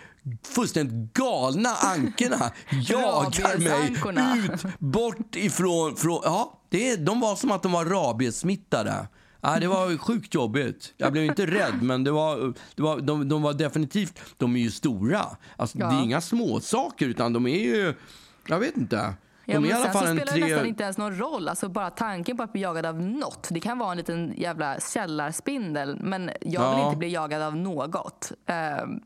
fullständigt 0.54 1.14
galna 1.14 1.70
ankorna 1.70 2.50
jagar 2.88 3.58
mig 3.58 4.38
ut, 4.38 4.78
bort 4.78 5.36
ifrån... 5.36 5.96
Från, 5.96 6.20
ja, 6.24 6.60
det, 6.70 6.96
de 6.96 7.20
var 7.20 7.36
som 7.36 7.50
att 7.50 7.62
de 7.62 7.72
var 7.72 7.84
rabiessmittade. 7.84 9.08
Ja, 9.44 9.58
det 9.60 9.66
var 9.66 9.98
sjukt 9.98 10.34
jobbigt. 10.34 10.94
Jag 10.96 11.12
blev 11.12 11.24
inte 11.24 11.46
rädd, 11.46 11.82
men 11.82 12.04
det 12.04 12.10
var, 12.10 12.52
det 12.74 12.82
var, 12.82 13.00
de, 13.00 13.28
de 13.28 13.42
var 13.42 13.52
definitivt... 13.52 14.20
De 14.36 14.56
är 14.56 14.60
ju 14.60 14.70
stora. 14.70 15.20
Alltså, 15.56 15.78
Ja. 15.78 15.86
Det 15.90 15.94
är 15.96 16.02
inga 16.02 16.20
små 16.20 16.60
saker 16.60 17.06
utan 17.08 17.32
de 17.32 17.46
är 17.46 17.58
ju... 17.64 17.94
Jag 18.46 18.58
vet 18.58 18.76
inte. 18.76 18.96
De 19.46 19.52
Ja, 19.52 19.60
men 19.60 19.70
sen 19.70 19.92
så 19.92 19.98
spelar 19.98 20.14
det 20.14 20.26
tre... 20.26 20.40
nästan 20.40 20.66
inte 20.66 20.82
ens 20.82 20.98
någon 20.98 21.18
roll. 21.18 21.48
Alltså 21.48 21.68
bara 21.68 21.90
tanken 21.90 22.36
på 22.36 22.42
att 22.42 22.52
bli 22.52 22.62
jagad 22.62 22.86
av 22.86 23.00
något. 23.02 23.48
Det 23.50 23.60
kan 23.60 23.78
vara 23.78 23.90
en 23.90 23.96
liten 23.96 24.34
jävla 24.36 24.80
källarspindel. 24.80 25.98
Men 26.00 26.22
jag 26.40 26.70
vill 26.70 26.78
Ja. 26.80 26.86
inte 26.86 26.98
bli 26.98 27.08
jagad 27.12 27.42
av 27.42 27.56
något. 27.56 28.32
Eh, 28.46 28.56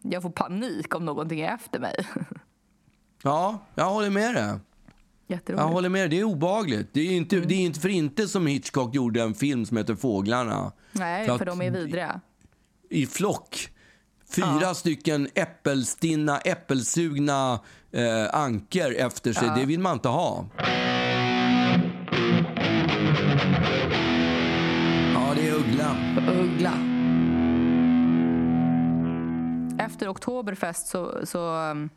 Jag 0.03 0.23
får 0.23 0.31
panik 0.31 0.95
om 0.95 1.05
någonting 1.05 1.41
är 1.41 1.55
efter 1.55 1.81
mig. 1.81 1.95
Ja, 3.23 3.59
jag 3.75 3.85
håller 3.91 4.11
med 4.11 4.35
dig. 4.35 4.55
Jätteroligt. 5.29 5.63
Jag 5.63 5.69
håller 5.73 5.89
med. 5.89 6.11
Det 6.11 6.19
är 6.21 6.25
obagligt. 6.25 6.89
Det 6.93 7.01
är, 7.01 7.13
inte, 7.13 7.37
Mm. 7.37 7.49
det 7.49 7.55
är 7.55 7.59
inte 7.61 7.81
för 7.81 7.89
inte 7.89 8.29
som 8.29 8.47
Hitchcock 8.47 8.95
gjorde 8.95 9.23
en 9.23 9.35
film 9.35 9.67
som 9.67 9.77
heter 9.77 9.95
Fåglarna. 9.95 10.73
Nej, 10.93 11.27
För 11.27 11.39
för, 11.39 11.47
att- 11.47 11.59
de 11.59 11.67
är 11.67 11.71
vidriga. 11.71 12.21
i 12.91 13.07
flock. 13.07 13.69
Fyra 14.35 14.75
stycken 14.75 15.29
äppelstinna, 15.35 16.39
äppelsugna 16.39 17.61
eh, 17.93 18.35
anker 18.35 18.95
efter 19.07 19.33
sig. 19.33 19.51
Det 19.57 19.65
vill 19.67 19.81
man 19.81 19.93
inte 19.93 20.09
ha. 20.09 20.47
Ja, 25.15 25.33
det 25.37 25.49
är 25.49 25.55
Uggla. 25.55 25.97
Uggla. 26.41 26.73
Efter 29.85 30.09
Oktoberfest 30.09 30.87
så... 30.87 31.27
så 31.27 31.71
um, 31.71 31.91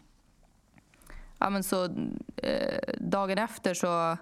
ja, 1.40 1.50
men 1.50 1.64
så 1.64 1.84
eh, 2.38 2.94
dagen 3.00 3.38
efter 3.38 3.74
så... 3.74 4.18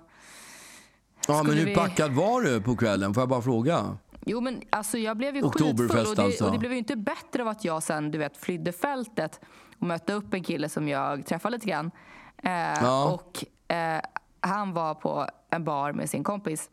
Ja, 1.27 1.43
men 1.43 1.57
hur 1.57 1.65
vi- 1.65 1.75
packad 1.75 2.11
var 2.11 2.41
du 2.41 2.61
på 2.61 2.75
kvällen? 2.75 3.13
Får 3.13 3.21
jag 3.21 3.29
bara 3.29 3.41
fråga? 3.41 3.97
Jo, 4.25 4.41
men 4.41 4.61
alltså 4.69 4.97
jag 4.97 5.17
blev 5.17 5.35
ju 5.35 5.41
skitfull 5.41 6.07
och 6.07 6.15
det, 6.15 6.23
alltså. 6.23 6.45
och 6.45 6.51
det 6.51 6.57
blev 6.59 6.71
ju 6.71 6.77
inte 6.77 6.95
bättre 6.95 7.41
av 7.41 7.47
att 7.47 7.65
jag 7.65 7.83
sen 7.83 8.11
du 8.11 8.17
vet, 8.17 8.37
flydde 8.37 8.71
fältet 8.71 9.39
och 9.79 9.87
mötte 9.87 10.13
upp 10.13 10.33
en 10.33 10.43
kille 10.43 10.69
som 10.69 10.87
jag 10.87 11.25
träffade 11.25 11.55
lite 11.57 11.67
grann. 11.67 11.91
Eh, 12.43 12.51
Ja. 12.51 13.11
Och 13.11 13.45
eh, 13.75 14.01
han 14.39 14.73
var 14.73 14.93
på 14.93 15.27
en 15.49 15.63
bar 15.63 15.93
med 15.93 16.09
sin 16.09 16.23
kompis. 16.23 16.69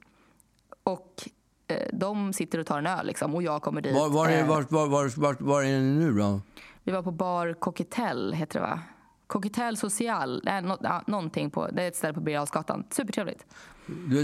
Och 0.85 1.29
eh, 1.67 1.89
de 1.93 2.33
sitter 2.33 2.59
och 2.59 2.67
tar 2.67 2.79
en 2.79 2.87
öl 2.87 3.07
liksom, 3.07 3.35
och 3.35 3.43
jag 3.43 3.63
kommer 3.63 3.81
dit. 3.81 3.95
Var, 3.95 4.09
var, 4.09 4.29
är, 4.29 4.41
Eh, 4.41 4.47
var, 4.49 4.67
var, 4.69 4.87
var, 4.87 5.13
var, 5.21 5.37
var 5.41 5.63
är 5.63 5.79
ni 5.81 6.05
nu 6.05 6.13
då? 6.13 6.41
Vi 6.85 6.93
var 6.93 7.03
på 7.03 7.11
bar 7.11 7.53
Cocktail, 7.53 8.33
heter 8.33 8.61
det 8.61 8.67
va? 8.67 8.81
Cocktail 9.43 9.77
Social, 9.77 10.41
nej, 10.45 10.63
nå, 10.63 10.79
ja, 10.81 11.03
någonting 11.07 11.51
på, 11.51 11.67
det 11.67 11.83
är 11.83 11.89
ett 11.89 11.97
ställe 11.97 12.15
på 12.15 12.21
Birger. 12.21 12.95
Supertrevligt. 12.95 13.47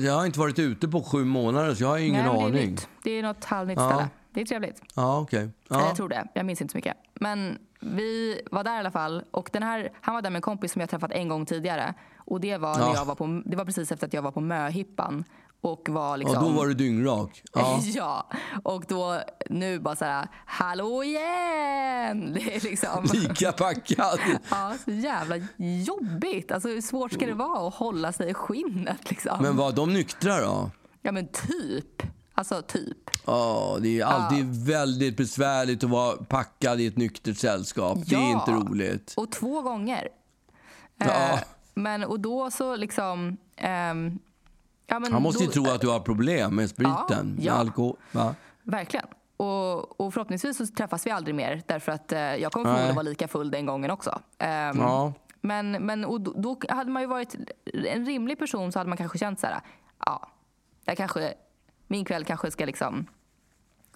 Jag 0.05 0.13
har 0.15 0.27
inte 0.27 0.39
varit 0.39 0.59
ute 0.59 0.89
på 0.89 1.03
sju 1.03 1.25
månader 1.25 1.75
så 1.75 1.83
jag 1.85 1.89
har 1.89 1.99
ingen 1.99 2.25
nej, 2.27 2.35
Det 2.35 2.41
är, 2.41 2.47
aning. 2.47 2.71
nytt. 2.71 2.89
det 3.03 3.11
är 3.11 3.23
något 3.23 3.45
halvnytt 3.45 3.79
Ja. 3.79 3.89
ställe. 3.91 4.09
Det 4.33 4.41
är 4.41 4.45
trevligt. 4.45 4.83
Ja. 4.95 5.27
Eller 5.33 5.51
Ja. 5.69 5.87
Jag 5.87 5.97
tror 5.97 6.09
det. 6.09 6.29
Jag 6.35 6.47
minns 6.47 6.61
inte 6.61 6.73
så 6.73 6.79
mycket. 6.79 6.97
Men 7.15 7.59
vi 7.81 8.41
var 8.51 8.65
där 8.65 8.77
i 8.77 8.79
alla 8.79 8.91
fall. 8.91 9.23
Och 9.31 9.51
den 9.53 9.63
här, 9.63 9.93
han 10.01 10.15
var 10.15 10.23
där 10.23 10.31
med 10.31 10.37
en 10.39 10.43
kompis 10.43 10.73
som 10.73 10.81
jag 10.81 10.91
träffat 10.91 11.13
en 11.13 11.29
gång 11.29 11.47
tidigare. 11.47 11.95
Och 12.17 12.41
det 12.41 12.57
var, 12.57 12.75
när 12.79 12.85
Ja. 12.87 12.95
jag 12.95 13.05
var, 13.05 13.15
på, 13.15 13.43
det 13.47 13.57
var 13.57 13.65
precis 13.65 13.93
efter 13.93 14.07
att 14.07 14.13
jag 14.13 14.23
var 14.23 14.31
på 14.31 14.41
möhippan. 14.41 15.25
Och 15.63 15.89
var 15.89 16.17
liksom... 16.17 16.35
ja, 16.35 16.41
då 16.41 16.49
var 16.49 16.67
du 16.67 16.75
dyngrak. 16.75 17.43
Ja. 17.53 17.81
Ja, 17.85 18.31
och 18.65 18.85
då 18.89 19.21
nu 19.51 19.79
bara 19.81 19.97
så 19.97 20.05
här, 20.05 20.29
hallå 20.47 21.05
igen! 21.05 22.33
Det 22.35 22.57
är 22.57 22.61
liksom... 22.61 23.09
Lika 23.13 23.53
packad. 23.53 24.19
Ja, 24.51 24.75
så 24.85 24.91
jävla 24.91 25.37
jobbigt. 25.87 26.53
Alltså 26.53 26.69
hur 26.69 26.81
svårt 26.81 27.13
ska 27.13 27.27
det 27.27 27.35
vara 27.35 27.69
att 27.69 27.75
hålla 27.75 28.13
sig 28.13 28.31
i 28.31 28.35
skinnet 28.35 29.11
liksom? 29.11 29.43
Men 29.43 29.57
var 29.57 29.73
de 29.73 29.93
nyktra 29.93 30.41
då? 30.41 30.71
Ja 31.03 31.13
men 31.13 31.29
typ. 31.29 32.03
Alltså 32.35 32.63
typ. 32.63 32.99
Ja, 33.27 33.77
det 33.81 34.01
är 34.01 34.05
alltid 34.05 34.67
väldigt 34.67 35.17
besvärligt 35.17 35.85
att 35.85 35.91
vara 35.91 36.17
packad 36.17 36.81
i 36.81 36.87
ett 36.87 36.97
nyktert 36.97 37.37
sällskap. 37.39 37.99
Det 38.07 38.15
är 38.17 38.21
Ja. 38.21 38.33
inte 38.33 38.51
roligt. 38.71 39.15
Och 39.17 39.33
två 39.33 39.63
gånger. 39.63 40.09
Ja. 40.97 41.07
Eh, 41.07 41.41
men 41.75 42.05
och 42.05 42.21
då 42.21 42.51
så 42.51 42.77
liksom... 42.77 43.37
ehm, 43.57 44.19
ja, 44.91 45.01
Han 45.13 45.23
måste 45.23 45.43
ju 45.43 45.47
då, 45.47 45.53
tro 45.53 45.67
att 45.67 45.81
du 45.81 45.89
har 45.89 46.01
problem 46.01 46.55
med 46.57 46.71
spriten, 46.71 46.95
Ja, 47.09 47.23
med 47.23 47.45
ja. 47.45 47.53
alkohol. 47.53 47.97
Va? 48.13 48.35
Verkligen. 48.63 49.07
Och, 49.37 50.01
och 50.01 50.15
förhoppningsvis 50.15 50.57
så 50.57 50.67
träffas 50.67 51.07
vi 51.07 51.11
aldrig 51.11 51.35
mer 51.35 51.63
därför 51.67 51.93
att 51.93 52.13
eh, 52.13 52.19
jag 52.21 52.53
kommer 52.53 52.65
förmodligen 52.65 52.95
vara 52.95 53.03
lika 53.03 53.29
full 53.29 53.51
den 53.51 53.67
gången 53.67 53.91
också. 53.91 54.21
Ehm, 54.39 54.79
Ja. 54.79 55.13
Men, 55.41 55.71
men 55.71 56.05
och 56.05 56.21
då, 56.21 56.33
då 56.37 56.57
hade 56.69 56.91
man 56.91 57.03
ju 57.03 57.09
varit 57.09 57.37
en 57.75 58.07
rimlig 58.07 58.39
person 58.39 58.73
så 58.73 58.79
hade 58.79 58.89
man 58.89 58.97
kanske 58.97 59.19
känt 59.19 59.41
så 59.41 59.47
här, 59.47 59.61
ja, 60.07 60.29
jag 60.85 60.97
kanske, 60.97 61.35
min 61.87 62.05
kväll 62.05 62.25
kanske 62.25 62.51
ska 62.51 62.65
liksom 62.65 63.07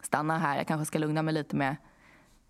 stanna 0.02 0.38
här. 0.38 0.56
Jag 0.56 0.66
kanske 0.66 0.84
ska 0.84 0.98
lugna 0.98 1.22
mig 1.22 1.34
lite 1.34 1.56
med, 1.56 1.76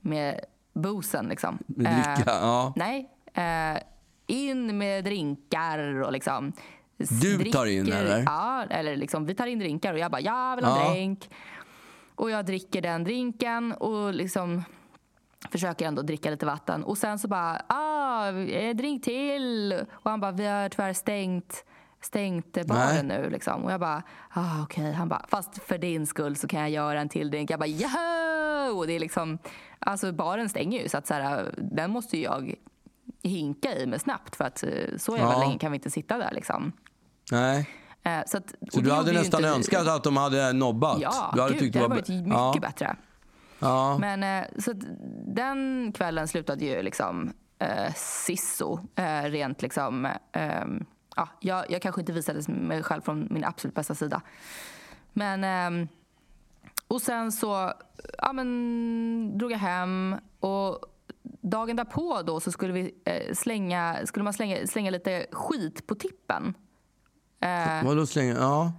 med 0.01 0.41
boosen 0.73 1.27
liksom. 1.27 1.59
Med 1.67 1.87
Eh, 1.87 2.15
dricka, 2.15 2.31
ja. 2.31 2.73
Nej. 2.77 3.11
Eh, 3.35 3.83
in 4.27 4.79
med 4.79 5.05
drinkar 5.05 5.79
och 6.03 6.13
liksom... 6.13 6.53
Du 6.99 7.45
tar 7.45 7.67
in, 7.67 7.93
eller? 7.93 8.23
Ja, 8.27 8.65
eller 8.71 8.97
liksom, 8.97 9.27
vi 9.27 9.35
tar 9.35 9.47
in 9.47 9.59
drinkar 9.59 9.93
och 9.93 9.99
jag 9.99 10.11
bara, 10.11 10.21
jag 10.21 10.57
vill 10.57 10.65
ha 10.65 10.81
en 10.81 10.85
Ja. 10.87 10.93
drink. 10.93 11.31
Och 12.15 12.31
jag 12.31 12.47
dricker 12.47 12.83
den 12.83 13.05
drinken 13.05 13.73
och 13.73 14.15
liksom 14.15 14.63
försöker 15.51 15.87
ändå 15.87 16.03
dricka 16.03 16.31
lite 16.31 16.47
vatten. 16.47 16.85
Och 16.85 16.99
sen 16.99 17.19
så 17.19 17.29
bara, 17.29 17.63
ah, 17.67 18.29
eh, 18.29 18.77
drink 18.77 19.05
till. 19.05 19.73
Och 19.93 20.11
han 20.11 20.21
bara, 20.21 20.33
vi 20.33 20.47
har 20.47 20.69
tyvärr 20.69 20.93
stängt, 20.93 21.65
stängt 22.01 22.67
baren 22.67 23.07
nu. 23.09 23.31
Liksom. 23.31 23.65
Och 23.65 23.73
jag 23.73 23.81
bara, 23.81 24.03
ah, 24.31 24.63
okej. 24.63 24.93
Han 24.93 25.09
bara, 25.09 25.25
fast 25.29 25.63
för 25.63 25.79
din 25.79 26.07
skull 26.07 26.37
så 26.37 26.49
kan 26.49 26.61
jag 26.61 26.71
göra 26.71 27.01
en 27.01 27.09
till 27.09 27.31
drink. 27.31 27.51
Jag 27.51 27.61
bara! 27.61 28.73
Och 28.75 28.87
det 28.87 28.93
är 28.93 29.01
liksom, 29.01 29.39
alltså 29.79 30.13
baren 30.13 30.49
stänger 30.49 30.83
ju 30.83 30.89
så 30.89 30.99
att 30.99 31.07
så 31.07 31.15
här, 31.15 31.55
den 31.57 31.91
måste 31.91 32.17
ju 32.17 32.23
jag 32.23 32.55
hinka 33.29 33.77
i 33.79 33.87
mig 33.87 33.99
snabbt 33.99 34.37
för 34.37 34.45
att 34.45 34.63
eh, 34.63 34.71
så 34.99 35.17
jävla 35.17 35.33
Ja. 35.33 35.39
länge 35.41 35.59
kan 35.59 35.73
vi 35.73 35.77
inte 35.77 35.91
sitta 35.91 36.19
där 36.19 36.31
liksom. 36.33 36.73
Nej. 37.33 37.69
Eh, 38.03 38.21
Så, 38.27 38.37
att, 38.39 38.55
Så 38.73 38.81
du 38.81 38.93
hade 38.93 39.13
nästan 39.13 39.41
inte- 39.41 39.51
önskat 39.57 39.89
att 39.89 40.05
de 40.05 40.17
hade 40.17 40.53
nobbat? 40.53 41.01
Ja, 41.01 41.31
du 41.35 41.41
hade 41.41 41.53
gud, 41.53 41.61
tyckt 41.63 41.73
det 41.73 41.79
hade 41.79 41.89
var 41.89 41.97
varit 41.97 42.09
mycket 42.09 42.33
ja. 42.33 42.55
bättre. 42.61 42.97
Ja. 43.59 43.99
Men 43.99 44.23
eh, 44.23 44.49
så 44.59 44.71
att 44.71 44.77
den 45.27 45.93
kvällen 45.93 46.29
slutade 46.29 46.65
ju 46.65 46.83
liksom 46.83 47.33
eh, 47.59 47.93
sisso. 47.97 48.79
Eh, 48.95 49.23
rent 49.23 49.63
liksom... 49.63 50.05
Eh, 50.33 50.65
ja, 51.17 51.29
jag, 51.41 51.71
jag 51.71 51.83
kanske 51.83 52.01
inte 52.01 52.13
visade 52.13 52.53
mig 52.53 52.83
själv 52.83 53.01
från 53.03 53.27
min 53.31 53.45
absolut 53.45 53.75
bästa 53.75 53.95
sida. 53.95 54.21
Men... 55.13 55.45
ehm, 55.45 55.89
och 56.89 57.03
sen 57.03 57.33
så 57.33 57.73
ja, 58.19 58.33
men, 58.33 59.39
drog 59.39 59.53
jag 59.53 59.59
hem 59.59 60.17
och 60.41 60.79
dagen 61.51 61.77
därpå 61.77 62.23
då 62.27 62.41
så 62.41 62.53
skulle, 62.53 62.73
vi, 62.73 62.95
eh, 63.05 63.35
slänga, 63.35 63.97
skulle 64.07 64.25
man 64.25 64.33
slänga, 64.33 64.67
slänga 64.67 64.91
lite 64.91 65.27
skit 65.33 65.87
på 65.87 65.95
tippen. 65.95 66.55
Eh, 67.41 67.85
Vadå 67.85 68.07
slänga? 68.07 68.35
Ja. 68.35 68.73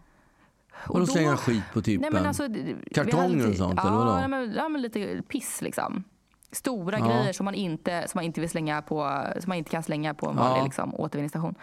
Vadå 0.87 0.99
då- 0.99 1.05
slänga 1.11 1.37
skit 1.37 1.63
på 1.73 1.81
tippen? 1.81 2.13
Nej, 2.13 2.27
alltså, 2.27 2.47
Kartonger 2.93 3.49
och 3.49 3.55
sånt, 3.55 3.73
ja, 3.83 3.87
eller 3.87 3.97
vadå? 3.97 4.13
nej, 4.15 4.27
men, 4.27 4.53
ja, 4.53 4.69
men 4.69 4.81
lite 4.81 5.21
piss 5.27 5.61
liksom. 5.61 6.03
Stora 6.51 6.99
Ja. 6.99 7.05
grejer 7.05 7.33
som 7.33 7.45
man, 7.45 7.55
inte, 7.55 8.05
som 8.07 8.17
man 8.17 8.25
inte 8.25 8.41
vill 8.41 8.49
slänga 8.49 8.81
på, 8.81 9.23
som 9.39 9.49
man 9.49 9.57
inte 9.57 9.69
kan 9.71 9.83
slänga 9.83 10.13
på 10.13 10.29
en 10.29 10.35
vanlig 10.35 10.51
Ja. 10.51 10.55
Mm. 10.55 10.65
liksom, 10.65 10.95
återvinningsstation. 10.95 11.55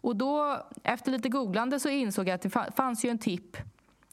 Och 0.00 0.16
då, 0.16 0.56
efter 0.82 1.12
lite 1.12 1.28
googlande 1.28 1.80
så 1.80 1.88
insåg 1.88 2.28
jag 2.28 2.34
att 2.34 2.42
det 2.42 2.48
fa- 2.48 2.72
fanns 2.76 3.04
ju 3.04 3.08
en 3.10 3.18
tipp. 3.18 3.56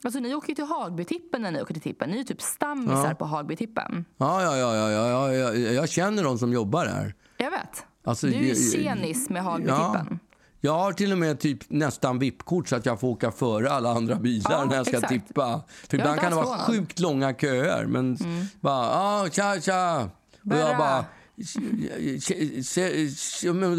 Alltså 0.04 0.20
ni 0.20 0.36
åker 0.36 0.49
ju 0.49 0.56
till 0.56 0.66
Hagbytippen 0.66 1.41
när 1.41 1.52
ni 1.52 1.62
åker 1.62 1.74
till 1.74 1.84
tippen. 1.84 2.10
Ni 2.10 2.16
är 2.16 2.18
ju 2.20 2.24
typ 2.24 2.41
stammisar 2.41 3.08
Ja. 3.08 3.16
på 3.16 3.26
Hagbytippen. 3.26 4.06
Ja, 4.18 4.43
ja, 4.43 4.58
ja, 4.58 4.76
ja, 4.76 4.91
ja, 4.91 5.34
ja, 5.34 5.54
ja, 5.54 5.72
jag 5.72 5.89
känner 5.89 6.24
de 6.24 6.39
som 6.39 6.54
jobbar 6.54 6.86
där. 6.86 7.14
Jag 7.38 7.52
vet. 7.52 7.86
Alltså, 8.04 8.28
du 8.28 8.34
är 8.34 8.39
ju 8.39 8.56
tjenis 8.72 9.30
med 9.30 9.43
Hagbytippen. 9.43 10.20
Jag 10.64 10.74
har 10.74 10.93
till 10.93 11.12
och 11.12 11.18
med 11.18 11.39
typ 11.39 11.70
nästan 11.70 12.20
VIP-kort 12.20 12.70
så 12.70 12.76
att 12.76 12.86
jag 12.86 12.99
får 12.99 13.08
åka 13.08 13.32
före 13.32 13.72
alla 13.72 13.91
andra 13.91 14.16
bilar 14.16 14.52
Ja, 14.52 14.66
när 14.66 14.76
jag 14.76 14.86
ska 14.88 14.97
exakt. 14.97 15.14
tippa. 15.28 15.62
För 15.89 15.97
ibland 15.97 16.20
kan 16.20 16.30
det 16.30 16.36
vara. 16.36 16.56
Mm. 16.56 16.60
sjukt 16.66 16.99
långa 16.99 17.34
köer. 17.34 17.86
Men 17.86 18.18
bara, 18.60 18.89
ah, 18.89 19.30
tja, 19.30 19.62
tja. 19.62 20.10
Och 20.52 20.58
jag 20.58 20.78
bara... 20.78 21.06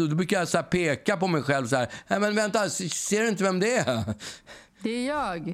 Då 0.09 0.15
brukar 0.15 0.39
jag 0.39 0.47
så 0.47 0.63
peka 0.63 1.17
på 1.17 1.27
mig 1.27 1.43
själv 1.43 1.67
så 1.67 1.75
här. 1.75 1.87
Nej, 2.07 2.19
men 2.19 2.35
vänta, 2.35 2.69
ser 2.69 3.21
du 3.21 3.29
inte 3.29 3.43
vem 3.43 3.59
det 3.59 3.77
är? 3.77 4.03
Det 4.83 4.89
är 4.89 5.07
jag. 5.07 5.53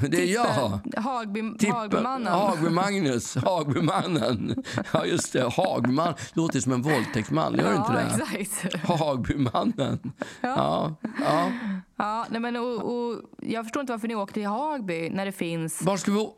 Det 0.00 0.22
är 0.22 0.34
jag. 0.34 0.80
Hagby, 1.00 1.40
Tippen- 1.40 1.72
Hagbymannen. 1.72 2.32
Hagby-Magnus. 2.32 3.36
Hagbymannen. 3.36 4.64
Ja, 4.92 5.06
just 5.06 5.32
det. 5.32 5.52
Hagbyman. 5.52 6.14
Låter 6.32 6.60
som 6.60 6.72
en 6.72 6.82
våldtäktsman. 6.82 7.54
Gör 7.54 7.70
det 7.70 7.76
inte 7.76 7.92
ja, 7.92 8.26
det? 8.32 8.38
exakt. 8.38 8.76
Hagbymannen. 8.88 10.12
Ja. 10.40 10.94
ja. 11.20 11.50
Ja, 11.96 12.26
nej 12.30 12.40
men, 12.40 12.56
och, 12.56 12.96
och, 12.96 13.20
jag 13.42 13.64
förstår 13.64 13.80
inte 13.80 13.92
varför 13.92 14.08
ni 14.08 14.14
åker 14.14 14.34
till 14.34 14.46
Hagby 14.46 15.10
när 15.10 15.26
det 15.26 15.32
finns... 15.32 15.82
Var 15.82 15.96
ska 15.96 16.12
vi... 16.12 16.28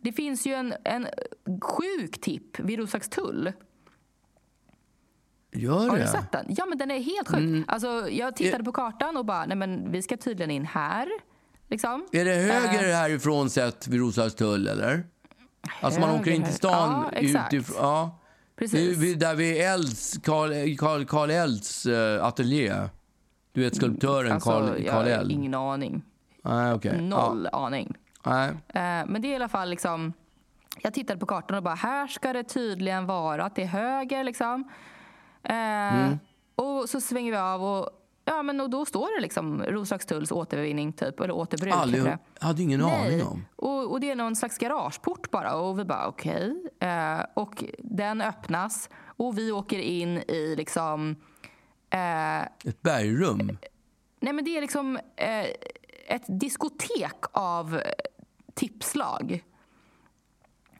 Det 0.00 0.12
finns 0.12 0.46
ju 0.46 0.54
en, 0.54 0.74
en 0.84 1.06
sjuk 1.62 2.20
tipp 2.20 2.60
vid 2.60 2.78
Roslagstull. 2.78 3.52
Gör 5.52 5.72
Har 5.72 5.80
du 5.80 5.88
det? 5.90 6.08
Mm. 6.08 6.20
sett 6.22 6.32
den? 6.32 6.46
Ja, 6.48 6.66
men 6.66 6.78
den 6.78 6.90
är 6.90 7.00
helt 7.00 7.28
sjuk. 7.28 7.64
Alltså, 7.68 8.08
jag 8.10 8.36
tittade 8.36 8.64
på 8.64 8.72
kartan 8.72 9.16
och 9.16 9.24
bara, 9.24 9.46
nej 9.46 9.56
men 9.56 9.92
vi 9.92 10.02
ska 10.02 10.16
tydligen 10.16 10.50
in 10.50 10.66
här. 10.66 11.08
Liksom. 11.68 12.06
Är 12.12 12.24
det 12.24 12.30
höger 12.34 12.88
Eh. 12.88 12.94
härifrån 12.96 13.50
sett 13.50 13.88
vid 13.88 14.00
Roslagstull, 14.00 14.68
eller? 14.68 15.04
Alltså 15.80 16.00
man 16.00 16.08
Höger, 16.08 16.22
åker 16.22 16.30
in 16.30 16.36
till 16.36 16.44
höger. 16.44 16.56
stan 16.56 17.04
Ja, 17.12 17.18
utifrån... 17.20 17.76
Ja. 17.80 18.20
Precis. 18.56 19.18
där 19.18 19.34
vid 19.34 19.56
Elds, 19.60 20.18
Karl, 20.24 20.76
Karl, 20.76 21.04
Karl 21.04 21.30
Elds 21.30 21.86
eh, 21.86 22.24
ateljé. 22.24 22.74
Du 23.52 23.60
vet 23.60 23.76
skulptören 23.76 24.32
alltså, 24.32 24.50
Karl, 24.50 24.64
jag 24.82 24.92
Karl 24.92 25.02
har 25.04 25.10
Eld. 25.10 25.32
ingen 25.32 25.54
aning. 25.54 26.02
Nej, 26.42 26.72
okej. 26.72 27.02
Noll 27.02 27.48
aning. 27.52 27.94
Ja. 28.24 28.30
Nej. 28.30 28.48
Eh, 28.50 29.06
men 29.06 29.22
det 29.22 29.28
är 29.28 29.32
i 29.32 29.36
alla 29.36 29.48
fall 29.48 29.70
liksom... 29.70 30.12
Jag 30.82 30.94
tittade 30.94 31.20
på 31.20 31.26
kartan 31.26 31.56
och 31.56 31.62
bara, 31.62 31.74
här 31.74 32.06
ska 32.06 32.32
det 32.32 32.44
tydligen 32.44 33.06
vara 33.06 33.50
är 33.62 33.66
höger 33.66 34.24
liksom. 34.24 34.64
Eh, 35.42 35.54
Mm. 35.54 36.18
Och 36.56 36.88
så 36.88 37.00
svänger 37.00 37.32
vi 37.32 37.38
av 37.38 37.64
och, 37.64 37.88
ja, 38.24 38.42
men, 38.42 38.60
och 38.60 38.70
då 38.70 38.84
står 38.84 39.16
det 39.16 39.22
liksom 39.22 39.62
Roslagstulls 39.62 40.32
återvinning 40.32 40.92
typ, 40.92 41.20
eller 41.20 41.34
återbruk. 41.34 41.74
Aldrig, 41.74 42.04
det. 42.04 42.18
hade 42.40 42.62
ingen 42.62 42.84
aning 42.84 43.22
om. 43.22 43.44
Och, 43.56 43.92
och 43.92 44.00
det 44.00 44.10
är 44.10 44.16
någon 44.16 44.36
slags 44.36 44.58
garageport 44.58 45.30
bara 45.30 45.54
och 45.56 45.78
vi 45.78 45.84
bara 45.84 46.06
okej. 46.06 46.54
Eh, 46.80 47.20
och 47.34 47.64
den 47.78 48.20
öppnas 48.20 48.90
och 49.16 49.38
vi 49.38 49.52
åker 49.52 49.78
in 49.78 50.18
i 50.18 50.54
liksom 50.56 51.16
eh, 51.90 52.42
Ett 52.42 52.82
bergrum. 52.82 53.58
Nej, 54.20 54.32
men 54.32 54.44
det 54.44 54.56
är 54.56 54.60
liksom 54.60 54.98
eh, 55.16 55.46
ett 56.06 56.24
diskotek 56.26 57.24
av 57.32 57.74
eh, 57.74 57.82
tipslag. 58.54 59.44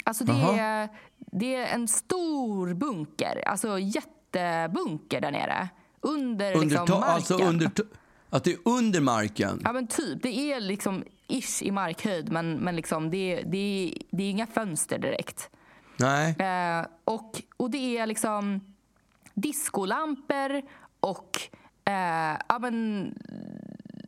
Alltså 0.04 0.24
det 0.24 0.60
är, 0.60 0.88
det 1.18 1.54
är 1.54 1.74
en 1.74 1.88
stor 1.88 2.74
bunker, 2.74 3.48
alltså 3.48 3.78
jättebunker 3.78 5.20
där 5.20 5.30
nere. 5.30 5.68
Under, 6.04 6.52
Under 6.52 6.66
liksom 6.66 6.86
ta, 6.86 7.00
marken. 7.00 7.14
alltså 7.14 7.34
under, 7.34 7.70
att 8.30 8.44
det 8.44 8.52
är 8.52 8.58
under 8.64 9.00
marken. 9.00 9.60
Ja 9.64 9.72
men 9.72 9.86
typ, 9.86 10.22
det 10.22 10.52
är 10.52 10.60
liksom 10.60 11.04
ish 11.28 11.62
i 11.62 11.70
markhöjd 11.70 12.32
men, 12.32 12.56
men 12.56 12.76
liksom 12.76 13.10
det, 13.10 13.42
det, 13.46 13.94
det 14.10 14.22
är 14.22 14.30
inga 14.30 14.46
fönster 14.46 14.98
direkt. 14.98 15.50
Nej. 15.96 16.36
Eh, 16.38 16.86
och, 17.04 17.42
och 17.56 17.70
det 17.70 17.98
är 17.98 18.06
liksom 18.06 18.60
discolampor 19.34 20.62
och 21.00 21.40
eh, 21.84 22.38
ja, 22.48 22.58
men, 22.60 23.14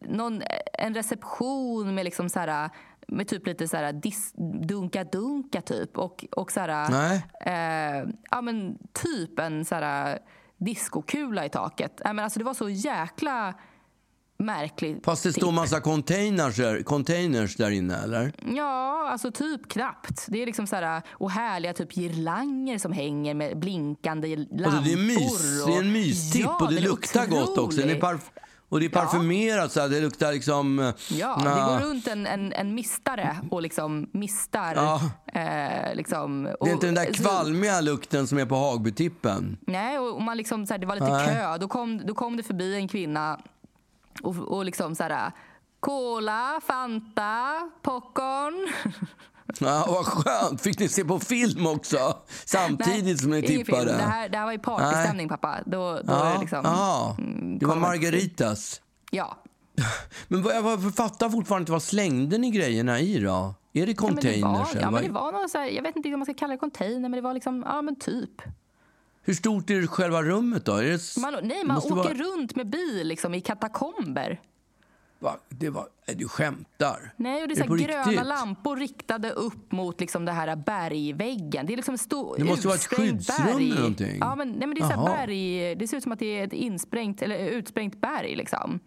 någon, 0.00 0.42
en 0.72 0.94
reception 0.94 1.94
med 1.94 2.04
liksom 2.04 2.28
så 2.28 2.38
här, 2.40 2.70
med 3.08 3.28
typ 3.28 3.46
lite 3.46 3.68
så 3.68 3.76
här 3.76 3.92
dunka-dunka 4.66 5.60
typ 5.60 5.98
och, 5.98 6.24
och 6.30 6.52
så 6.52 6.60
här, 6.60 7.12
eh, 7.40 8.08
ja, 8.30 8.40
men 8.40 8.78
typ 8.92 9.38
en 9.38 9.64
så 9.64 9.74
här 9.74 10.18
diskokula 10.58 11.44
i 11.44 11.48
taket. 11.48 12.00
Ja, 12.04 12.12
men 12.12 12.24
alltså 12.24 12.38
det 12.38 12.44
var 12.44 12.54
så 12.54 12.68
jäkla 12.68 13.54
märkligt. 14.38 15.04
Fast 15.04 15.22
det 15.22 15.32
står 15.32 15.52
massa 15.52 15.80
containers, 15.80 16.56
där- 16.56 16.82
containers 16.82 17.56
där 17.56 17.70
inne, 17.70 17.96
eller? 17.96 18.32
Ja, 18.56 19.08
alltså 19.10 19.30
typ 19.30 19.68
knappt. 19.72 20.26
Det 20.28 20.42
är 20.42 20.46
liksom 20.46 20.66
så 20.66 20.76
här, 20.76 21.02
och 21.10 21.30
härliga 21.30 21.72
typ 21.72 21.96
girlanger 21.96 22.78
som 22.78 22.92
hänger 22.92 23.34
med 23.34 23.58
blinkande 23.58 24.36
lampor. 24.36 24.64
Alltså 24.66 24.82
det, 24.82 24.92
är 24.92 24.96
mys, 25.06 25.62
och- 25.62 25.68
det 25.70 25.76
är 25.76 25.80
en 25.80 25.92
mystipp 25.92 26.42
Ja, 26.42 26.58
och 26.60 26.72
det 26.72 26.80
luktar 26.80 27.26
gott 27.26 27.58
också. 27.58 27.80
Den 27.80 27.90
är 27.90 27.96
otrolig. 27.96 28.20
Och 28.68 28.80
det 28.80 28.86
är 28.86 28.90
parfymerat 28.90 29.72
så 29.72 29.80
här, 29.80 29.88
det 29.88 30.00
luktar 30.00 30.32
liksom... 30.32 30.92
Ja, 31.10 31.36
na- 31.40 31.44
det 31.78 31.84
går 31.84 31.90
runt 31.90 32.06
en, 32.08 32.26
en, 32.26 32.52
en 32.52 32.74
mistare 32.74 33.36
och 33.50 33.62
liksom 33.62 34.10
mistar. 34.12 34.74
Ja. 34.74 35.00
Eh, 35.40 35.94
liksom, 35.94 36.42
Det 36.42 36.50
är 36.50 36.62
och- 36.62 36.68
inte 36.68 36.86
den 36.86 36.94
där 36.94 37.12
kvalmiga 37.12 37.80
lukten 37.80 38.26
som 38.26 38.38
är 38.38 38.46
på 38.46 38.54
Hagbytippen. 38.54 39.58
Nej, 39.66 39.98
och 39.98 40.14
och 40.14 40.22
man 40.22 40.36
liksom, 40.36 40.66
så 40.66 40.74
här, 40.74 40.78
det 40.78 40.86
var 40.86 40.94
lite 40.94 41.06
Nej. 41.12 41.26
kö. 41.34 41.58
Då 41.58 41.68
kom, 41.68 42.06
då 42.06 42.14
kom 42.14 42.36
det 42.36 42.42
förbi 42.42 42.74
en 42.74 42.88
kvinna 42.88 43.38
och, 44.22 44.36
och 44.38 44.64
liksom 44.64 44.94
så 44.94 45.02
här... 45.02 45.32
Cola, 45.80 46.60
Fanta, 46.66 47.70
popcorn. 47.82 48.68
Ja, 49.60 49.84
vad 49.88 50.06
skönt! 50.06 50.60
Fick 50.60 50.78
ni 50.78 50.88
se 50.88 51.04
på 51.04 51.18
film 51.20 51.66
också? 51.66 52.16
Samtidigt 52.44 53.20
som 53.20 53.30
ni 53.30 53.36
ingen 53.38 53.48
film. 53.48 53.64
tippade? 53.64 53.84
Det 53.92 54.02
här, 54.02 54.28
det 54.28 54.38
här 54.38 54.44
var 54.44 54.52
ju 54.52 54.58
partystämning, 54.58 55.28
pappa. 55.28 55.58
Då, 55.66 55.78
då 55.78 56.12
är 56.12 56.24
det 56.24 56.30
Ja, 56.34 56.40
liksom... 56.40 56.60
ja. 56.64 57.16
mm, 57.18 57.58
det 57.58 57.66
var 57.66 57.76
Margaritas. 57.76 58.80
Ja. 59.10 59.36
Men 60.28 60.42
vad, 60.42 60.54
jag 60.54 60.94
fattar 60.94 61.30
fortfarande 61.30 61.62
inte, 61.62 61.72
vad 61.72 61.82
slängde 61.82 62.38
ni 62.38 62.50
grejerna 62.50 63.00
i 63.00 63.18
då? 63.18 63.30
Är 63.30 63.54
det 63.72 63.78
Ja, 63.80 63.84
men 63.86 63.94
containers? 63.94 64.72
det 64.72 64.78
var, 64.78 64.82
ja, 64.82 64.90
men 64.90 65.02
det 65.02 65.10
var 65.10 65.32
något 65.32 65.50
så 65.50 65.58
här, 65.58 65.66
jag 65.66 65.82
vet 65.82 65.96
inte 65.96 66.08
om 66.08 66.18
man 66.18 66.26
ska 66.26 66.34
kalla 66.34 66.52
det 66.52 66.58
container, 66.58 67.00
men 67.00 67.12
det 67.12 67.20
var 67.20 67.34
liksom, 67.34 67.64
ja 67.66 67.82
men 67.82 67.96
typ. 67.98 68.42
Hur 69.22 69.34
stort 69.34 69.70
är 69.70 69.86
själva 69.86 70.22
rummet 70.22 70.64
då? 70.64 70.72
Är 70.72 70.84
det... 70.84 71.20
Man, 71.20 71.34
nej, 71.42 71.64
man 71.64 71.76
åker 71.76 71.94
vara... 71.94 72.14
runt 72.14 72.56
med 72.56 72.70
bil 72.70 73.08
liksom, 73.08 73.34
i 73.34 73.40
katakomber. 73.40 74.40
Va? 75.26 75.36
Det 75.48 75.70
var... 75.70 75.86
Nej, 76.08 76.16
Du 76.16 76.28
skämtar? 76.28 77.12
Nej, 77.16 77.42
och 77.42 77.48
det 77.48 77.54
är, 77.54 77.62
Är 77.62 77.66
så 77.66 77.74
det 77.74 77.82
gröna 77.84 78.02
riktigt? 78.10 78.26
lampor 78.26 78.76
riktade 78.76 79.30
upp 79.30 79.72
mot 79.72 80.00
liksom 80.00 80.24
det 80.24 80.32
här 80.32 80.56
bergväggen. 80.56 81.66
Det 81.66 81.72
är 81.72 81.76
liksom 81.76 81.98
stor 81.98 82.36
Det 82.38 82.44
måste 82.44 82.66
vara 82.66 82.76
ett 82.76 82.86
skyddsrum 82.86 83.46
berg. 83.46 83.66
eller 83.70 83.76
någonting. 83.80 84.16
Ja, 84.20 84.34
men, 84.36 84.48
nej, 84.48 84.66
men 84.68 84.74
det 84.74 84.80
är 84.80 84.90
så 84.96 85.04
berg. 85.04 85.74
Det 85.74 85.88
ser 85.88 85.96
ut 85.96 86.02
som 86.02 86.12
att 86.12 86.18
det 86.18 86.38
är 86.40 86.44
ett 86.46 86.52
insprängt, 86.52 87.22
eller 87.22 87.38
utsprängt 87.50 88.00
berg 88.00 88.36
liksom. 88.36 88.80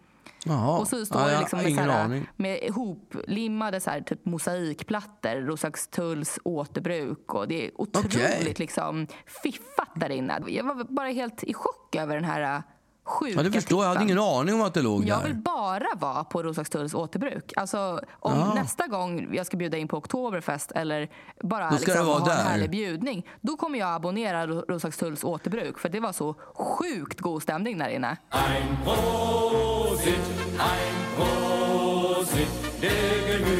Jaha. 0.44 0.78
Och 0.78 0.88
så 0.88 1.06
står 1.06 1.20
Ja, 1.20 1.26
det 1.28 1.38
liksom 1.40 1.58
med, 1.58 1.68
ingen 1.70 1.84
så 1.84 1.90
här, 1.90 2.04
aning. 2.04 2.26
med 2.36 2.58
ihoplimmade 2.62 3.80
så 3.80 3.90
här, 3.90 4.00
typ 4.00 4.24
mosaikplattor, 4.24 5.40
Roslagstulls 5.46 6.38
återbruk. 6.44 7.34
Och 7.34 7.48
det 7.48 7.66
är 7.66 7.80
otroligt 7.80 8.14
Okej. 8.16 8.54
liksom, 8.58 9.06
fiffat 9.42 9.88
där 9.94 10.10
inne. 10.10 10.42
Jag 10.48 10.64
var 10.64 10.84
bara 10.84 11.08
helt 11.08 11.42
i 11.44 11.54
chock 11.54 11.96
över 11.96 12.14
den 12.14 12.24
här 12.24 12.62
sjuka 13.10 13.32
Ja, 13.36 13.42
det 13.42 13.52
förstår 13.52 13.78
jag. 13.78 13.84
Jag 13.84 13.88
hade 13.88 14.00
tippen. 14.00 14.18
ingen 14.18 14.38
aning 14.38 14.54
om 14.54 14.62
att 14.62 14.74
det 14.74 14.82
låg 14.82 15.04
Jag 15.04 15.22
vill 15.22 15.32
där. 15.34 15.40
bara 15.42 15.86
vara 15.96 16.24
på 16.24 16.42
Roslagstulls 16.42 16.94
återbruk. 16.94 17.52
Alltså, 17.56 18.00
om 18.20 18.32
Ja. 18.38 18.54
nästa 18.54 18.86
gång 18.86 19.28
jag 19.34 19.46
ska 19.46 19.56
bjuda 19.56 19.76
in 19.76 19.88
på 19.88 19.96
Oktoberfest 19.96 20.72
eller 20.72 21.08
bara 21.42 21.70
Då 21.70 21.76
ska 21.76 21.86
liksom, 21.92 22.06
ha 22.06 22.18
en 22.18 22.24
där. 22.24 22.34
härlig 22.34 22.70
bjudning, 22.70 23.26
då 23.40 23.56
kommer 23.56 23.78
jag 23.78 23.94
abonnera 23.94 24.46
Ro- 24.46 24.64
Roslagstulls 24.68 25.24
återbruk. 25.24 25.78
För 25.78 25.88
det 25.88 26.00
var 26.00 26.12
så 26.12 26.34
sjukt 26.54 27.20
god 27.20 27.42
stämning 27.42 27.78
där 27.78 27.88
inne. 27.88 28.16
Ein 28.30 28.76
Prosit, 28.84 30.20
ein 30.58 30.96
Prosit 31.16 32.80
der. 32.80 33.59